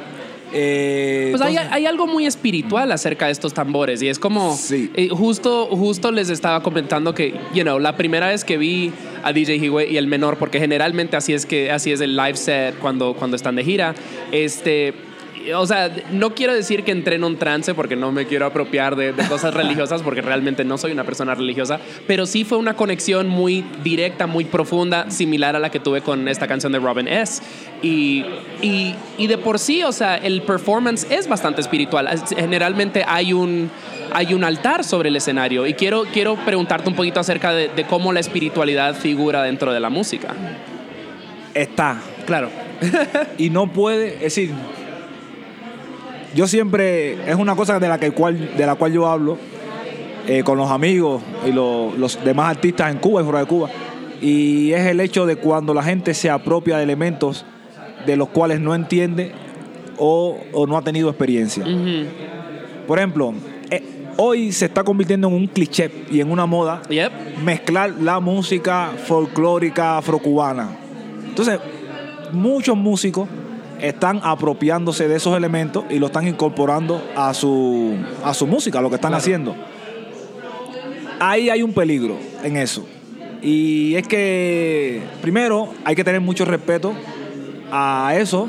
Eh, 0.53 1.27
Pues 1.31 1.41
hay, 1.41 1.51
entonces- 1.57 1.73
hay 1.73 1.85
algo 1.85 2.07
muy 2.07 2.25
espiritual 2.25 2.89
acerca 2.93 3.25
de 3.25 3.33
estos 3.33 3.53
tambores 3.53 4.01
y 4.01 4.07
es 4.07 4.17
como 4.17 4.55
Sí. 4.55 4.89
eh, 4.95 5.09
justo 5.09 5.65
justo 5.67 6.09
les 6.11 6.29
estaba 6.29 6.63
comentando 6.63 7.13
que 7.13 7.33
you 7.53 7.63
know 7.63 7.79
la 7.79 7.97
primera 7.97 8.27
vez 8.27 8.45
que 8.45 8.57
vi 8.57 8.93
a 9.23 9.33
DJ 9.33 9.55
Higüe 9.57 9.87
y 9.89 9.97
el 9.97 10.07
menor 10.07 10.37
porque 10.37 10.59
generalmente 10.59 11.17
así 11.17 11.33
es 11.33 11.45
que 11.45 11.69
así 11.69 11.91
es 11.91 11.99
el 11.99 12.15
live 12.15 12.37
set 12.37 12.79
cuando 12.79 13.13
cuando 13.13 13.35
están 13.35 13.57
de 13.57 13.65
gira 13.65 13.93
este 14.31 14.93
o 15.55 15.65
sea, 15.65 15.91
no 16.11 16.33
quiero 16.35 16.53
decir 16.53 16.83
que 16.83 16.91
entré 16.91 17.15
en 17.15 17.23
un 17.23 17.37
trance 17.37 17.73
porque 17.73 17.95
no 17.95 18.11
me 18.11 18.25
quiero 18.25 18.45
apropiar 18.45 18.95
de, 18.95 19.13
de 19.13 19.27
cosas 19.27 19.53
religiosas 19.53 20.01
porque 20.01 20.21
realmente 20.21 20.65
no 20.65 20.77
soy 20.77 20.91
una 20.91 21.03
persona 21.03 21.35
religiosa, 21.35 21.79
pero 22.07 22.25
sí 22.25 22.43
fue 22.43 22.57
una 22.57 22.75
conexión 22.75 23.27
muy 23.27 23.63
directa, 23.83 24.27
muy 24.27 24.45
profunda, 24.45 25.09
similar 25.11 25.55
a 25.55 25.59
la 25.59 25.69
que 25.71 25.79
tuve 25.79 26.01
con 26.01 26.27
esta 26.27 26.47
canción 26.47 26.71
de 26.71 26.79
Robin 26.79 27.07
S. 27.07 27.41
Y, 27.81 28.25
y, 28.61 28.95
y 29.17 29.27
de 29.27 29.37
por 29.37 29.59
sí, 29.59 29.83
o 29.83 29.91
sea, 29.91 30.15
el 30.17 30.41
performance 30.41 31.05
es 31.09 31.27
bastante 31.27 31.61
espiritual. 31.61 32.07
Es- 32.07 32.23
Generalmente 32.35 33.03
hay 33.07 33.33
un, 33.33 33.69
hay 34.13 34.33
un 34.33 34.43
altar 34.43 34.83
sobre 34.83 35.09
el 35.09 35.15
escenario 35.15 35.65
y 35.67 35.73
quiero, 35.73 36.03
quiero 36.13 36.35
preguntarte 36.35 36.89
un 36.89 36.95
poquito 36.95 37.19
acerca 37.19 37.51
de, 37.53 37.69
de 37.69 37.83
cómo 37.85 38.13
la 38.13 38.19
espiritualidad 38.19 38.95
figura 38.95 39.43
dentro 39.43 39.71
de 39.73 39.79
la 39.79 39.89
música. 39.89 40.33
está. 41.53 42.01
Claro. 42.25 42.49
y 43.37 43.49
no 43.49 43.71
puede, 43.71 44.15
es 44.15 44.21
decir, 44.21 44.51
yo 46.37 46.47
siempre, 46.47 47.13
es 47.29 47.35
una 47.35 47.55
cosa 47.55 47.79
de 47.79 47.87
la, 47.89 47.99
que, 47.99 48.11
cual, 48.11 48.55
de 48.55 48.65
la 48.65 48.75
cual 48.75 48.93
yo 48.93 49.07
hablo 49.07 49.37
eh, 50.27 50.43
con 50.43 50.57
los 50.57 50.69
amigos 50.69 51.21
y 51.47 51.51
lo- 51.51 51.91
los 51.97 52.23
demás 52.23 52.49
artistas 52.51 52.91
en 52.91 52.99
Cuba 52.99 53.21
y 53.21 53.23
fuera 53.23 53.39
de 53.39 53.45
Cuba, 53.47 53.69
y 54.21 54.71
es 54.71 54.85
el 54.85 54.99
hecho 54.99 55.25
de 55.25 55.35
cuando 55.37 55.73
la 55.73 55.81
gente 55.83 56.13
se 56.13 56.29
apropia 56.29 56.77
de 56.77 56.83
elementos 56.83 57.43
de 58.05 58.15
los 58.15 58.29
cuales 58.29 58.59
no 58.59 58.75
entiende 58.75 59.31
o, 59.97 60.37
o 60.53 60.67
no 60.67 60.77
ha 60.77 60.81
tenido 60.83 61.09
experiencia. 61.09 61.65
Por 62.87 62.99
ejemplo, 62.99 63.33
eh, 63.69 63.83
hoy 64.17 64.51
se 64.51 64.65
está 64.65 64.83
convirtiendo 64.83 65.27
en 65.27 65.33
un 65.33 65.47
cliché 65.47 65.89
y 66.11 66.19
en 66.21 66.31
una 66.31 66.45
moda 66.45 66.81
Yep. 66.89 67.11
mezclar 67.43 67.91
la 67.99 68.19
música 68.19 68.91
folclórica 69.05 69.97
afrocubana. 69.97 70.69
Entonces, 71.27 71.59
muchos 72.31 72.75
músicos 72.77 73.27
están 73.81 74.19
apropiándose 74.23 75.07
de 75.07 75.15
esos 75.15 75.35
elementos 75.35 75.85
y 75.89 75.99
lo 75.99 76.07
están 76.07 76.27
incorporando 76.27 77.01
a 77.15 77.33
su, 77.33 77.95
a 78.23 78.33
su 78.33 78.47
música, 78.47 78.79
a 78.79 78.81
lo 78.81 78.89
que 78.89 78.95
están 78.95 79.13
haciendo. 79.13 79.55
Ahí 81.19 81.49
hay 81.49 81.63
un 81.63 81.73
peligro 81.73 82.17
en 82.43 82.57
eso. 82.57 82.85
Y 83.41 83.95
es 83.95 84.07
que, 84.07 85.01
primero, 85.21 85.69
hay 85.83 85.95
que 85.95 86.03
tener 86.03 86.21
mucho 86.21 86.45
respeto 86.45 86.93
a 87.71 88.13
eso, 88.17 88.47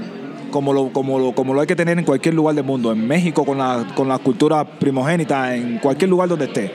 como 0.50 0.72
lo, 0.72 0.92
como 0.92 1.18
lo, 1.18 1.32
como 1.32 1.54
lo 1.54 1.60
hay 1.60 1.66
que 1.66 1.76
tener 1.76 1.98
en 1.98 2.04
cualquier 2.04 2.34
lugar 2.34 2.54
del 2.54 2.64
mundo, 2.64 2.92
en 2.92 3.06
México 3.06 3.44
con 3.44 3.58
la, 3.58 3.86
con 3.94 4.08
la 4.08 4.18
cultura 4.18 4.64
primogénita, 4.64 5.54
en 5.54 5.78
cualquier 5.78 6.10
lugar 6.10 6.28
donde 6.28 6.46
esté. 6.46 6.70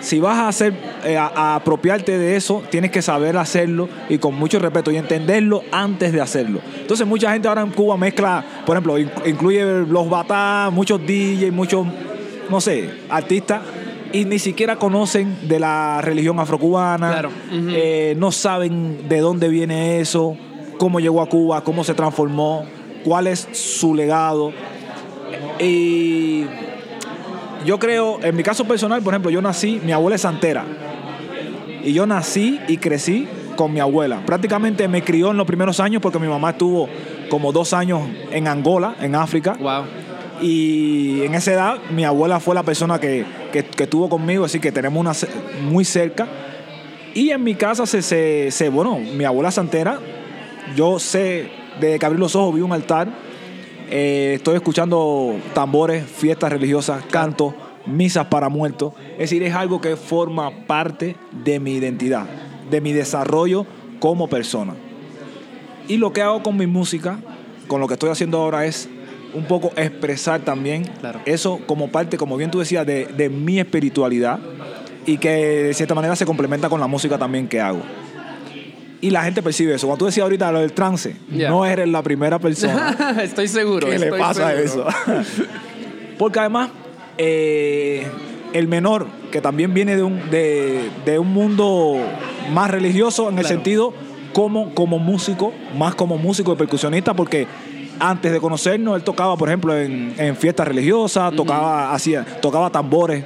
Si 0.00 0.20
vas 0.20 0.38
a 0.38 0.48
hacer, 0.48 0.74
eh, 1.04 1.16
a, 1.16 1.26
a 1.26 1.54
apropiarte 1.56 2.16
de 2.18 2.36
eso, 2.36 2.62
tienes 2.70 2.90
que 2.90 3.02
saber 3.02 3.36
hacerlo 3.36 3.88
y 4.08 4.18
con 4.18 4.34
mucho 4.34 4.58
respeto 4.58 4.90
y 4.90 4.96
entenderlo 4.96 5.62
antes 5.72 6.12
de 6.12 6.20
hacerlo. 6.20 6.60
Entonces 6.80 7.06
mucha 7.06 7.32
gente 7.32 7.48
ahora 7.48 7.62
en 7.62 7.70
Cuba 7.70 7.96
mezcla, 7.96 8.44
por 8.64 8.76
ejemplo, 8.76 8.98
in- 8.98 9.10
incluye 9.26 9.64
los 9.88 10.08
batá, 10.08 10.70
muchos 10.72 11.00
DJs, 11.00 11.52
muchos, 11.52 11.86
no 12.48 12.60
sé, 12.60 12.90
artistas 13.08 13.60
y 14.12 14.24
ni 14.24 14.38
siquiera 14.38 14.76
conocen 14.76 15.36
de 15.48 15.58
la 15.60 16.00
religión 16.00 16.38
afrocubana, 16.38 17.10
Claro. 17.10 17.30
Eh, 17.52 18.14
no 18.18 18.30
saben 18.32 19.08
de 19.08 19.18
dónde 19.18 19.48
viene 19.48 20.00
eso, 20.00 20.36
cómo 20.78 21.00
llegó 21.00 21.20
a 21.22 21.28
Cuba, 21.28 21.62
cómo 21.64 21.82
se 21.84 21.92
transformó, 21.94 22.64
cuál 23.04 23.26
es 23.26 23.48
su 23.52 23.94
legado. 23.94 24.52
Y 25.60 26.44
yo 27.64 27.78
creo, 27.78 28.18
en 28.22 28.36
mi 28.36 28.42
caso 28.42 28.64
personal, 28.64 29.02
por 29.02 29.12
ejemplo, 29.14 29.30
yo 29.30 29.42
nací, 29.42 29.80
mi 29.84 29.92
abuela 29.92 30.16
es 30.16 30.22
santera. 30.22 30.64
Y 31.84 31.92
yo 31.92 32.06
nací 32.06 32.58
y 32.68 32.76
crecí 32.78 33.26
con 33.56 33.72
mi 33.72 33.80
abuela. 33.80 34.20
Prácticamente 34.24 34.86
me 34.88 35.02
crió 35.02 35.30
en 35.30 35.36
los 35.36 35.46
primeros 35.46 35.80
años 35.80 36.00
porque 36.02 36.18
mi 36.18 36.28
mamá 36.28 36.50
estuvo 36.50 36.88
como 37.28 37.52
dos 37.52 37.72
años 37.72 38.00
en 38.30 38.46
Angola, 38.48 38.96
en 39.00 39.14
África. 39.14 39.56
Wow. 39.58 39.84
Y 40.40 41.22
en 41.22 41.34
esa 41.34 41.52
edad 41.52 41.76
mi 41.90 42.04
abuela 42.04 42.40
fue 42.40 42.54
la 42.54 42.62
persona 42.62 43.00
que, 43.00 43.24
que, 43.52 43.64
que 43.64 43.82
estuvo 43.84 44.08
conmigo, 44.08 44.44
así 44.44 44.60
que 44.60 44.70
tenemos 44.70 45.00
una 45.00 45.12
muy 45.68 45.84
cerca. 45.84 46.26
Y 47.14 47.30
en 47.30 47.42
mi 47.42 47.54
casa 47.54 47.86
se, 47.86 48.02
se, 48.02 48.50
se- 48.50 48.68
bueno, 48.68 48.98
mi 48.98 49.24
abuela 49.24 49.50
santera, 49.50 49.98
yo 50.76 50.98
sé, 51.00 51.50
desde 51.80 51.98
que 51.98 52.06
abrí 52.06 52.18
los 52.18 52.36
ojos 52.36 52.54
vi 52.54 52.60
un 52.60 52.72
altar, 52.72 53.08
eh, 53.90 54.32
estoy 54.36 54.56
escuchando 54.56 55.36
tambores, 55.54 56.04
fiestas 56.04 56.50
religiosas, 56.52 57.04
cantos, 57.10 57.54
misas 57.86 58.26
para 58.26 58.48
muertos. 58.48 58.92
Es 59.12 59.18
decir, 59.30 59.42
es 59.42 59.54
algo 59.54 59.80
que 59.80 59.96
forma 59.96 60.50
parte 60.66 61.16
de 61.44 61.58
mi 61.60 61.72
identidad, 61.72 62.26
de 62.70 62.80
mi 62.80 62.92
desarrollo 62.92 63.66
como 64.00 64.28
persona. 64.28 64.74
Y 65.88 65.96
lo 65.96 66.12
que 66.12 66.22
hago 66.22 66.42
con 66.42 66.56
mi 66.56 66.66
música, 66.66 67.18
con 67.66 67.80
lo 67.80 67.88
que 67.88 67.94
estoy 67.94 68.10
haciendo 68.10 68.38
ahora 68.38 68.66
es 68.66 68.88
un 69.34 69.44
poco 69.44 69.72
expresar 69.76 70.40
también 70.40 70.84
Claro. 71.00 71.20
eso 71.26 71.60
como 71.66 71.88
parte, 71.88 72.16
como 72.16 72.36
bien 72.36 72.50
tú 72.50 72.58
decías, 72.58 72.86
de, 72.86 73.06
de 73.06 73.28
mi 73.28 73.58
espiritualidad 73.58 74.38
y 75.06 75.18
que 75.18 75.30
de 75.30 75.74
cierta 75.74 75.94
manera 75.94 76.16
se 76.16 76.26
complementa 76.26 76.68
con 76.68 76.80
la 76.80 76.86
música 76.86 77.18
también 77.18 77.48
que 77.48 77.60
hago. 77.60 77.80
Y 79.00 79.10
la 79.10 79.22
gente 79.22 79.42
percibe 79.42 79.74
eso. 79.74 79.86
Cuando 79.86 80.00
tú 80.00 80.06
decías 80.06 80.24
ahorita 80.24 80.50
lo 80.50 80.60
del 80.60 80.72
trance, 80.72 81.16
no 81.28 81.64
eres 81.64 81.88
la 81.88 82.02
primera 82.02 82.38
persona 82.38 82.96
estoy 83.22 83.48
seguro. 83.48 83.88
¿Qué 83.88 83.98
le 83.98 84.10
pasa 84.12 84.50
seguro. 84.56 84.64
eso? 84.64 84.86
Porque 86.18 86.40
además, 86.40 86.70
eh, 87.16 88.06
el 88.52 88.66
menor, 88.66 89.06
que 89.30 89.40
también 89.40 89.72
viene 89.72 89.94
de 89.94 90.02
un, 90.02 90.30
de, 90.30 90.90
de 91.04 91.18
un 91.18 91.32
mundo 91.32 91.96
más 92.52 92.70
religioso, 92.70 93.28
en 93.28 93.38
el 93.38 93.46
sentido 93.46 93.94
como, 94.32 94.74
como 94.74 94.98
músico, 94.98 95.52
más 95.76 95.94
como 95.94 96.18
músico 96.18 96.52
y 96.52 96.56
percusionista, 96.56 97.14
porque 97.14 97.46
antes 98.00 98.32
de 98.32 98.40
conocernos, 98.40 98.96
él 98.96 99.02
tocaba, 99.02 99.36
por 99.36 99.48
ejemplo, 99.48 99.76
en, 99.76 100.14
en 100.18 100.36
fiestas 100.36 100.66
religiosas, 100.68 101.34
tocaba, 101.34 101.92
hacía, 101.92 102.24
tocaba 102.40 102.70
tambores 102.70 103.24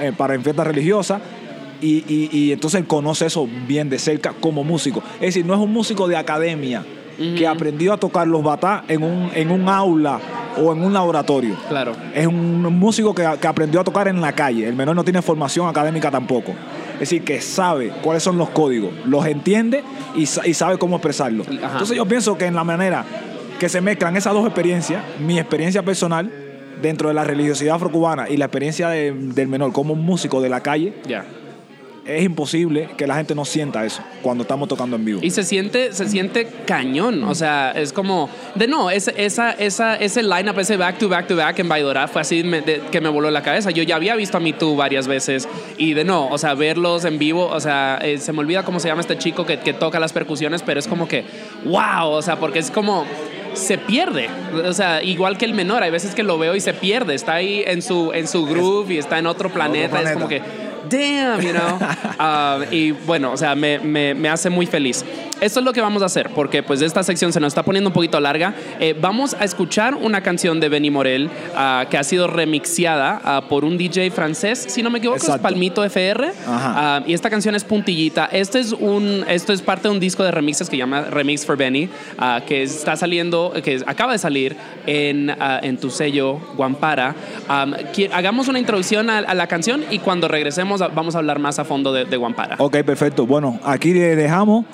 eh, 0.00 0.12
para 0.16 0.34
en 0.34 0.42
fiestas 0.42 0.66
religiosas. 0.66 1.20
Y, 1.80 2.04
y- 2.08 2.28
y 2.32 2.52
entonces 2.52 2.80
él 2.80 2.86
conoce 2.86 3.26
eso 3.26 3.48
bien 3.66 3.88
de 3.88 3.98
cerca 3.98 4.32
como 4.40 4.64
músico. 4.64 5.02
Es 5.16 5.20
decir, 5.34 5.46
no 5.46 5.54
es 5.54 5.60
un 5.60 5.72
músico 5.72 6.08
de 6.08 6.16
academia 6.16 6.84
que 7.36 7.46
aprendió 7.48 7.92
a 7.92 7.96
tocar 7.96 8.28
los 8.28 8.44
batá 8.44 8.84
en 8.86 9.02
un, 9.02 9.30
en 9.34 9.50
un 9.50 9.68
aula 9.68 10.20
o 10.56 10.72
en 10.72 10.84
un 10.84 10.92
laboratorio. 10.92 11.56
Claro. 11.68 11.92
Es 12.14 12.26
un 12.28 12.62
músico 12.78 13.12
que, 13.14 13.28
que 13.40 13.46
aprendió 13.48 13.80
a 13.80 13.84
tocar 13.84 14.06
en 14.06 14.20
la 14.20 14.32
calle. 14.32 14.68
El 14.68 14.76
menor 14.76 14.94
no 14.94 15.02
tiene 15.02 15.20
formación 15.20 15.68
académica 15.68 16.10
tampoco. 16.12 16.52
Es 16.94 17.00
decir, 17.00 17.24
que 17.24 17.40
sabe 17.40 17.92
cuáles 18.02 18.22
son 18.22 18.38
los 18.38 18.50
códigos, 18.50 18.90
los 19.04 19.26
entiende 19.26 19.82
y, 20.16 20.26
sa- 20.26 20.46
y 20.46 20.54
sabe 20.54 20.78
cómo 20.78 20.96
expresarlos. 20.96 21.48
Ajá. 21.48 21.72
Entonces 21.72 21.96
yo 21.96 22.06
pienso 22.06 22.38
que 22.38 22.46
en 22.46 22.54
la 22.54 22.62
manera 22.64 23.04
que 23.58 23.68
se 23.68 23.80
mezclan 23.80 24.16
esas 24.16 24.32
dos 24.32 24.44
experiencias, 24.46 25.02
mi 25.20 25.38
experiencia 25.40 25.82
personal 25.84 26.30
dentro 26.80 27.08
de 27.08 27.14
la 27.14 27.24
religiosidad 27.24 27.74
afrocubana 27.74 28.28
y 28.28 28.36
la 28.36 28.44
experiencia 28.44 28.88
de- 28.90 29.12
del 29.12 29.48
menor 29.48 29.72
como 29.72 29.94
un 29.94 30.04
músico 30.04 30.40
de 30.40 30.48
la 30.48 30.60
calle, 30.60 30.92
Ya. 31.08 31.24
Es 32.08 32.24
imposible 32.24 32.88
que 32.96 33.06
la 33.06 33.16
gente 33.16 33.34
no 33.34 33.44
sienta 33.44 33.84
eso 33.84 34.02
cuando 34.22 34.42
estamos 34.42 34.68
tocando 34.68 34.96
en 34.96 35.04
vivo. 35.04 35.20
Y 35.22 35.30
se 35.30 35.42
siente, 35.44 35.92
se 35.92 36.08
siente 36.08 36.46
cañón. 36.66 37.22
O 37.24 37.34
sea, 37.34 37.72
es 37.72 37.92
como. 37.92 38.28
De 38.54 38.66
no, 38.66 38.90
ese, 38.90 39.12
esa, 39.16 39.52
esa, 39.52 39.94
ese 39.96 40.22
line-up, 40.22 40.58
ese 40.58 40.76
back 40.76 40.98
to 40.98 41.08
back 41.08 41.26
to 41.26 41.36
back 41.36 41.58
en 41.58 41.68
Baidora 41.68 42.08
fue 42.08 42.22
así 42.22 42.42
me- 42.42 42.60
de- 42.62 42.80
que 42.90 43.00
me 43.00 43.08
voló 43.08 43.30
la 43.30 43.42
cabeza. 43.42 43.70
Yo 43.70 43.82
ya 43.82 43.96
había 43.96 44.16
visto 44.16 44.36
a 44.38 44.40
Me 44.40 44.52
Too 44.54 44.74
varias 44.74 45.06
veces. 45.06 45.48
Y 45.76 45.94
de 45.94 46.04
no, 46.04 46.28
o 46.28 46.38
sea, 46.38 46.54
verlos 46.54 47.04
en 47.04 47.18
vivo, 47.18 47.46
o 47.46 47.60
sea, 47.60 47.98
eh, 48.02 48.18
se 48.18 48.32
me 48.32 48.40
olvida 48.40 48.64
cómo 48.64 48.80
se 48.80 48.88
llama 48.88 49.02
este 49.02 49.18
chico 49.18 49.44
que, 49.46 49.58
que 49.60 49.72
toca 49.74 50.00
las 50.00 50.12
percusiones, 50.12 50.62
pero 50.62 50.80
es 50.80 50.88
como 50.88 51.06
que. 51.06 51.24
¡Wow! 51.64 52.10
O 52.10 52.22
sea, 52.22 52.36
porque 52.40 52.58
es 52.58 52.70
como. 52.70 53.04
Se 53.54 53.76
pierde, 53.76 54.28
o 54.66 54.72
sea, 54.72 55.02
igual 55.02 55.36
que 55.36 55.44
el 55.44 55.52
menor, 55.54 55.82
hay 55.82 55.90
veces 55.90 56.14
que 56.14 56.22
lo 56.22 56.38
veo 56.38 56.54
y 56.54 56.60
se 56.60 56.74
pierde, 56.74 57.14
está 57.14 57.34
ahí 57.34 57.64
en 57.66 57.82
su, 57.82 58.12
en 58.12 58.28
su 58.28 58.44
groove 58.46 58.92
y 58.94 58.98
está 58.98 59.18
en 59.18 59.26
otro 59.26 59.50
planeta, 59.50 59.96
es 59.96 60.02
planeta. 60.02 60.14
como 60.14 60.28
que, 60.28 60.42
damn, 60.90 61.40
you 61.40 61.52
know. 61.52 61.78
Ah, 62.20 62.58
y 62.72 62.90
bueno, 62.90 63.30
o 63.32 63.36
sea, 63.36 63.54
me, 63.54 63.78
me- 63.78 64.12
me 64.14 64.28
hace 64.28 64.50
muy 64.50 64.66
feliz. 64.66 65.04
Esto 65.40 65.60
es 65.60 65.64
lo 65.64 65.72
que 65.72 65.80
vamos 65.80 66.02
a 66.02 66.06
hacer, 66.06 66.30
porque 66.34 66.64
pues 66.64 66.82
esta 66.82 67.04
sección 67.04 67.32
se 67.32 67.38
nos 67.38 67.48
está 67.52 67.62
poniendo 67.62 67.90
un 67.90 67.94
poquito 67.94 68.18
larga. 68.18 68.54
Eh, 68.80 68.96
vamos 69.00 69.36
a 69.38 69.44
escuchar 69.44 69.94
una 69.94 70.20
canción 70.20 70.58
de 70.58 70.68
Benny 70.68 70.90
Morel 70.90 71.30
ah, 71.54 71.86
que 71.88 71.96
ha 71.96 72.02
sido 72.02 72.26
remixeada 72.26 73.20
ah, 73.24 73.42
por 73.48 73.64
un 73.64 73.78
DJ 73.78 74.10
francés, 74.10 74.64
si 74.68 74.82
no 74.82 74.90
me 74.90 74.98
equivoco, 74.98 75.18
es 75.18 75.22
Exacto. 75.24 75.44
Palmito 75.44 75.84
FR. 75.84 76.32
Y 77.06 77.14
esta 77.14 77.30
canción 77.30 77.54
es 77.54 77.62
Puntillita. 77.62 78.28
Este 78.32 78.58
es 78.58 78.72
un, 78.72 79.24
esto 79.28 79.52
es 79.52 79.62
parte 79.62 79.86
de 79.86 79.94
un 79.94 80.00
disco 80.00 80.24
de 80.24 80.32
remixes 80.32 80.68
que 80.68 80.76
llama 80.76 81.02
Remix 81.02 81.46
for 81.46 81.56
Benny, 81.56 81.88
que 82.48 82.64
está 82.64 82.96
saliendo, 82.96 83.52
que 83.62 83.80
acaba 83.86 84.10
de 84.12 84.18
salir 84.18 84.56
en, 84.86 85.32
en 85.62 85.76
tu 85.78 85.90
sello 85.90 86.40
Guampara. 86.56 87.14
Am, 87.46 87.74
qui- 87.94 88.10
hagamos 88.12 88.48
una 88.48 88.58
introducción 88.58 89.08
a, 89.08 89.18
a 89.18 89.34
la 89.34 89.46
canción 89.46 89.84
y 89.88 90.00
cuando 90.00 90.26
regresemos 90.26 90.77
vamos 90.78 91.14
a 91.14 91.18
hablar 91.18 91.38
más 91.38 91.58
a 91.58 91.64
fondo 91.64 91.92
de, 91.92 92.04
de 92.04 92.16
Guampara. 92.16 92.56
Ok, 92.58 92.78
perfecto. 92.84 93.26
Bueno, 93.26 93.58
aquí 93.64 93.92
le 93.92 94.16
dejamos 94.16 94.64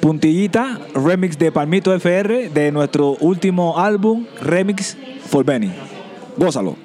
puntillita, 0.00 0.78
remix 0.94 1.38
de 1.38 1.52
Palmito 1.52 1.92
FR 1.92 2.50
de 2.50 2.72
nuestro 2.72 3.16
último 3.20 3.78
álbum, 3.78 4.26
Remix 4.40 4.96
for 5.26 5.44
Benny. 5.44 5.72
Gózalo. 6.36 6.76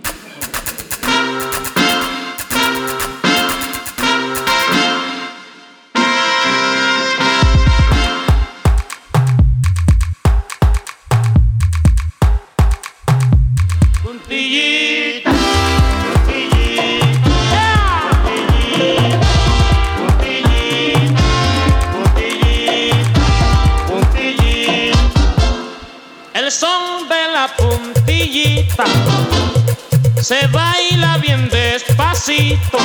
se 30.23 30.47
baila 30.47 31.17
bien 31.17 31.49
despacito, 31.49 32.77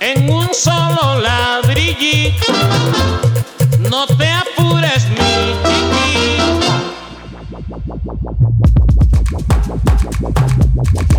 en 0.00 0.30
un 0.30 0.52
solo 0.52 1.18
ladrillito. 1.20 2.52
No 3.90 4.06
te 4.06 4.30
apures, 4.30 5.08
mi. 5.08 5.54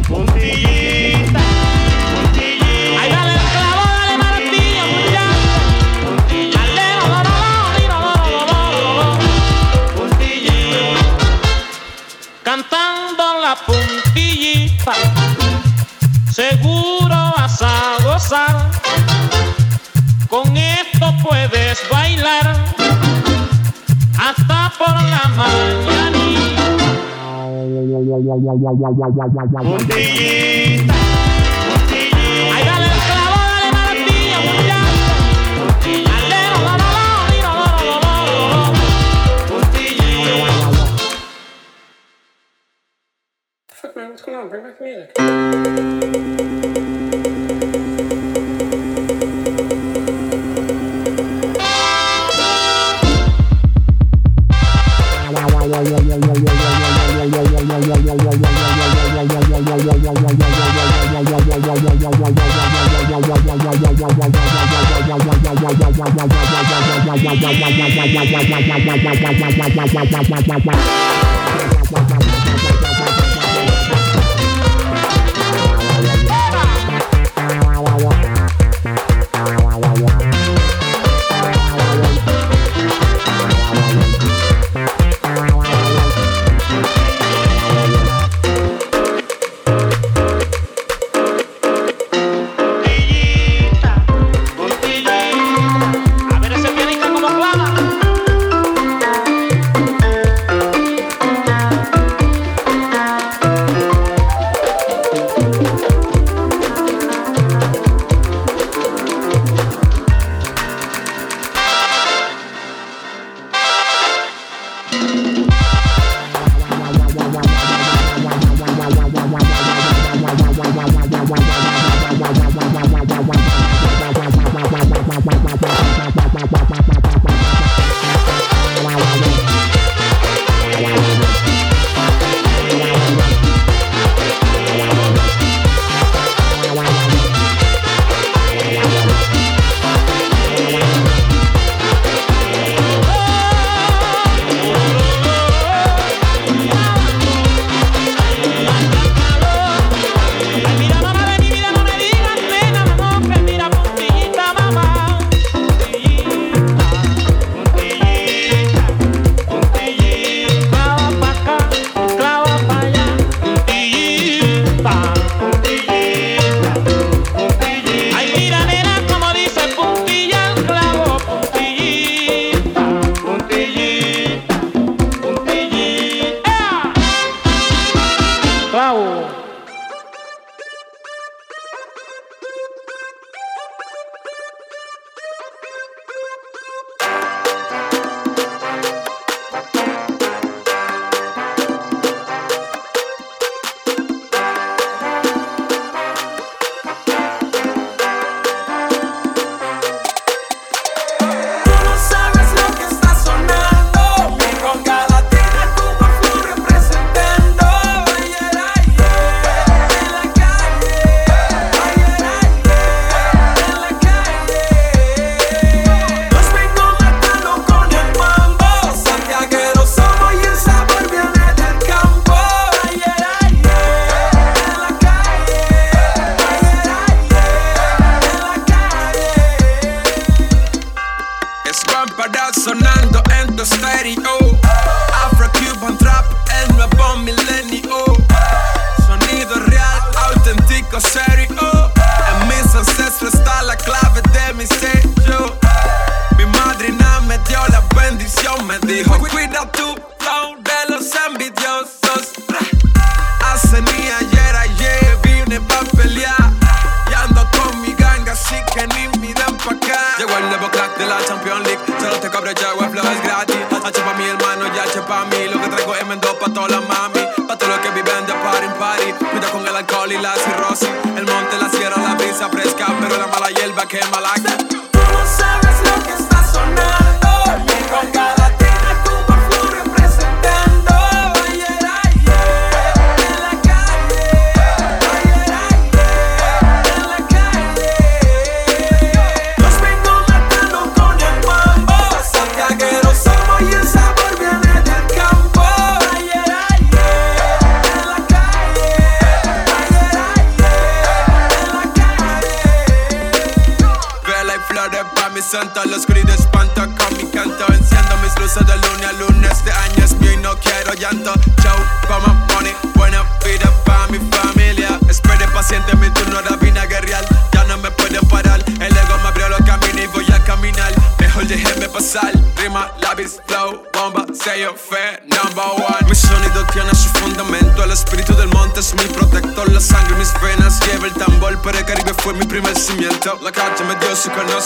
Puntillita, 0.08 1.42
puntillita. 2.14 3.02
Ahí 3.02 3.10
dale 3.10 3.34
el 3.34 3.40
clavo, 3.40 3.84
dale 3.98 4.18
martillo. 4.20 4.86
Dale, 6.54 6.86
Puntillita. 9.96 11.02
Cantando 12.44 13.24
la 13.42 13.56
puntillita 13.56 13.85
seguro 16.32 17.16
vas 17.38 17.62
a 17.62 17.98
gozar. 18.04 18.72
Con 20.30 20.56
esto 20.58 21.14
puedes 21.24 21.80
bailar 21.90 22.56
hasta 24.18 24.74
por 24.78 24.94
la 25.10 25.28
mañanita. 25.36 25.86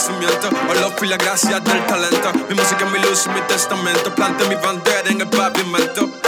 crecimiento. 0.00 0.48
Olo 0.68 0.90
fui 0.96 1.08
la 1.08 1.16
gracia 1.16 1.60
del 1.60 1.84
talento. 1.86 2.32
Mi 2.48 2.54
música 2.54 2.84
mi 2.86 2.98
luz 3.00 3.26
y 3.26 3.28
mi 3.30 3.40
testamento. 3.42 4.14
Plante 4.14 4.48
mi 4.48 4.54
bandera 4.54 5.08
en 5.10 5.20
el 5.20 5.28
pavimento. 5.28 6.19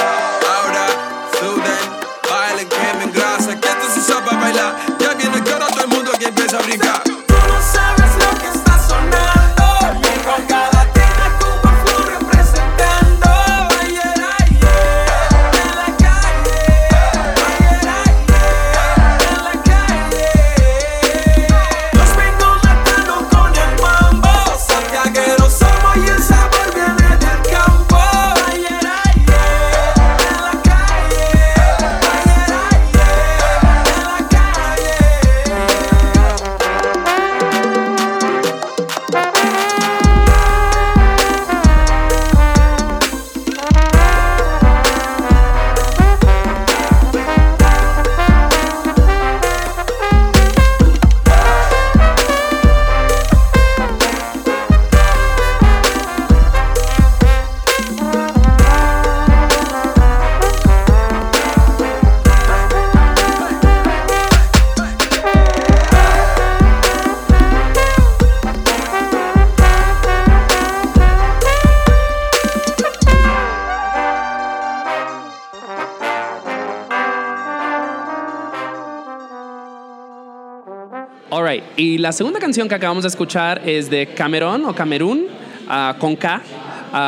La 82.02 82.12
segunda 82.12 82.40
canción 82.40 82.68
que 82.68 82.74
acabamos 82.74 83.04
de 83.04 83.08
escuchar 83.08 83.62
es 83.64 83.88
de 83.88 84.08
Camerón 84.08 84.64
o 84.66 84.74
Camerún 84.74 85.26
ah, 85.68 85.94
con 85.98 86.16
K. 86.16 86.42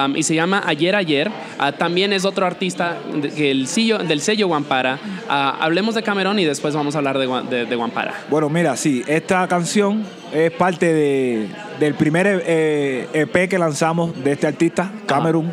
um, 0.07 0.17
y 0.17 0.23
se 0.23 0.35
llama 0.37 0.63
Ayer 0.67 0.95
Ayer. 0.95 1.31
Ah, 1.59 1.73
también 1.73 2.13
es 2.13 2.25
otro 2.25 2.47
artista 2.47 2.97
de- 3.21 3.31
que 3.31 3.51
el 3.51 3.67
sello, 3.67 3.99
del 3.99 4.21
sello 4.21 4.47
Guampara. 4.47 4.99
Ah, 5.29 5.59
hablemos 5.61 5.95
de 5.97 6.03
Camerón 6.05 6.39
y 6.39 6.45
después 6.45 6.75
vamos 6.75 6.95
a 6.95 6.99
hablar 6.99 7.19
de, 7.19 7.27
de- 7.51 7.67
de 7.67 7.77
Guampara. 7.77 8.15
Bueno, 8.31 8.49
mira, 8.49 8.77
sí, 8.77 9.03
esta 9.09 9.47
canción 9.49 10.05
es 10.33 10.53
parte 10.53 10.93
de, 10.93 11.49
del 11.81 11.95
primer 11.95 12.43
eh, 12.47 13.09
EP 13.15 13.49
que 13.49 13.59
lanzamos 13.59 14.23
de 14.23 14.33
este 14.33 14.47
artista, 14.47 14.93
Camerún. 15.07 15.51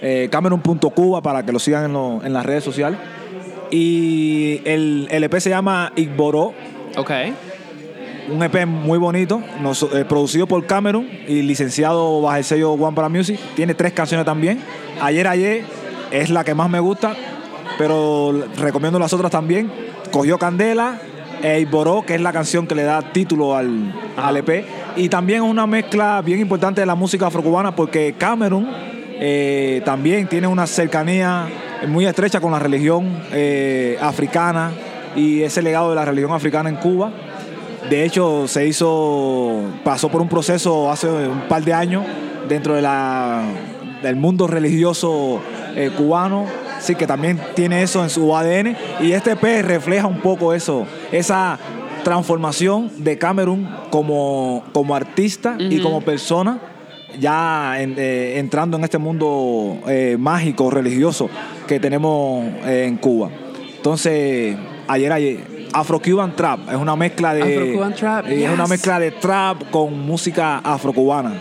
Eh, 0.00 0.28
Camerún.cuba 0.30 1.20
para 1.20 1.44
que 1.44 1.50
lo 1.52 1.58
sigan 1.58 1.84
en, 1.86 1.92
lo- 1.92 2.24
en 2.24 2.32
las 2.32 2.46
redes 2.46 2.62
sociales. 2.62 2.98
Y 3.72 4.60
el, 4.64 5.08
el 5.10 5.24
EP 5.24 5.34
se 5.40 5.50
llama 5.50 5.92
Igboró, 5.96 6.54
Ok. 6.96 7.10
Un 8.30 8.42
EP 8.42 8.66
muy 8.66 8.98
bonito, 8.98 9.42
nos- 9.60 9.82
eh, 9.94 10.04
producido 10.04 10.46
por 10.46 10.64
Cameron 10.66 11.08
y 11.26 11.42
licenciado 11.42 12.20
bajo 12.22 12.36
el 12.36 12.44
sello 12.44 12.72
One 12.72 12.94
para 12.94 13.08
Music. 13.08 13.38
Tiene 13.56 13.74
tres 13.74 13.92
canciones 13.92 14.24
también. 14.26 14.60
Ayer 15.00 15.26
Ayer 15.26 15.64
es 16.10 16.30
la 16.30 16.44
que 16.44 16.54
más 16.54 16.68
me 16.70 16.80
gusta, 16.80 17.14
pero 17.78 18.44
recomiendo 18.58 18.98
las 18.98 19.12
otras 19.12 19.30
también. 19.30 19.70
Cogió 20.10 20.38
Candela 20.38 20.98
e 21.42 21.60
Iboró, 21.60 22.04
que 22.06 22.14
es 22.14 22.20
la 22.20 22.32
canción 22.32 22.66
que 22.66 22.74
le 22.74 22.84
da 22.84 23.00
título 23.02 23.56
al, 23.56 23.92
al 24.16 24.36
EP. 24.36 24.64
Y 24.96 25.08
también 25.08 25.42
es 25.42 25.50
una 25.50 25.66
mezcla 25.66 26.20
bien 26.22 26.38
importante 26.40 26.80
de 26.82 26.86
la 26.86 26.94
música 26.94 27.26
afrocubana 27.26 27.74
porque 27.74 28.14
Cameron 28.18 28.68
eh, 29.24 29.80
también 29.84 30.28
tiene 30.28 30.46
una 30.46 30.66
cercanía 30.66 31.48
muy 31.88 32.06
estrecha 32.06 32.40
con 32.40 32.52
la 32.52 32.58
religión 32.58 33.22
eh, 33.32 33.96
africana 34.00 34.70
y 35.16 35.42
ese 35.42 35.62
legado 35.62 35.90
de 35.90 35.96
la 35.96 36.04
religión 36.04 36.32
africana 36.32 36.68
en 36.68 36.76
Cuba. 36.76 37.10
De 37.90 38.04
hecho, 38.04 38.46
se 38.48 38.66
hizo, 38.66 39.62
pasó 39.84 40.08
por 40.08 40.20
un 40.22 40.28
proceso 40.28 40.90
hace 40.90 41.08
un 41.08 41.42
par 41.48 41.64
de 41.64 41.72
años 41.74 42.04
dentro 42.48 42.74
de 42.74 42.82
la, 42.82 43.42
del 44.02 44.16
mundo 44.16 44.46
religioso 44.46 45.40
eh, 45.76 45.90
cubano, 45.96 46.46
sí 46.80 46.94
que 46.94 47.06
también 47.06 47.38
tiene 47.54 47.82
eso 47.82 48.02
en 48.02 48.10
su 48.10 48.34
ADN 48.36 48.76
y 49.00 49.12
este 49.12 49.32
EP 49.32 49.42
refleja 49.62 50.06
un 50.06 50.20
poco 50.20 50.52
eso, 50.54 50.86
esa 51.12 51.58
transformación 52.04 52.90
de 52.98 53.16
Camerún 53.18 53.68
como, 53.90 54.64
como 54.72 54.94
artista 54.94 55.56
y 55.58 55.78
como 55.80 56.00
persona 56.00 56.58
ya 57.20 57.80
en- 57.80 57.94
eh, 57.98 58.38
entrando 58.38 58.76
en 58.76 58.84
este 58.84 58.98
mundo 58.98 59.78
eh, 59.86 60.16
mágico, 60.18 60.70
religioso 60.70 61.28
que 61.68 61.78
tenemos 61.78 62.44
en 62.66 62.96
Cuba. 62.96 63.30
Entonces, 63.76 64.56
ayer, 64.88 65.12
ayer, 65.12 65.38
Afro-Cuban 65.72 66.36
Trap 66.36 66.68
es 66.70 66.76
una 66.76 66.96
mezcla 66.96 67.34
de. 67.34 67.42
Afro-Cuban 67.42 67.94
Trap, 67.94 68.26
Es 68.28 68.50
una 68.50 68.66
mezcla 68.66 68.98
de 68.98 69.12
trap 69.12 69.70
con 69.70 69.98
música 70.06 70.58
afrocubana. 70.58 71.34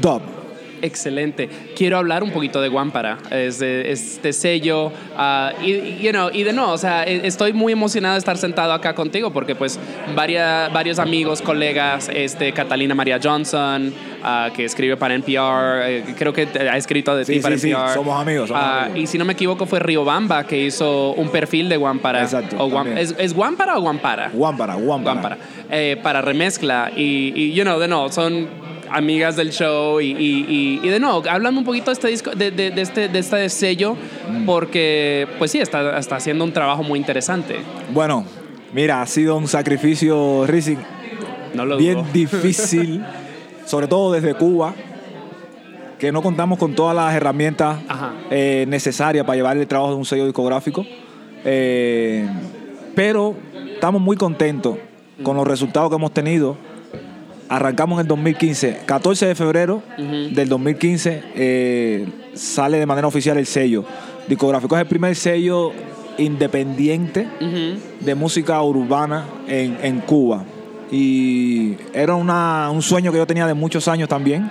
Dub. 0.00 0.39
Excelente. 0.82 1.48
Quiero 1.76 1.98
hablar 1.98 2.22
un 2.22 2.30
poquito 2.30 2.60
de 2.60 2.68
Guampara, 2.68 3.18
es 3.30 3.58
de- 3.58 3.90
este 3.92 4.32
sello. 4.32 4.92
ah, 5.16 5.52
y, 5.62 5.98
you 6.02 6.10
know, 6.10 6.30
y 6.32 6.42
de 6.42 6.52
nuevo, 6.52 6.72
o 6.72 6.78
sea, 6.78 7.04
e- 7.04 7.26
estoy 7.26 7.52
muy 7.52 7.72
emocionado 7.72 8.14
de 8.14 8.18
estar 8.18 8.36
sentado 8.38 8.72
acá 8.72 8.94
contigo 8.94 9.30
porque 9.32 9.54
pues 9.54 9.78
varia- 10.14 10.68
varios 10.72 10.98
amigos, 10.98 11.42
colegas, 11.42 12.10
este, 12.12 12.52
Catalina 12.52 12.94
María 12.94 13.18
Johnson, 13.22 13.92
ah, 14.22 14.50
que 14.54 14.64
escribe 14.64 14.96
para 14.96 15.14
NPR, 15.14 15.82
eh, 15.98 16.04
creo 16.16 16.32
que 16.32 16.48
ha 16.70 16.76
escrito 16.76 17.14
de 17.16 17.24
Sí, 17.24 17.34
ti 17.34 17.40
para 17.40 17.54
sí, 17.56 17.62
sí, 17.62 17.70
NPR. 17.70 17.94
somos 17.94 18.20
amigos, 18.20 18.48
somos 18.48 18.62
Ah, 18.64 18.84
amigos. 18.84 19.00
Y 19.02 19.06
si 19.06 19.18
no 19.18 19.24
me 19.24 19.32
equivoco 19.34 19.66
fue 19.66 19.78
Riobamba 19.80 20.44
que 20.44 20.64
hizo 20.64 21.12
un 21.12 21.28
perfil 21.30 21.68
de 21.68 21.76
Guampara. 21.76 22.22
Exacto, 22.22 22.56
O 22.58 22.68
Guam-. 22.70 22.96
¿es, 22.96 23.14
¿Es 23.18 23.34
Guampara 23.34 23.76
o 23.76 23.80
Guampara? 23.82 24.30
Guampara, 24.32 24.74
Guampara. 24.74 25.12
Guampara, 25.20 25.38
eh, 25.70 25.96
para 26.02 26.20
remezcla. 26.22 26.90
Y, 26.96 27.32
y, 27.34 27.52
you 27.52 27.62
know, 27.64 27.78
de 27.78 27.88
nuevo, 27.88 28.10
son 28.10 28.48
amigas 28.90 29.36
del 29.36 29.50
show. 29.50 30.00
Y, 30.00 30.12
y, 30.12 30.46
y- 30.48 30.80
y 30.82 30.88
de 30.88 31.00
nuevo, 31.00 31.22
háblame 31.28 31.58
un 31.58 31.64
poquito 31.64 31.86
de 31.86 31.92
este 31.92 32.08
disco, 32.08 32.30
de, 32.32 32.50
de- 32.50 32.70
de 32.70 32.82
este, 32.82 33.08
de 33.08 33.18
este 33.18 33.48
sello, 33.48 33.96
porque, 34.46 35.26
pues 35.38 35.50
sí, 35.50 35.58
está, 35.58 35.98
está 35.98 36.16
haciendo 36.16 36.44
un 36.44 36.52
trabajo 36.52 36.82
muy 36.82 36.98
interesante. 36.98 37.56
Bueno, 37.92 38.24
mira, 38.72 39.02
ha 39.02 39.06
sido 39.06 39.36
un 39.36 39.48
sacrificio, 39.48 40.46
No 41.54 41.64
lo 41.66 41.76
bien 41.76 41.94
dudo. 41.98 42.06
difícil, 42.12 43.02
sobre 43.66 43.86
todo 43.88 44.12
desde 44.12 44.34
Cuba, 44.34 44.74
que 45.98 46.12
no 46.12 46.22
contamos 46.22 46.58
con 46.58 46.74
todas 46.74 46.96
las 46.96 47.14
herramientas 47.14 47.78
eh, 48.30 48.64
necesarias 48.68 49.24
para 49.26 49.36
llevar 49.36 49.56
el 49.58 49.66
trabajo 49.66 49.90
de 49.92 49.96
un 49.98 50.04
sello 50.06 50.24
discográfico. 50.24 50.84
Eh, 51.44 52.26
pero 52.94 53.34
estamos 53.74 54.00
muy 54.00 54.16
contentos 54.16 54.76
con 55.22 55.36
los 55.36 55.46
resultados 55.46 55.90
que 55.90 55.96
hemos 55.96 56.12
tenido. 56.12 56.56
Arrancamos 57.50 57.96
en 57.96 58.02
el 58.02 58.06
2015, 58.06 58.78
14 58.86 59.26
de 59.26 59.34
febrero 59.34 59.82
del 60.34 60.48
2015 60.48 61.22
eh, 61.34 62.06
sale 62.32 62.78
de 62.78 62.86
manera 62.86 63.08
oficial 63.08 63.36
el 63.38 63.46
sello 63.46 63.84
discográfico. 64.28 64.76
Es 64.76 64.82
el 64.82 64.86
primer 64.88 65.16
sello 65.16 65.72
independiente 66.16 67.26
de 68.00 68.14
música 68.14 68.62
urbana 68.62 69.24
en, 69.48 69.76
en 69.82 69.98
Cuba. 70.00 70.44
Y 70.92 71.74
era 71.92 72.14
una- 72.14 72.70
un 72.70 72.82
sueño 72.82 73.10
que 73.10 73.18
yo 73.18 73.26
tenía 73.26 73.46
de 73.48 73.54
muchos 73.54 73.88
años 73.88 74.08
también 74.08 74.48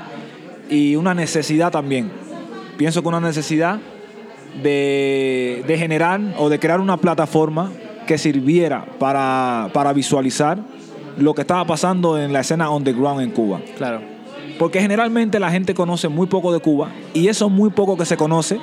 y 0.70 0.95
una 0.97 1.14
necesidad 1.14 1.72
también. 1.72 2.12
Pienso 2.78 3.02
que 3.02 3.08
una 3.08 3.22
necesidad 3.22 3.80
de, 4.62 5.64
de 5.68 5.78
generar 5.78 6.20
o 6.38 6.50
de 6.50 6.60
crear 6.60 6.80
una 6.82 6.97
plataforma 6.97 7.72
que 8.08 8.18
sirviera 8.18 8.86
para, 9.00 9.70
para 9.74 9.93
visualizar 9.93 10.60
lo 11.22 11.34
que 11.34 11.42
estaba 11.42 11.66
pasando 11.66 12.18
en 12.18 12.34
la 12.34 12.42
escena 12.42 12.70
underground 12.70 13.22
en 13.22 13.32
Cuba. 13.32 13.62
Claro. 13.78 14.02
Porque 14.58 14.82
generalmente 14.82 15.40
la 15.40 15.52
gente 15.52 15.74
conoce 15.74 16.10
muy 16.10 16.28
poco 16.28 16.52
de 16.52 16.60
Cuba 16.60 16.90
y 17.14 17.28
eso 17.28 17.50
muy 17.50 17.70
poco 17.70 17.98
que 17.98 18.06
se 18.06 18.18
conoce 18.18 18.60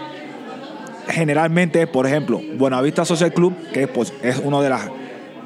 generalmente 1.08 1.82
es, 1.82 1.88
por 1.88 2.06
ejemplo, 2.06 2.40
Buenavista 2.58 3.04
Social 3.04 3.32
Club, 3.32 3.54
que 3.72 3.84
es, 3.84 3.88
pues, 3.88 4.12
es 4.22 4.38
una 4.38 4.60
de 4.60 4.68
las 4.68 4.90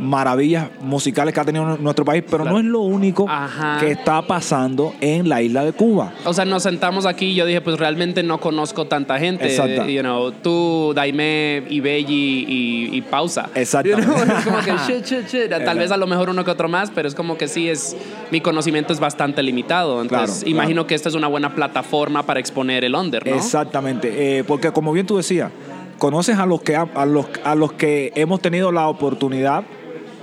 maravillas 0.01 0.69
musicales 0.81 1.35
que 1.35 1.41
ha 1.41 1.45
tenido 1.45 1.77
nuestro 1.79 2.05
país, 2.05 2.25
pero 2.29 2.43
Claro. 2.45 2.57
no 2.57 2.59
es 2.61 2.65
lo 2.67 2.81
único 2.81 3.27
Ajá. 3.29 3.77
que 3.81 3.91
está 3.93 4.23
pasando 4.23 4.95
en 5.01 5.29
la 5.29 5.43
isla 5.43 5.65
de 5.65 5.73
Cuba. 5.73 6.13
O 6.25 6.33
sea, 6.35 6.45
nos 6.45 6.63
sentamos 6.63 7.07
aquí 7.07 7.27
y 7.27 7.35
yo 7.35 7.47
dije, 7.47 7.61
pues 7.61 7.79
realmente 7.79 8.23
no 8.23 8.39
conozco 8.41 8.87
tanta 8.87 9.19
gente. 9.19 9.47
Exacto. 9.47 9.87
You 9.87 10.01
know, 10.01 10.33
tú, 10.33 10.93
Daime, 10.95 11.65
Ibelli 11.69 12.47
y, 12.49 12.89
y 12.97 13.03
Pausa. 13.03 13.49
You 13.55 13.97
know, 13.97 14.17
es 14.39 14.45
como 14.45 14.59
que 14.59 14.73
shit, 14.87 15.05
shit, 15.05 15.27
shit. 15.29 15.49
Tal 15.51 15.61
Exacto. 15.61 15.79
vez 15.79 15.91
a 15.93 15.97
lo 15.97 16.07
mejor 16.07 16.31
uno 16.31 16.45
que 16.45 16.51
otro 16.51 16.69
más, 16.69 16.91
pero 16.95 17.07
es 17.09 17.15
como 17.15 17.37
que 17.37 17.49
sí, 17.49 17.69
es 17.69 17.97
mi 18.31 18.41
conocimiento 18.41 18.93
es 18.93 19.01
bastante 19.01 19.43
limitado. 19.43 20.01
Entonces, 20.03 20.39
Claro, 20.39 20.51
imagino 20.51 20.75
claro. 20.83 20.87
que 20.87 20.95
esta 20.95 21.09
es 21.09 21.15
una 21.15 21.27
buena 21.29 21.55
plataforma 21.55 22.23
para 22.25 22.41
exponer 22.41 22.85
el 22.85 22.95
under, 22.95 23.27
¿no? 23.27 23.37
Exactamente, 23.37 24.39
eh, 24.39 24.45
porque 24.45 24.71
como 24.73 24.93
bien 24.93 25.07
tú 25.07 25.17
decías, 25.17 25.51
conoces 25.99 26.39
a 26.39 26.47
los 26.47 26.63
que 26.63 26.77
a 26.77 26.87
los, 27.05 27.27
a 27.45 27.55
los 27.55 27.73
que 27.73 28.13
hemos 28.15 28.41
tenido 28.41 28.73
la 28.73 28.89
oportunidad 28.89 29.65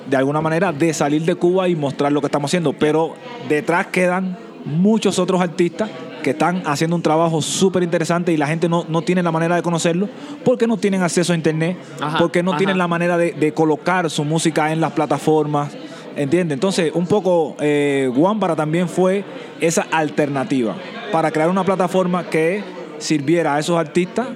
de 0.09 0.17
alguna 0.17 0.41
manera 0.41 0.71
de 0.71 0.93
salir 0.93 1.23
de 1.23 1.35
Cuba 1.35 1.67
y 1.67 1.75
mostrar 1.75 2.11
lo 2.11 2.21
que 2.21 2.27
estamos 2.27 2.49
haciendo, 2.49 2.73
pero 2.73 3.13
detrás 3.49 3.87
quedan 3.87 4.37
muchos 4.65 5.19
otros 5.19 5.41
artistas 5.41 5.89
que 6.23 6.31
están 6.31 6.61
haciendo 6.65 6.95
un 6.95 7.01
trabajo 7.01 7.41
súper 7.41 7.83
interesante 7.83 8.33
y 8.33 8.37
la 8.37 8.47
gente 8.47 8.67
no, 8.67 8.85
no 8.89 9.01
tiene 9.01 9.23
la 9.23 9.31
manera 9.31 9.55
de 9.55 9.61
conocerlo 9.61 10.09
porque 10.43 10.67
no 10.67 10.75
tienen 10.77 11.01
acceso 11.03 11.31
a 11.31 11.35
internet, 11.35 11.77
Ajá, 12.01 12.17
porque 12.17 12.43
no 12.43 12.51
ajá. 12.51 12.57
tienen 12.57 12.77
la 12.77 12.87
manera 12.87 13.17
de, 13.17 13.31
de 13.31 13.53
colocar 13.53 14.09
su 14.09 14.23
música 14.25 14.71
en 14.73 14.81
las 14.81 14.91
plataformas. 14.93 15.75
¿Entiendes? 16.15 16.55
Entonces, 16.55 16.91
un 16.95 17.05
poco 17.05 17.55
eh, 17.59 18.09
Guambara 18.13 18.55
también 18.55 18.89
fue 18.89 19.23
esa 19.61 19.83
alternativa 19.91 20.75
para 21.11 21.29
crear 21.31 21.47
una 21.49 21.63
plataforma 21.63 22.23
que 22.27 22.63
sirviera 22.97 23.53
a 23.53 23.59
esos 23.59 23.77
artistas 23.77 24.27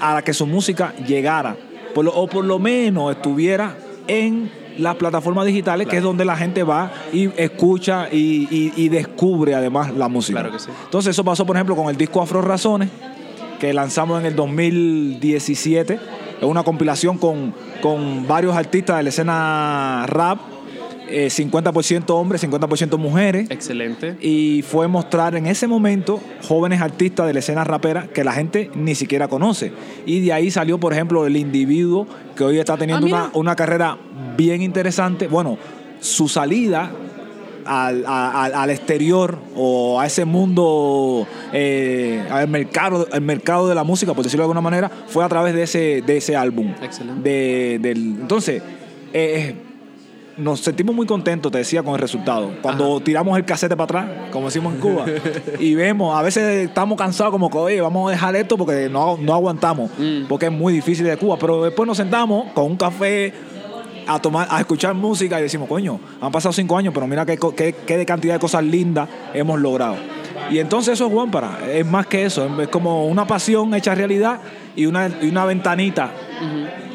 a 0.00 0.14
la 0.14 0.22
que 0.22 0.32
su 0.32 0.46
música 0.46 0.94
llegara, 1.06 1.54
por 1.94 2.06
lo- 2.06 2.14
o 2.14 2.26
por 2.26 2.44
lo 2.44 2.58
menos 2.58 3.14
estuviera 3.14 3.76
en 4.08 4.50
las 4.78 4.96
plataformas 4.96 5.46
digitales, 5.46 5.86
que 5.86 5.96
es 5.98 6.02
donde 6.02 6.24
la 6.24 6.36
gente 6.36 6.62
va 6.62 6.92
y 7.12 7.30
escucha 7.40 8.08
y, 8.10 8.46
y- 8.50 8.72
y 8.76 8.88
descubre 8.88 9.54
además 9.54 9.94
la 9.94 10.08
música. 10.08 10.40
Claro 10.40 10.52
que 10.54 10.58
sí. 10.62 10.70
Entonces, 10.84 11.10
eso 11.10 11.24
pasó, 11.24 11.44
por 11.46 11.56
ejemplo, 11.56 11.74
con 11.76 11.88
el 11.88 11.96
disco 11.96 12.20
Afro 12.22 12.42
Razones, 12.42 12.88
que 13.60 13.72
lanzamos 13.72 14.20
en 14.20 14.26
el 14.26 14.36
2017. 14.36 15.94
Es 16.40 16.44
una 16.46 16.62
compilación 16.62 17.16
con, 17.18 17.54
con 17.82 18.26
varios 18.28 18.54
artistas 18.56 18.98
de 18.98 19.02
la 19.04 19.08
escena 19.08 20.04
rap, 20.06 20.38
eh, 21.08 21.28
50% 21.28 22.10
hombres, 22.10 22.42
50% 22.44 22.96
mujeres. 22.98 23.50
Excelente. 23.50 24.16
Y 24.20 24.62
fue 24.62 24.88
mostrar 24.88 25.34
en 25.36 25.46
ese 25.46 25.66
momento 25.66 26.20
jóvenes 26.46 26.80
artistas 26.80 27.26
de 27.26 27.32
la 27.32 27.38
escena 27.40 27.64
rapera 27.64 28.08
que 28.12 28.24
la 28.24 28.32
gente 28.32 28.70
ni 28.74 28.94
siquiera 28.94 29.28
conoce. 29.28 29.72
Y 30.04 30.20
de 30.20 30.32
ahí 30.32 30.50
salió, 30.50 30.78
por 30.78 30.92
ejemplo, 30.92 31.26
el 31.26 31.36
individuo 31.36 32.06
que 32.34 32.44
hoy 32.44 32.58
está 32.58 32.76
teniendo 32.76 33.06
Ah, 33.06 33.08
una, 33.08 33.30
una 33.34 33.56
carrera 33.56 33.98
bien 34.36 34.62
interesante. 34.62 35.28
Bueno, 35.28 35.58
su 36.00 36.28
salida 36.28 36.90
al, 37.64 38.04
a- 38.06 38.44
al- 38.44 38.54
al 38.54 38.70
exterior 38.70 39.38
o 39.56 39.98
a 40.00 40.06
ese 40.06 40.24
mundo, 40.24 41.26
eh, 41.52 42.22
al 42.30 42.48
mercado, 42.48 43.06
al 43.10 43.20
mercado 43.22 43.68
de 43.68 43.74
la 43.74 43.82
música, 43.84 44.14
por 44.14 44.22
decirlo 44.24 44.42
de 44.42 44.46
alguna 44.46 44.60
manera, 44.60 44.90
fue 45.08 45.24
a 45.24 45.28
través 45.28 45.52
de 45.54 45.62
ese, 45.64 46.02
de 46.06 46.16
ese 46.18 46.36
álbum. 46.36 46.72
Excelente. 46.82 47.28
De- 47.28 47.78
del, 47.80 47.96
entonces, 48.20 48.62
eh, 49.12 49.54
nos 50.36 50.60
sentimos 50.60 50.94
muy 50.94 51.06
contentos, 51.06 51.50
te 51.50 51.58
decía, 51.58 51.82
con 51.82 51.94
el 51.94 52.00
resultado. 52.00 52.50
Cuando 52.60 53.00
tiramos 53.00 53.36
el 53.38 53.44
casete 53.44 53.76
para 53.76 53.84
atrás, 54.02 54.30
como 54.30 54.46
decimos 54.46 54.74
en 54.74 54.80
Cuba, 54.80 55.04
y 55.58 55.74
vemos, 55.74 56.16
a 56.18 56.22
veces 56.22 56.68
estamos 56.68 56.98
cansados 56.98 57.32
como 57.32 57.48
que, 57.50 57.56
oye, 57.58 57.80
vamos 57.80 58.08
a 58.08 58.12
dejar 58.12 58.36
esto 58.36 58.56
porque 58.58 58.88
no, 58.90 59.16
no 59.16 59.32
aguantamos, 59.34 59.90
Mm. 59.98 60.26
porque 60.28 60.46
es 60.46 60.52
muy 60.52 60.72
difícil 60.74 61.06
de 61.06 61.16
Cuba, 61.16 61.36
pero 61.38 61.62
después 61.64 61.86
nos 61.86 61.96
sentamos 61.96 62.52
con 62.52 62.64
un 62.64 62.76
café 62.76 63.32
a 64.06 64.20
tomar, 64.20 64.46
a 64.50 64.60
escuchar 64.60 64.94
música 64.94 65.38
y 65.38 65.42
decimos, 65.42 65.68
coño, 65.68 65.98
han 66.20 66.30
pasado 66.30 66.52
cinco 66.52 66.76
años, 66.76 66.92
pero 66.94 67.06
mira 67.06 67.24
qué, 67.26 67.38
qué, 67.56 67.72
qué 67.86 67.96
de 67.96 68.06
cantidad 68.06 68.34
de 68.34 68.40
cosas 68.40 68.62
lindas 68.62 69.08
hemos 69.34 69.58
logrado. 69.58 69.96
Y 70.50 70.58
entonces 70.58 70.94
eso 70.94 71.06
es 71.06 71.12
Guampara, 71.12 71.58
es 71.72 71.84
más 71.84 72.06
que 72.06 72.24
eso, 72.24 72.46
es 72.60 72.68
como 72.68 73.06
una 73.06 73.26
pasión 73.26 73.74
hecha 73.74 73.94
realidad 73.94 74.38
y 74.76 74.86
una, 74.86 75.08
y 75.22 75.28
una 75.28 75.44
ventanita 75.46 76.10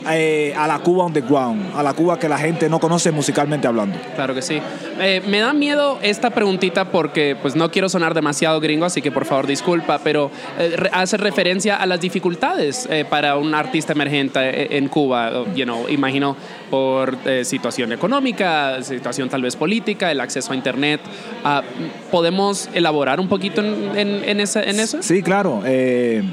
eh, 0.09 0.53
a 0.57 0.67
la 0.67 0.79
Cuba 0.79 1.05
underground, 1.05 1.75
a 1.75 1.83
la 1.83 1.93
Cuba 1.93 2.17
que 2.17 2.27
la 2.29 2.37
gente 2.37 2.69
no 2.69 2.79
conoce 2.79 3.11
musicalmente 3.11 3.67
hablando. 3.67 3.97
Claro 4.15 4.33
que 4.33 4.41
sí. 4.41 4.59
Eh, 4.99 5.21
me 5.27 5.39
da 5.39 5.53
miedo 5.53 5.99
esta 6.01 6.29
preguntita 6.31 6.85
porque 6.85 7.35
pues 7.39 7.55
no 7.55 7.69
quiero 7.71 7.87
sonar 7.89 8.13
demasiado 8.13 8.59
gringo, 8.59 8.85
así 8.85 9.01
que 9.01 9.11
por 9.11 9.25
favor 9.25 9.45
disculpa, 9.47 9.99
pero 10.03 10.31
eh, 10.59 10.75
hace 10.91 11.17
referencia 11.17 11.75
a 11.75 11.85
las 11.85 11.99
dificultades 12.01 12.87
para 13.09 13.35
un 13.37 13.53
artista 13.53 13.93
emergente 13.93 14.77
en 14.77 14.87
Cuba, 14.87 15.43
you 15.55 15.65
know, 15.65 15.87
imagino 15.89 16.35
por 16.69 17.17
situación 17.43 17.91
económica, 17.91 18.81
situación 18.83 19.27
tal 19.29 19.41
vez 19.41 19.55
política, 19.55 20.11
el 20.11 20.19
acceso 20.21 20.53
a 20.53 20.55
internet. 20.55 21.01
Ah, 21.43 21.61
¿Podemos 22.09 22.69
elaborar 22.73 23.19
un 23.19 23.27
poquito 23.27 23.61
en, 23.61 23.91
en- 23.95 24.23
en 24.27 24.39
ese- 24.39 24.69
en 24.69 24.79
eso? 24.79 25.01
Sí, 25.01 25.21
claro. 25.21 25.61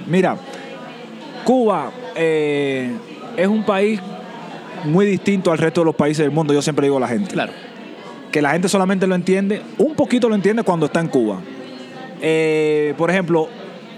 Mira, 0.06 0.36
Cuba 1.44 1.90
eh, 2.14 2.92
es 3.36 3.46
un 3.46 3.64
país 3.64 4.00
muy 4.84 5.06
distinto 5.06 5.50
al 5.50 5.58
resto 5.58 5.80
de 5.80 5.86
los 5.86 5.94
países 5.94 6.24
del 6.24 6.30
mundo, 6.30 6.52
yo 6.52 6.62
siempre 6.62 6.86
digo 6.86 6.96
a 6.96 7.00
la 7.00 7.08
gente. 7.08 7.32
Claro. 7.32 7.52
Que 8.30 8.42
la 8.42 8.50
gente 8.50 8.68
solamente 8.68 9.06
lo 9.06 9.14
entiende, 9.14 9.62
un 9.78 9.94
poquito 9.94 10.28
lo 10.28 10.34
entiende 10.34 10.62
cuando 10.62 10.86
está 10.86 11.00
en 11.00 11.08
Cuba. 11.08 11.40
Eh, 12.20 12.94
por 12.96 13.10
ejemplo, 13.10 13.48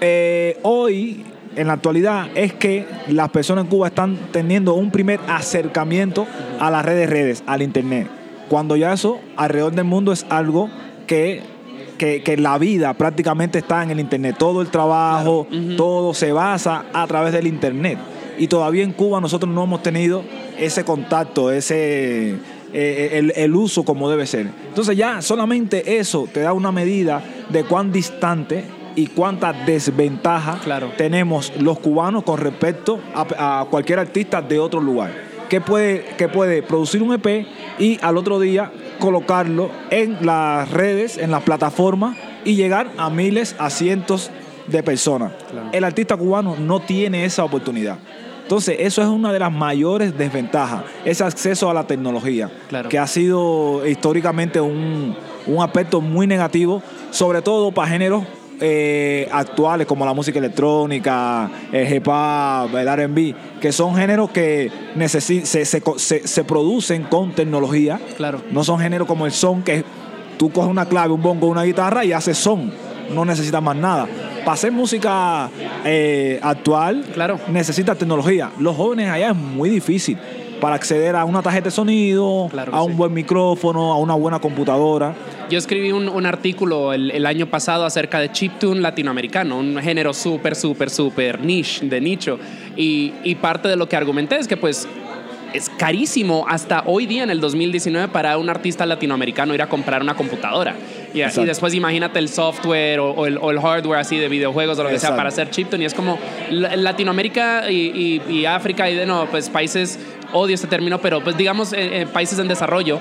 eh, 0.00 0.58
hoy, 0.62 1.24
en 1.56 1.66
la 1.66 1.74
actualidad, 1.74 2.28
es 2.34 2.52
que 2.52 2.86
las 3.08 3.30
personas 3.30 3.64
en 3.64 3.70
Cuba 3.70 3.88
están 3.88 4.16
teniendo 4.32 4.74
un 4.74 4.90
primer 4.90 5.20
acercamiento 5.28 6.26
a 6.58 6.70
las 6.70 6.84
redes 6.84 7.10
redes, 7.10 7.42
al 7.46 7.62
Internet. 7.62 8.08
Cuando 8.48 8.76
ya 8.76 8.92
eso 8.92 9.20
alrededor 9.36 9.72
del 9.72 9.84
mundo 9.84 10.12
es 10.12 10.26
algo 10.28 10.70
que, 11.06 11.42
que, 12.01 12.22
que 12.22 12.39
la 12.39 12.56
vida 12.56 12.94
prácticamente 12.94 13.59
está 13.59 13.82
en 13.82 13.90
el 13.90 14.01
Internet. 14.01 14.36
Todo 14.39 14.62
el 14.62 14.68
trabajo, 14.68 15.47
todo 15.77 16.14
se 16.14 16.32
basa 16.32 16.86
a 16.94 17.06
través 17.06 17.35
del 17.35 17.47
Internet. 17.47 17.98
Y 18.39 18.47
todavía 18.47 18.85
en 18.85 18.94
Cuba 18.94 19.20
nosotros 19.20 19.52
no 19.52 19.64
hemos 19.64 19.82
tenido 19.82 20.22
ese 20.59 20.82
contacto, 20.82 21.52
ese 21.52 22.36
eh, 22.72 23.10
el, 23.12 23.35
el 23.36 23.55
uso 23.55 23.85
como 23.85 24.09
debe 24.09 24.27
ser. 24.27 24.48
Entonces 24.68 24.97
ya 24.97 25.20
solamente 25.20 25.98
eso 25.98 26.27
te 26.32 26.40
da 26.40 26.55
una 26.55 26.72
medida 26.72 27.22
de 27.51 27.64
cuán 27.64 27.93
distante 27.93 28.64
y 28.97 29.09
cuánta 29.09 29.52
desventaja 29.52 30.59
tenemos 30.97 31.52
los 31.60 31.81
cubanos 31.81 32.22
con 32.22 32.39
respecto 32.39 32.98
a, 33.14 33.60
a 33.60 33.64
cualquier 33.66 33.98
artista 33.98 34.40
de 34.40 34.59
otro 34.59 34.81
lugar. 34.81 35.12
Que 35.51 35.60
puede, 35.60 36.06
que 36.16 36.28
puede 36.28 36.62
producir 36.62 37.02
un 37.02 37.12
EP 37.12 37.47
y 37.78 37.98
al 38.01 38.16
otro 38.16 38.40
día 38.40 38.72
colocarlo 39.01 39.70
en 39.90 40.24
las 40.24 40.70
redes, 40.70 41.18
en 41.18 41.32
las 41.32 41.43
plataformas 41.43 42.16
y 42.44 42.55
llegar 42.55 42.90
a 42.97 43.10
miles, 43.10 43.56
a 43.59 43.68
cientos 43.70 44.31
de 44.68 44.82
personas. 44.85 45.32
El 45.72 45.82
artista 45.82 46.16
cubano 46.16 46.55
no 46.56 46.78
tiene 46.81 47.24
esa 47.24 47.43
oportunidad. 47.44 47.98
Entonces, 48.43 48.77
eso 48.81 49.01
es 49.02 49.09
una 49.09 49.32
de 49.32 49.39
las 49.39 49.52
mayores 49.52 50.16
desventajas, 50.16 50.82
ese 51.05 51.22
acceso 51.24 51.70
a 51.70 51.74
la 51.74 51.85
tecnología, 51.86 52.51
Claro. 52.68 52.89
que 52.89 52.98
ha 52.98 53.06
sido 53.06 53.86
históricamente 53.86 54.60
un, 54.60 55.16
un 55.47 55.62
aspecto 55.62 56.01
muy 56.01 56.27
negativo, 56.27 56.82
sobre 57.10 57.43
todo 57.43 57.70
para 57.72 57.89
géneros 57.89 58.24
eh, 58.61 59.28
actuales 59.32 59.87
como 59.87 60.05
la 60.05 60.12
música 60.15 60.39
electrónica, 60.39 61.51
el 61.73 61.93
hip 61.95 62.07
hop, 62.09 62.77
el 62.77 62.89
RB, 62.89 63.35
que 63.61 63.73
son 63.73 63.95
géneros 63.97 64.31
que 64.31 64.70
necesi- 64.97 65.45
se, 65.45 65.65
se 65.65 65.82
se- 65.97 66.27
se 66.28 66.45
producen 66.45 67.05
con 67.05 67.32
tecnología. 67.32 68.01
Claro. 68.16 68.43
No 68.51 68.65
son 68.65 68.78
géneros 68.81 69.07
como 69.09 69.27
el 69.27 69.32
son, 69.32 69.62
que 69.62 69.85
tú 70.39 70.51
coges 70.51 70.70
una 70.70 70.87
clave, 70.87 71.12
un 71.12 71.23
bongo, 71.23 71.47
una 71.49 71.62
guitarra 71.65 72.05
y 72.05 72.12
haces 72.12 72.39
son. 72.39 72.73
No 73.15 73.24
necesitas 73.24 73.62
más 73.62 73.77
nada. 73.77 74.07
Para 74.45 74.53
hacer 74.55 74.73
música 74.73 75.51
eh, 75.85 76.39
actual, 76.43 77.05
Claro. 77.12 77.39
necesitas 77.49 77.99
tecnología. 77.99 78.51
Los 78.59 78.77
jóvenes 78.77 79.11
allá 79.11 79.31
es 79.31 79.37
muy 79.37 79.69
difícil 79.69 80.16
para 80.61 80.77
acceder 80.77 81.16
a 81.16 81.24
una 81.24 81.43
tarjeta 81.43 81.65
de 81.65 81.70
sonido, 81.70 82.49
Claro 82.51 82.74
a 82.74 82.82
un 82.82 82.93
sí. 82.93 82.97
buen 82.97 83.12
micrófono, 83.12 83.93
a 83.93 83.99
una 83.99 84.15
buena 84.15 84.39
computadora. 84.39 85.15
Yo 85.51 85.59
escribí 85.59 85.91
un, 85.93 86.09
un 86.09 86.27
artículo 86.27 86.93
el, 86.93 87.11
el 87.11 87.27
año 87.27 87.47
pasado 87.47 87.85
acerca 87.85 88.20
de 88.20 88.31
chiptune 88.31 88.81
latinoamericano, 88.81 89.59
un 89.59 89.78
género 89.78 90.12
súper, 90.15 90.55
súper, 90.55 90.91
súper 90.91 91.41
niche, 91.41 91.87
de 91.87 92.01
nicho. 92.01 92.39
Y, 92.77 93.15
y 93.24 93.35
parte 93.37 93.69
de 93.69 93.77
lo 93.77 93.89
que 93.89 93.97
argumenté 93.97 94.37
es 94.39 94.47
que 94.47 94.57
pues 94.57 94.87
es 95.53 95.69
carísimo 95.69 96.45
hasta 96.49 96.85
hoy 96.87 97.07
día 97.07 97.24
en 97.24 97.31
el 97.31 97.41
2019 97.41 98.07
para 98.12 98.39
un 98.39 98.49
artista 98.49 98.87
latinoamericano 98.87 99.53
ir 99.53 99.62
a 99.62 99.69
comprar 99.69 100.01
una 100.01 100.15
computadora. 100.15 100.77
Y, 101.12 101.23
y 101.23 101.45
después 101.45 101.74
imagínate 101.74 102.20
el 102.20 102.28
software 102.28 103.01
o, 103.01 103.11
o 103.11 103.27
el, 103.27 103.37
o 103.37 103.51
el 103.51 103.59
hardware 103.61 103.99
así 103.99 104.16
de 104.16 104.28
videojuegos 104.28 104.78
o 104.78 104.85
lo 104.85 104.91
que 104.91 105.01
sea 105.01 105.16
para 105.16 105.31
hacer 105.31 105.51
chiptune. 105.51 105.82
Y 105.82 105.87
es 105.87 105.95
como 105.95 106.20
la- 106.51 106.77
Latinoamérica 106.77 107.69
y, 107.69 108.20
y- 108.28 108.32
y 108.32 108.47
África 108.47 108.89
y 108.89 108.95
de 108.95 109.07
no, 109.07 109.27
pues 109.28 109.49
países, 109.51 109.99
odio 110.32 110.55
este 110.55 110.66
término, 110.66 111.01
pero 111.01 111.23
pues 111.23 111.36
digamos 111.36 111.73
eh, 111.73 112.02
eh, 112.02 112.07
países 112.07 112.39
en 112.39 112.48
desarrollo, 112.48 113.01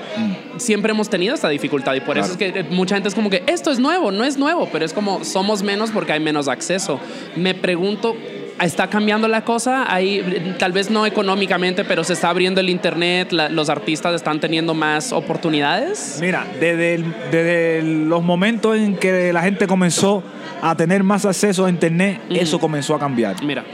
siempre 0.56 0.92
hemos 0.92 1.08
tenido 1.08 1.34
esta 1.34 1.48
dificultad 1.48 1.94
y 1.94 2.00
por 2.00 2.18
eso 2.18 2.32
es 2.32 2.36
Claro. 2.36 2.52
que 2.54 2.60
eh, 2.60 2.66
mucha 2.70 2.94
gente 2.96 3.08
es 3.08 3.14
como 3.14 3.30
que 3.30 3.42
esto 3.46 3.70
es 3.70 3.78
nuevo, 3.78 4.10
no 4.10 4.24
es 4.24 4.36
nuevo, 4.38 4.68
pero 4.72 4.84
es 4.84 4.92
como 4.92 5.24
somos 5.24 5.62
menos 5.62 5.90
porque 5.90 6.12
hay 6.12 6.20
menos 6.20 6.48
acceso. 6.48 7.00
Me 7.36 7.54
pregunto, 7.54 8.16
¿está 8.60 8.88
cambiando 8.88 9.26
la 9.28 9.42
cosa? 9.44 9.92
Ahí, 9.92 10.54
tal 10.58 10.72
vez 10.72 10.90
no 10.90 11.06
económicamente, 11.06 11.84
pero 11.84 12.04
se 12.04 12.12
está 12.12 12.28
abriendo 12.30 12.60
el 12.60 12.68
internet, 12.68 13.32
la- 13.32 13.48
los 13.48 13.68
artistas 13.70 14.14
están 14.14 14.38
teniendo 14.40 14.74
más 14.74 15.12
oportunidades. 15.12 16.18
Mira, 16.20 16.46
desde, 16.60 16.94
el- 16.94 17.14
desde 17.30 17.82
los 17.82 18.22
momentos 18.22 18.76
en 18.76 18.96
que 18.96 19.32
la 19.32 19.42
gente 19.42 19.66
comenzó 19.66 20.22
a 20.62 20.74
tener 20.76 21.02
más 21.02 21.24
acceso 21.24 21.64
a 21.64 21.70
internet, 21.70 22.20
Ujú. 22.30 22.38
eso 22.38 22.58
comenzó 22.58 22.94
a 22.94 22.98
cambiar. 22.98 23.42
Mira, 23.42 23.64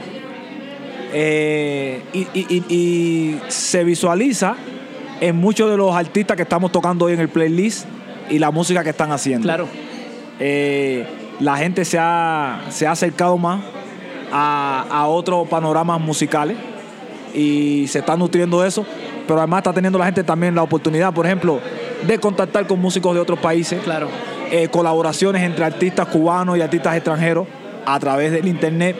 Eh, 1.13 2.01
y, 2.13 2.19
y- 2.33 2.45
y- 2.49 2.73
y 2.73 3.39
se 3.47 3.83
visualiza 3.83 4.55
en 5.21 5.35
muchos 5.35 5.69
de 5.71 5.77
los 5.77 5.95
artistas 5.95 6.35
que 6.35 6.43
estamos 6.43 6.71
tocando 6.71 7.05
hoy 7.05 7.13
en 7.13 7.19
el 7.21 7.29
playlist 7.29 7.85
y 8.29 8.39
la 8.39 8.51
música 8.51 8.83
que 8.83 8.89
están 8.91 9.11
haciendo. 9.11 9.43
claro, 9.45 9.67
Eh, 10.39 11.05
la 11.39 11.57
gente 11.57 11.83
se 11.85 11.97
ha, 11.99 12.61
se 12.69 12.85
ha 12.85 12.91
acercado 12.91 13.37
más 13.37 13.61
a, 14.31 14.85
a 14.89 15.07
otros 15.07 15.47
panoramas 15.47 15.99
musicales 15.99 16.57
y 17.33 17.85
se 17.87 17.99
está 17.99 18.15
nutriendo 18.17 18.61
de 18.61 18.67
eso, 18.67 18.85
pero 19.27 19.39
además 19.39 19.59
está 19.59 19.73
teniendo 19.73 19.97
la 19.97 20.05
gente 20.05 20.23
también 20.23 20.53
la 20.55 20.63
oportunidad, 20.63 21.13
por 21.13 21.25
ejemplo, 21.25 21.59
de 22.05 22.19
contactar 22.19 22.67
con 22.67 22.79
músicos 22.79 23.15
de 23.15 23.21
otros 23.21 23.39
países, 23.39 23.81
claro. 23.83 24.09
eh, 24.51 24.67
colaboraciones 24.69 25.41
entre 25.43 25.65
artistas 25.65 26.07
cubanos 26.07 26.57
y 26.57 26.61
artistas 26.61 26.95
extranjeros 26.95 27.47
a 27.85 27.99
través 27.99 28.31
del 28.31 28.47
internet. 28.47 28.95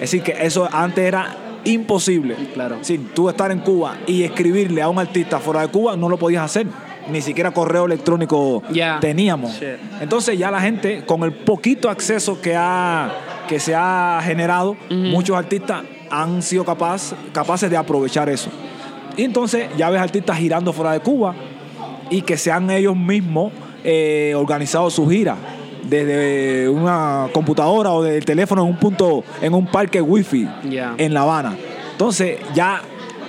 Es 0.00 0.12
decir, 0.12 0.22
que 0.22 0.36
eso 0.40 0.68
antes 0.72 1.04
era 1.04 1.36
imposible. 1.64 2.36
Claro. 2.54 2.78
Sí, 2.82 2.98
tú 3.14 3.28
estar 3.28 3.50
en 3.50 3.60
Cuba 3.60 3.96
y 4.06 4.22
escribirle 4.22 4.82
a 4.82 4.88
un 4.88 4.98
artista 4.98 5.38
fuera 5.38 5.62
de 5.62 5.68
Cuba 5.68 5.96
no 5.96 6.08
lo 6.08 6.18
podías 6.18 6.44
hacer. 6.44 6.66
Ni 7.10 7.22
siquiera 7.22 7.52
correo 7.52 7.86
electrónico 7.86 8.62
teníamos. 9.00 9.58
Shit. 9.58 9.78
Entonces 10.00 10.38
ya 10.38 10.50
la 10.50 10.60
gente, 10.60 11.04
con 11.06 11.22
el 11.22 11.32
poquito 11.32 11.88
acceso 11.88 12.40
que, 12.40 12.54
ha, 12.54 13.10
que 13.48 13.58
se 13.58 13.74
ha 13.74 14.20
generado, 14.22 14.76
muchos 14.90 15.36
artistas 15.36 15.84
han 16.10 16.42
sido 16.42 16.64
capaz, 16.64 17.14
capaces 17.32 17.70
de 17.70 17.76
aprovechar 17.76 18.28
eso. 18.28 18.50
Y 19.16 19.24
entonces 19.24 19.68
ya 19.76 19.90
ves 19.90 20.00
artistas 20.00 20.36
girando 20.36 20.72
fuera 20.72 20.92
de 20.92 21.00
Cuba 21.00 21.34
y 22.10 22.22
que 22.22 22.36
se 22.36 22.52
han 22.52 22.70
ellos 22.70 22.96
mismos 22.96 23.52
eh, 23.84 24.34
organizado 24.36 24.90
su 24.90 25.08
gira 25.08 25.36
desde 25.84 26.68
una 26.68 27.26
computadora 27.32 27.90
o 27.92 28.02
del 28.02 28.24
teléfono 28.24 28.62
en 28.62 28.68
un 28.68 28.76
punto, 28.78 29.24
en 29.42 29.54
un 29.54 29.66
parque 29.66 30.00
wifi 30.00 30.48
Ya. 30.68 30.94
en 30.98 31.14
La 31.14 31.22
Habana. 31.22 31.56
Entonces 31.92 32.38
ya 32.54 32.82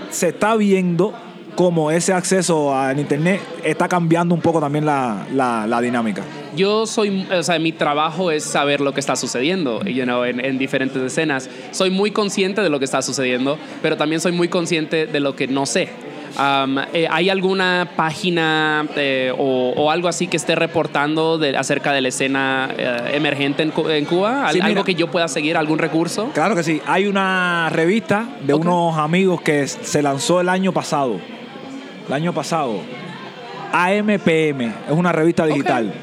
se 0.10 0.30
está 0.30 0.56
viendo 0.56 1.14
cómo 1.56 1.92
ese 1.92 2.14
acceso 2.14 2.74
al 2.74 3.00
internet 3.00 3.42
está 3.64 3.88
cambiando 3.90 4.34
un 4.34 4.40
poco 4.42 4.60
también 4.62 4.86
la, 4.86 5.28
la- 5.34 5.68
la 5.68 5.82
dinámica. 5.82 6.24
Yo 6.56 6.86
soy, 6.88 7.28
o 7.32 7.44
sea, 7.44 7.60
mi 7.60 7.72
trabajo 7.74 8.32
es 8.32 8.44
saber 8.44 8.80
lo 8.82 8.94
que 8.94 9.00
está 9.00 9.16
sucediendo, 9.16 9.84
you 9.84 10.04
know, 10.04 10.24
en, 10.24 10.44
en 10.44 10.58
diferentes 10.58 11.02
escenas. 11.02 11.50
Soy 11.72 11.90
muy 11.90 12.12
consciente 12.12 12.62
de 12.62 12.70
lo 12.70 12.80
que 12.80 12.86
está 12.86 13.02
sucediendo, 13.02 13.58
pero 13.82 13.98
también 13.98 14.20
soy 14.22 14.32
muy 14.32 14.48
consciente 14.48 15.06
de 15.06 15.20
lo 15.20 15.36
que 15.36 15.48
no 15.48 15.66
sé. 15.66 15.90
Um, 16.38 16.78
eh, 16.94 17.08
¿Hay 17.10 17.30
alguna 17.30 17.90
página 17.96 18.86
eh, 18.96 19.34
o, 19.38 19.74
o 19.76 19.92
algo 19.92 20.08
así 20.08 20.28
que 20.28 20.38
esté 20.38 20.56
reportando 20.56 21.38
de- 21.38 21.58
acerca 21.58 21.92
de 21.92 22.02
la 22.02 22.10
escena 22.10 22.70
eh, 22.78 23.12
emergente 23.14 23.64
en, 23.64 23.72
Cu- 23.72 23.90
en 23.90 24.06
Cuba? 24.06 24.46
¿Al- 24.48 24.54
Sí, 24.54 24.60
¿Algo 24.62 24.84
que 24.84 24.96
yo 24.96 25.10
pueda 25.10 25.28
seguir? 25.28 25.58
¿Algún 25.58 25.80
recurso? 25.80 26.30
Claro 26.34 26.56
que 26.56 26.64
sí. 26.64 26.82
Hay 26.86 27.08
una 27.08 27.70
revista 27.72 28.28
de 28.42 28.54
unos 28.54 28.98
amigos 28.98 29.42
que 29.42 29.68
se 29.68 30.02
lanzó 30.02 30.40
el 30.40 30.50
año 30.50 30.72
pasado. 30.72 31.20
El 32.08 32.14
año 32.14 32.34
pasado. 32.34 32.80
AMPM, 33.72 34.62
es 34.62 34.92
una 34.92 35.12
revista 35.12 35.46
digital. 35.46 35.94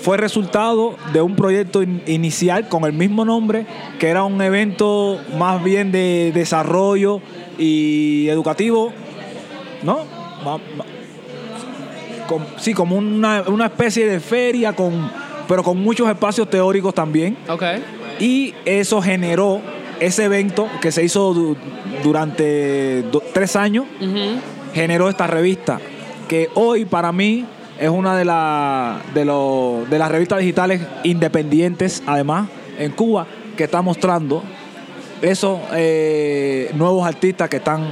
Fue 0.00 0.18
resultado 0.18 0.96
de 1.14 1.22
un 1.22 1.34
proyecto 1.34 1.82
in- 1.82 2.02
inicial 2.06 2.68
con 2.68 2.84
el 2.84 2.92
mismo 2.92 3.24
nombre, 3.24 3.64
que 3.98 4.08
era 4.08 4.22
un 4.24 4.40
evento 4.42 5.18
más 5.38 5.64
bien 5.64 5.92
de 5.92 6.30
desarrollo 6.34 7.22
y 7.58 8.28
educativo, 8.28 8.92
¿no? 9.82 9.98
Sí, 12.58 12.72
como 12.72 12.96
una, 12.96 13.42
una 13.46 13.66
especie 13.66 14.06
de 14.06 14.18
feria, 14.20 14.72
con, 14.72 15.10
pero 15.46 15.62
con 15.62 15.78
muchos 15.82 16.08
espacios 16.08 16.48
teóricos 16.48 16.94
también. 16.94 17.36
Ok. 17.48 17.62
Y 18.18 18.54
eso 18.64 19.02
generó 19.02 19.60
ese 20.00 20.24
evento 20.24 20.68
que 20.80 20.90
se 20.90 21.04
hizo 21.04 21.34
du- 21.34 21.56
durante 22.02 23.04
tres 23.32 23.56
años, 23.56 23.84
generó 24.72 25.08
esta 25.08 25.26
revista, 25.26 25.78
que 26.28 26.48
hoy 26.54 26.84
para 26.84 27.12
mí 27.12 27.44
es 27.78 27.88
una 27.90 28.16
de, 28.16 28.24
la- 28.24 29.00
de, 29.12 29.24
lo- 29.24 29.84
de 29.90 29.98
las 29.98 30.10
revistas 30.10 30.38
digitales 30.38 30.80
independientes, 31.02 32.02
además, 32.06 32.48
en 32.78 32.92
Cuba, 32.92 33.26
que 33.56 33.64
está 33.64 33.82
mostrando 33.82 34.42
esos 35.22 35.58
eh, 35.74 36.70
nuevos 36.74 37.06
artistas 37.06 37.48
que 37.48 37.56
están 37.56 37.82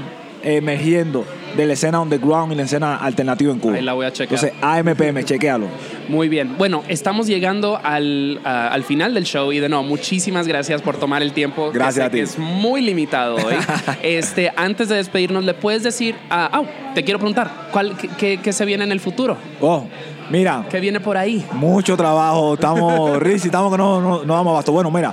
emergiendo 0.45 1.25
de 1.57 1.67
la 1.67 1.75
escena 1.75 2.01
underground 2.01 2.53
y 2.53 2.57
la 2.57 2.63
escena 2.63 2.97
alternativa 2.97 3.53
en 3.53 3.59
Cuba. 3.59 3.75
Ahí 3.75 3.83
la 3.83 3.93
voy 3.93 4.07
a 4.07 4.13
chequear. 4.13 4.43
Entonces, 4.45 4.59
AMPM, 4.63 5.23
chequéalo. 5.25 5.67
Muy 6.09 6.29
bien. 6.29 6.57
Bueno, 6.59 6.83
estamos 6.89 7.27
llegando 7.27 7.79
al, 7.83 8.41
a- 8.43 8.69
al 8.69 8.83
final 8.85 9.13
del 9.15 9.25
show 9.25 9.53
y 9.53 9.61
de 9.61 9.69
nuevo, 9.69 9.85
muchísimas 9.85 10.49
gracias 10.49 10.81
por 10.83 10.97
tomar 10.97 11.23
el 11.23 11.33
tiempo. 11.33 11.71
que 11.71 11.79
Gracias 11.79 11.95
sé 11.97 12.03
a 12.03 12.11
ti. 12.11 12.17
que 12.17 12.23
es 12.25 12.39
muy 12.39 12.81
limitado 12.81 13.37
hoy. 13.37 13.55
este, 14.03 14.51
antes 14.57 14.89
de 14.89 14.97
despedirnos, 14.97 15.45
¿le 15.45 15.55
puedes 15.55 15.83
decir? 15.83 16.17
ah, 16.31 16.49
ah, 16.53 16.63
te 16.95 17.05
quiero 17.05 17.19
preguntar, 17.21 17.69
¿cuál, 17.71 17.95
qué, 18.19 18.39
qué- 18.43 18.53
se 18.53 18.65
viene 18.65 18.85
en 18.85 18.91
el 18.93 19.01
futuro? 19.01 19.37
Oh, 19.61 19.85
mira, 20.31 20.65
¿Qué 20.71 20.81
viene 20.81 21.01
por 21.01 21.17
ahí? 21.19 21.45
Mucho 21.53 21.97
trabajo, 21.99 22.55
estamos, 22.55 23.19
Rizzi, 23.23 23.49
estamos 23.49 23.71
que 23.71 23.79
no, 23.79 24.01
no, 24.01 24.25
no 24.25 24.35
damos 24.35 24.53
abasto. 24.53 24.73
Bueno, 24.73 24.91
mira, 24.91 25.13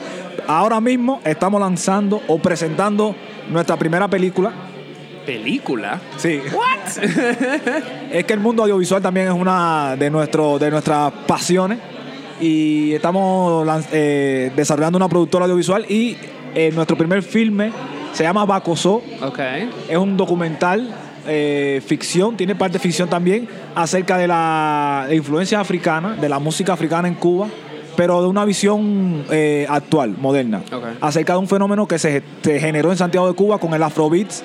ahora 0.50 0.82
mismo 0.82 1.22
estamos 1.24 1.62
lanzando 1.62 2.22
o 2.28 2.40
presentando 2.40 3.16
nuestra 3.50 3.78
primera 3.78 4.08
película. 4.08 4.52
¿Película? 5.24 6.02
Sí. 6.18 6.42
¿What? 6.52 7.04
Es 8.12 8.26
que 8.26 8.34
el 8.34 8.40
mundo 8.40 8.64
audiovisual 8.64 9.00
también 9.00 9.28
es 9.28 9.34
una 9.34 9.96
de, 9.96 10.10
nuestro, 10.10 10.58
de 10.58 10.72
nuestras 10.72 11.12
pasiones 11.28 11.78
y 12.42 12.94
estamos 12.94 13.68
eh, 13.92 14.52
desarrollando 14.56 14.98
una 14.98 15.08
productora 15.08 15.46
audiovisual 15.46 15.86
y 15.88 16.18
eh, 16.56 16.72
nuestro 16.74 16.98
primer 16.98 17.22
filme 17.22 17.72
se 18.14 18.24
llama 18.24 18.44
Bacosó. 18.46 19.04
ok. 19.22 19.40
Es 19.88 19.98
un 19.98 20.18
documental, 20.18 20.90
eh, 21.28 21.80
ficción, 21.86 22.36
tiene 22.36 22.56
parte 22.56 22.74
de 22.74 22.80
ficción 22.80 23.08
también, 23.08 23.48
acerca 23.76 24.18
de 24.18 24.28
la 24.28 25.08
influencia 25.12 25.60
africana, 25.60 26.16
de 26.16 26.28
la 26.28 26.40
música 26.40 26.74
africana 26.74 27.08
en 27.08 27.14
Cuba, 27.14 27.50
pero 28.00 28.22
de 28.22 28.30
una 28.30 28.46
visión 28.46 29.26
eh, 29.30 29.68
actual, 29.70 30.16
moderna. 30.22 30.62
Acerca 31.02 31.34
de 31.34 31.40
un 31.40 31.50
fenómeno 31.50 31.86
que 31.86 32.00
se, 32.00 32.24
se 32.42 32.58
generó 32.58 32.92
en 32.92 32.98
Santiago 32.98 33.28
de 33.28 33.34
Cuba 33.34 33.58
con 33.58 33.74
el 33.74 33.84
Afrobeats. 33.84 34.42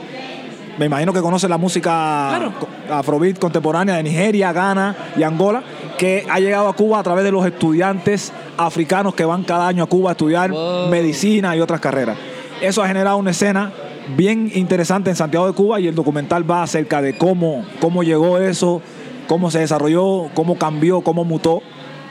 Me 0.77 0.87
imagino 0.87 1.13
que 1.13 1.21
conoce 1.21 1.49
la 1.49 1.57
música 1.57 2.35
Claro. 2.37 2.53
Afrobeat 2.91 3.39
contemporánea 3.39 3.95
de 3.95 4.03
Nigeria, 4.03 4.53
Ghana 4.53 4.97
y 5.17 5.23
Angola, 5.23 5.63
que 5.97 6.27
ha 6.29 6.41
llegado 6.41 6.67
a 6.67 6.73
Cuba 6.73 6.99
a 6.99 7.03
través 7.05 7.23
de 7.23 7.31
los 7.31 7.47
estudiantes 7.47 8.33
africanos 8.57 9.15
que 9.15 9.25
van 9.25 9.45
cada 9.45 9.69
año 9.69 9.85
a 9.85 9.87
Cuba 9.87 10.11
a 10.11 10.13
estudiar 10.15 10.51
Wow. 10.51 10.89
medicina 10.89 11.55
y 11.55 11.61
otras 11.61 11.79
carreras. 11.79 12.19
Eso 12.61 12.83
ha 12.83 12.89
generado 12.89 13.19
una 13.19 13.31
escena 13.31 13.71
bien 14.17 14.51
interesante 14.53 15.11
en 15.11 15.17
Santiago 15.17 15.47
de 15.47 15.53
Cuba 15.53 15.79
y 15.79 15.87
el 15.87 15.95
documental 15.95 16.51
va 16.51 16.65
acerca 16.65 17.01
de 17.01 17.17
cómo, 17.17 17.65
cómo 17.81 18.03
llegó 18.03 18.39
eso, 18.39 18.83
cómo 19.29 19.53
se 19.53 19.61
desarrolló, 19.61 20.29
cómo 20.35 20.59
cambió, 20.59 21.03
cómo 21.03 21.25
mutó. 21.25 21.63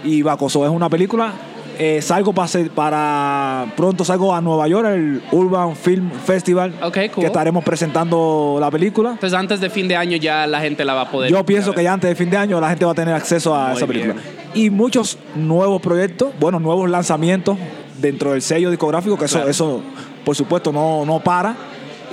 Y 0.04 0.22
Bacoso 0.22 0.66
es 0.66 0.72
una 0.72 0.90
película. 0.90 1.32
eh, 1.80 2.02
salgo 2.04 2.34
para, 2.34 2.50
para 2.76 3.66
pronto 3.76 4.06
salgo 4.06 4.34
a 4.36 4.42
Nueva 4.42 4.68
York, 4.68 4.88
el 4.90 5.24
Urban 5.32 5.76
Film 5.76 6.12
Festival, 6.12 6.72
cool. 6.80 6.92
que 6.92 7.26
estaremos 7.26 7.64
presentando 7.64 8.58
la 8.60 8.70
película. 8.70 9.12
Entonces, 9.14 9.38
antes 9.38 9.60
de 9.60 9.70
fin 9.72 9.88
de 9.88 9.96
año 9.96 10.18
ya 10.18 10.46
la 10.46 10.60
gente 10.62 10.86
la 10.86 10.94
va 10.94 11.02
a 11.02 11.10
poder. 11.12 11.32
Yo 11.32 11.44
pienso 11.46 11.74
que 11.74 11.84
ya 11.84 11.94
antes 11.94 12.10
de 12.10 12.16
fin 12.16 12.30
de 12.30 12.38
año 12.38 12.60
la 12.62 12.70
gente 12.70 12.86
va 12.86 12.92
a 12.92 12.96
tener 12.96 13.16
acceso 13.16 13.56
a 13.56 13.70
Muy 13.70 13.78
esa 13.78 13.88
película. 13.88 14.14
bien. 14.14 14.26
Y 14.54 14.70
muchos 14.70 15.18
nuevos 15.36 15.82
proyectos, 15.82 16.30
bueno, 16.40 16.60
nuevos 16.60 16.88
lanzamientos 16.90 17.58
dentro 18.00 18.34
del 18.34 18.42
sello 18.44 18.70
discográfico, 18.70 19.18
que 19.18 19.26
eso, 19.26 19.48
eso 19.48 19.82
por 20.24 20.36
supuesto 20.36 20.72
no, 20.72 21.06
no 21.06 21.20
para. 21.22 21.56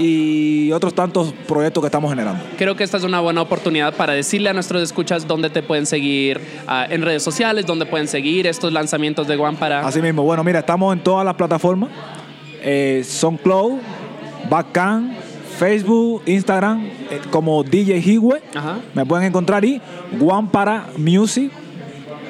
Y 0.01 0.73
otros 0.73 0.95
tantos 0.95 1.35
proyectos 1.47 1.83
que 1.83 1.87
estamos 1.87 2.11
generando. 2.11 2.43
Creo 2.57 2.75
que 2.75 2.85
esta 2.85 2.97
es 2.97 3.05
una 3.05 3.21
buena 3.21 3.43
oportunidad 3.43 3.95
para 3.95 4.15
decirle 4.15 4.49
a 4.49 4.55
nuestros 4.55 4.83
escuchas 4.83 5.29
dónde 5.29 5.51
te 5.51 5.63
pueden 5.63 5.85
seguir 5.85 6.41
ah, 6.67 6.87
en 6.89 7.03
redes 7.03 7.23
sociales, 7.23 7.67
dónde 7.67 7.85
pueden 7.85 8.09
seguir 8.09 8.47
estos 8.47 8.73
lanzamientos 8.73 9.29
de 9.29 9.37
Guampara. 9.37 9.87
Así 9.87 10.01
mismo, 10.01 10.23
bueno, 10.23 10.43
mira, 10.43 10.61
estamos 10.61 10.97
en 10.97 11.03
todas 11.03 11.25
las 11.25 11.35
plataformas. 11.35 11.91
Eh, 12.63 13.03
SoundCloud, 13.05 13.79
Backcan, 14.49 15.17
Facebook, 15.59 16.23
Instagram, 16.25 16.87
eh, 17.11 17.21
como 17.31 17.63
DJ. 17.63 18.03
Ajá. 18.55 18.79
Me 18.95 19.05
pueden 19.05 19.27
encontrar 19.27 19.63
y 19.65 19.81
Guampara 20.19 20.87
Music, 20.97 21.53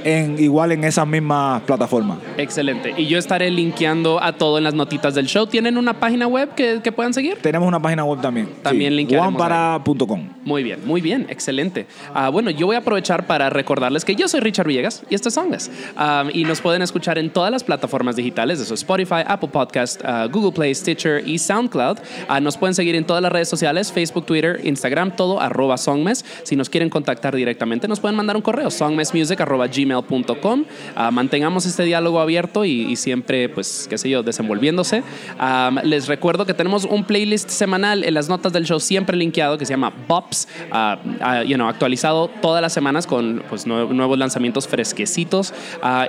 en, 0.04 0.38
igual 0.38 0.72
en 0.72 0.84
esas 0.84 1.06
mismas 1.06 1.62
plataformas. 1.62 2.18
Excelente. 2.36 2.94
Y 2.96 3.06
yo 3.06 3.18
estaré 3.18 3.50
linkeando 3.50 4.22
a 4.22 4.32
todo 4.32 4.58
en 4.58 4.64
las 4.64 4.74
notitas 4.74 5.14
del 5.14 5.26
show. 5.26 5.46
¿Tienen 5.46 5.76
una 5.76 6.00
página 6.00 6.26
web 6.26 6.54
que, 6.54 6.80
que 6.82 6.92
puedan 6.92 7.14
seguir? 7.14 7.38
Tenemos 7.40 7.66
una 7.68 7.80
página 7.80 8.04
web 8.04 8.20
también. 8.20 8.48
También 8.62 8.96
linkearemos 8.96 9.34
Guampara.com. 9.34 10.28
Muy 10.44 10.62
bien, 10.62 10.80
muy 10.84 11.00
bien, 11.00 11.26
excelente. 11.28 11.86
Ah, 12.14 12.28
bueno, 12.28 12.50
yo 12.50 12.66
voy 12.66 12.76
a 12.76 12.80
aprovechar 12.80 13.26
para 13.26 13.50
recordarles 13.50 14.04
que 14.04 14.14
yo 14.14 14.28
soy 14.28 14.40
Richard 14.40 14.66
Villegas 14.66 15.02
y 15.10 15.14
esto 15.14 15.28
es 15.28 15.34
Songless. 15.34 15.70
Ah, 15.96 16.24
y 16.32 16.44
nos 16.44 16.60
pueden 16.60 16.82
escuchar 16.82 17.18
en 17.18 17.30
todas 17.30 17.50
las 17.50 17.64
plataformas 17.64 18.16
digitales, 18.16 18.60
eso 18.60 18.74
es 18.74 18.80
Spotify, 18.80 19.22
Apple 19.26 19.50
Podcast, 19.52 20.00
ah, 20.04 20.26
Google 20.30 20.52
Play, 20.52 20.74
Stitcher 20.74 21.26
y 21.26 21.38
SoundCloud. 21.38 21.98
Nos 22.40 22.56
pueden 22.56 22.74
seguir 22.74 22.94
en 22.94 23.04
todas 23.04 23.22
las 23.22 23.30
redes 23.30 23.48
sociales, 23.48 23.92
Facebook, 23.92 24.26
Twitter, 24.26 24.60
Instagram, 24.64 25.14
todo 25.14 25.40
arroba 25.40 25.76
Songmes. 25.76 26.24
Si 26.42 26.56
nos 26.56 26.70
quieren 26.70 26.88
contactar 26.90 27.36
directamente, 27.36 27.86
nos 27.86 28.00
pueden 28.00 28.16
mandar 28.16 28.36
un 28.36 28.42
correo, 28.42 28.70
songmessmusic 28.70 29.40
arroba 29.40 29.68
gmail.com. 29.90 30.64
Ah, 30.94 31.10
mantengamos 31.10 31.66
este 31.66 31.84
diálogo 31.84 32.20
abierto 32.20 32.64
y, 32.64 32.82
y 32.90 32.96
siempre, 32.96 33.48
pues, 33.48 33.86
qué 33.88 33.98
sé 33.98 34.08
yo, 34.10 34.22
desenvolviéndose. 34.22 35.02
Ah, 35.38 35.70
les 35.84 36.06
recuerdo 36.08 36.46
que 36.46 36.54
tenemos 36.54 36.84
un 36.84 37.04
playlist 37.04 37.50
semanal 37.50 38.04
en 38.04 38.14
las 38.14 38.28
notas 38.28 38.52
del 38.52 38.64
show 38.64 38.80
siempre 38.80 39.16
linkeado 39.16 39.58
que 39.58 39.66
se 39.66 39.72
llama 39.72 39.92
Bops, 40.08 40.48
ah, 40.70 40.98
ah, 41.20 41.42
you 41.42 41.56
know, 41.56 41.68
actualizado 41.68 42.28
todas 42.40 42.62
las 42.62 42.72
semanas 42.72 43.06
con 43.06 43.42
pues, 43.48 43.66
nue- 43.66 43.88
nuevos 43.90 44.18
lanzamientos 44.18 44.66
fresquecitos. 44.68 45.52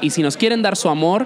Y 0.01 0.09
si 0.11 0.21
nos 0.21 0.37
quieren 0.37 0.61
dar 0.61 0.75
su 0.75 0.89
amor, 0.89 1.25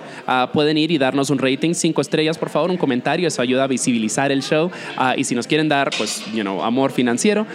pueden 0.53 0.77
ir 0.77 0.91
y 0.91 0.97
darnos 0.97 1.29
un 1.29 1.37
rating, 1.39 1.73
cinco 1.73 2.01
estrellas, 2.01 2.37
por 2.37 2.49
favor, 2.49 2.69
un 2.69 2.77
comentario, 2.77 3.27
eso 3.27 3.41
ayuda 3.41 3.63
a 3.65 3.67
visibilizar 3.67 4.31
el 4.31 4.41
show. 4.41 4.71
Y 5.17 5.23
si 5.23 5.35
nos 5.35 5.47
quieren 5.47 5.67
dar, 5.69 5.89
pues, 5.97 6.23
you 6.33 6.41
know, 6.41 6.63
amor 6.63 6.91
financiero, 6.91 7.45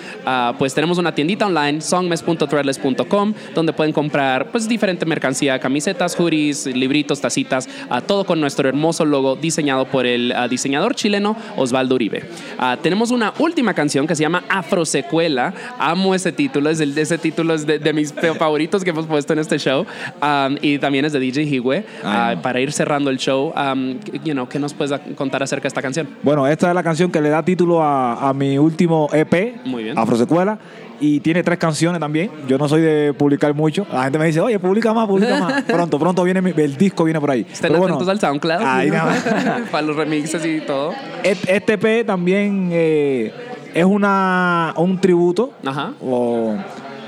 pues 0.59 0.75
tenemos 0.75 0.99
una 0.99 1.15
tiendita 1.15 1.47
online, 1.47 1.81
songmes.threadless.com, 1.81 3.35
donde 3.55 3.73
pueden 3.73 3.93
comprar, 3.93 4.51
pues, 4.51 4.69
diferente 4.91 5.07
mercancía, 5.07 5.59
camisetas, 5.61 6.17
hoodies, 6.19 6.67
libritos, 6.67 7.21
tacitas, 7.21 7.69
ah, 7.89 8.01
todo 8.01 8.25
con 8.25 8.41
nuestro 8.41 8.69
hermoso 8.69 9.05
logo 9.05 9.37
diseñado 9.37 9.85
por 9.85 10.05
el 10.05 10.33
ah, 10.33 10.49
diseñador 10.49 10.97
chileno 10.97 11.37
Osvaldo 11.57 11.95
Uribe. 11.95 12.25
Ah, 12.59 12.77
tenemos 12.83 13.13
una 13.13 13.33
última 13.39 13.73
canción 13.73 14.09
que 14.09 14.17
se 14.17 14.23
llama 14.23 14.43
Afrosecuela. 14.49 15.55
Amo 15.79 16.13
ese 16.13 16.33
título, 16.33 16.71
es 16.71 16.81
el, 16.81 16.99
ese 16.99 17.19
título 17.19 17.55
es 17.55 17.67
de, 17.67 17.79
de 17.79 17.93
mis 17.93 18.13
favoritos 18.39 18.83
que 18.83 18.91
hemos 18.91 19.07
puesto 19.07 19.33
en 19.33 19.39
este 19.39 19.59
show. 19.59 19.87
Um, 20.21 20.57
y 20.61 20.79
también 20.79 21.05
es 21.05 21.13
de 21.13 21.21
DJ 21.21 21.45
Higüe. 21.45 21.85
Ah, 22.03 22.33
no. 22.35 22.43
para 22.43 22.61
ir 22.61 22.73
cerrando 22.73 23.11
el 23.11 23.19
show, 23.19 23.53
um, 23.55 23.97
you 24.25 24.33
know, 24.33 24.49
¿qué 24.49 24.59
nos 24.59 24.75
puedes 24.75 24.99
contar 25.15 25.43
acerca 25.45 25.63
de 25.63 25.69
esta 25.69 25.83
canción? 25.83 26.09
Bueno, 26.25 26.49
esta 26.49 26.69
es 26.69 26.75
la 26.75 26.83
canción 26.83 27.13
que 27.13 27.21
le 27.21 27.29
da 27.29 27.45
título 27.45 27.81
a, 27.81 28.29
a 28.29 28.35
mi 28.35 28.59
último 28.59 29.09
EP, 29.13 29.65
Muy 29.65 29.85
bien. 29.85 29.97
Afrosecuela. 29.97 30.59
Y 31.01 31.21
tiene 31.21 31.43
tres 31.43 31.59
canciones 31.59 31.99
también. 31.99 32.31
Yo 32.47 32.59
no 32.59 32.69
soy 32.69 32.83
de 32.83 33.15
publicar 33.15 33.55
mucho. 33.55 33.87
La 33.91 34.05
gente 34.05 34.19
me 34.19 34.27
dice, 34.27 34.41
oye, 34.41 34.59
publica 34.59 34.93
más, 34.93 35.07
publica 35.09 35.39
más. 35.39 35.63
Pronto, 35.67 35.99
pronto 35.99 36.23
viene 36.25 36.43
mi- 36.43 36.53
el 36.57 36.77
disco, 36.77 37.05
viene 37.05 37.19
por 37.21 37.31
ahí. 37.31 37.47
Pero 37.61 37.79
bueno, 37.79 37.95
atentos 37.95 38.09
al 38.09 38.21
SoundCloud. 38.21 38.63
ahí 38.63 38.91
nada 38.93 39.07
más. 39.07 39.69
para 39.71 39.83
los 39.87 39.97
remixes 39.97 40.45
y 40.45 40.61
todo. 40.61 40.93
Este 41.23 41.73
EP 41.75 42.07
también 42.07 42.69
eh, 42.73 43.33
es 43.73 43.85
una, 43.85 44.75
un 44.77 45.01
tributo 45.01 45.53
Ajá. 45.65 45.93
o 46.03 46.55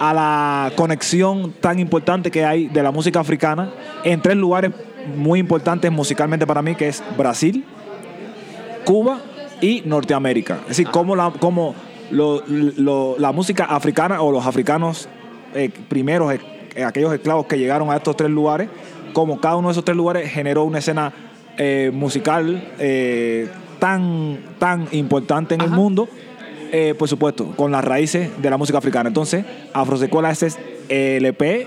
a 0.00 0.14
la 0.14 0.72
conexión 0.74 1.52
tan 1.60 1.78
importante 1.78 2.30
que 2.30 2.44
hay 2.44 2.68
de 2.68 2.82
la 2.82 2.90
música 2.90 3.20
africana 3.20 3.70
en 4.04 4.20
tres 4.22 4.36
lugares 4.36 4.72
muy 5.16 5.38
importantes 5.38 5.92
musicalmente 5.92 6.46
para 6.46 6.62
mí, 6.62 6.74
que 6.74 6.88
es 6.88 7.02
Brasil, 7.18 7.64
Cuba 8.84 9.18
y 9.60 9.82
Norteamérica. 9.84 10.58
Es 10.62 10.68
decir, 10.68 10.88
cómo 10.90 11.14
la, 11.14 11.32
cómo 11.38 11.74
lo- 12.12 12.42
lo- 12.46 13.16
la 13.18 13.32
música 13.32 13.64
africana 13.64 14.20
o 14.22 14.30
los 14.30 14.46
africanos 14.46 15.08
eh, 15.54 15.70
primeros, 15.88 16.32
eh, 16.74 16.84
aquellos 16.84 17.12
esclavos 17.12 17.46
que 17.46 17.58
llegaron 17.58 17.90
a 17.90 17.96
estos 17.96 18.16
tres 18.16 18.30
lugares, 18.30 18.68
como 19.12 19.40
cada 19.40 19.56
uno 19.56 19.68
de 19.68 19.72
esos 19.72 19.84
tres 19.84 19.96
lugares 19.96 20.30
generó 20.30 20.64
una 20.64 20.78
escena 20.78 21.12
eh, 21.58 21.90
musical 21.92 22.72
eh, 22.78 23.48
tan, 23.78 24.38
tan 24.58 24.88
importante 24.92 25.54
en 25.54 25.60
el 25.62 25.70
mundo 25.70 26.08
por 26.98 27.06
supuesto, 27.06 27.52
con 27.54 27.70
las 27.70 27.84
raíces 27.84 28.30
de 28.40 28.48
la 28.48 28.56
música 28.56 28.78
africana. 28.78 29.08
Entonces, 29.08 29.44
Afrosecuela 29.74 30.30
es 30.30 30.58
el 30.88 31.26
EP 31.26 31.66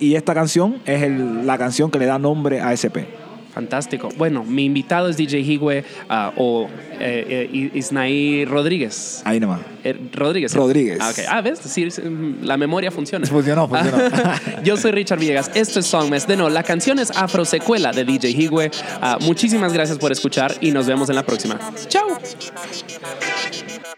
y 0.00 0.16
esta 0.16 0.34
canción 0.34 0.82
es 0.84 1.02
el- 1.02 1.46
la 1.46 1.56
canción 1.56 1.90
que 1.90 1.98
le 1.98 2.04
da 2.04 2.18
nombre 2.18 2.60
a 2.60 2.74
ese 2.74 2.88
EP. 2.88 3.06
Fantástico. 3.54 4.08
Bueno, 4.16 4.42
mi 4.44 4.64
invitado 4.64 5.08
es 5.08 5.16
DJ 5.16 5.40
Higüe 5.40 5.84
ah, 6.08 6.32
o 6.36 6.68
eh, 6.98 7.48
eh, 7.52 7.70
Isnaí 7.74 8.44
Rodríguez. 8.44 9.22
Ahí 9.24 9.38
nomás. 9.38 9.60
Eh, 9.84 9.96
Rodríguez. 10.12 10.52
¿sí? 10.52 10.58
Rodríguez. 10.58 10.98
Ah, 11.00 11.10
ok. 11.10 11.18
Ah, 11.28 11.40
¿ves? 11.40 11.60
Sí, 11.60 11.86
mm, 11.86 12.42
la 12.42 12.56
memoria 12.56 12.90
funciona. 12.90 13.24
Funcionó, 13.26 13.68
funcionó. 13.68 13.98
Yo 14.64 14.76
soy 14.76 14.90
Richard 14.90 15.20
Villegas. 15.20 15.52
Esto 15.54 15.78
es 15.78 15.86
Songmes. 15.86 16.26
De 16.26 16.36
nuevo, 16.36 16.50
la 16.50 16.64
canción 16.64 16.98
es 16.98 17.12
Afrosecuela 17.12 17.92
de 17.92 18.04
DJ 18.04 18.30
Higüe. 18.30 18.70
Ah, 19.00 19.18
muchísimas 19.20 19.72
gracias 19.72 19.98
por 19.98 20.10
escuchar 20.10 20.52
y 20.60 20.72
nos 20.72 20.86
vemos 20.86 21.08
en 21.08 21.14
la 21.14 21.22
próxima. 21.24 21.58
Chao. 21.88 22.08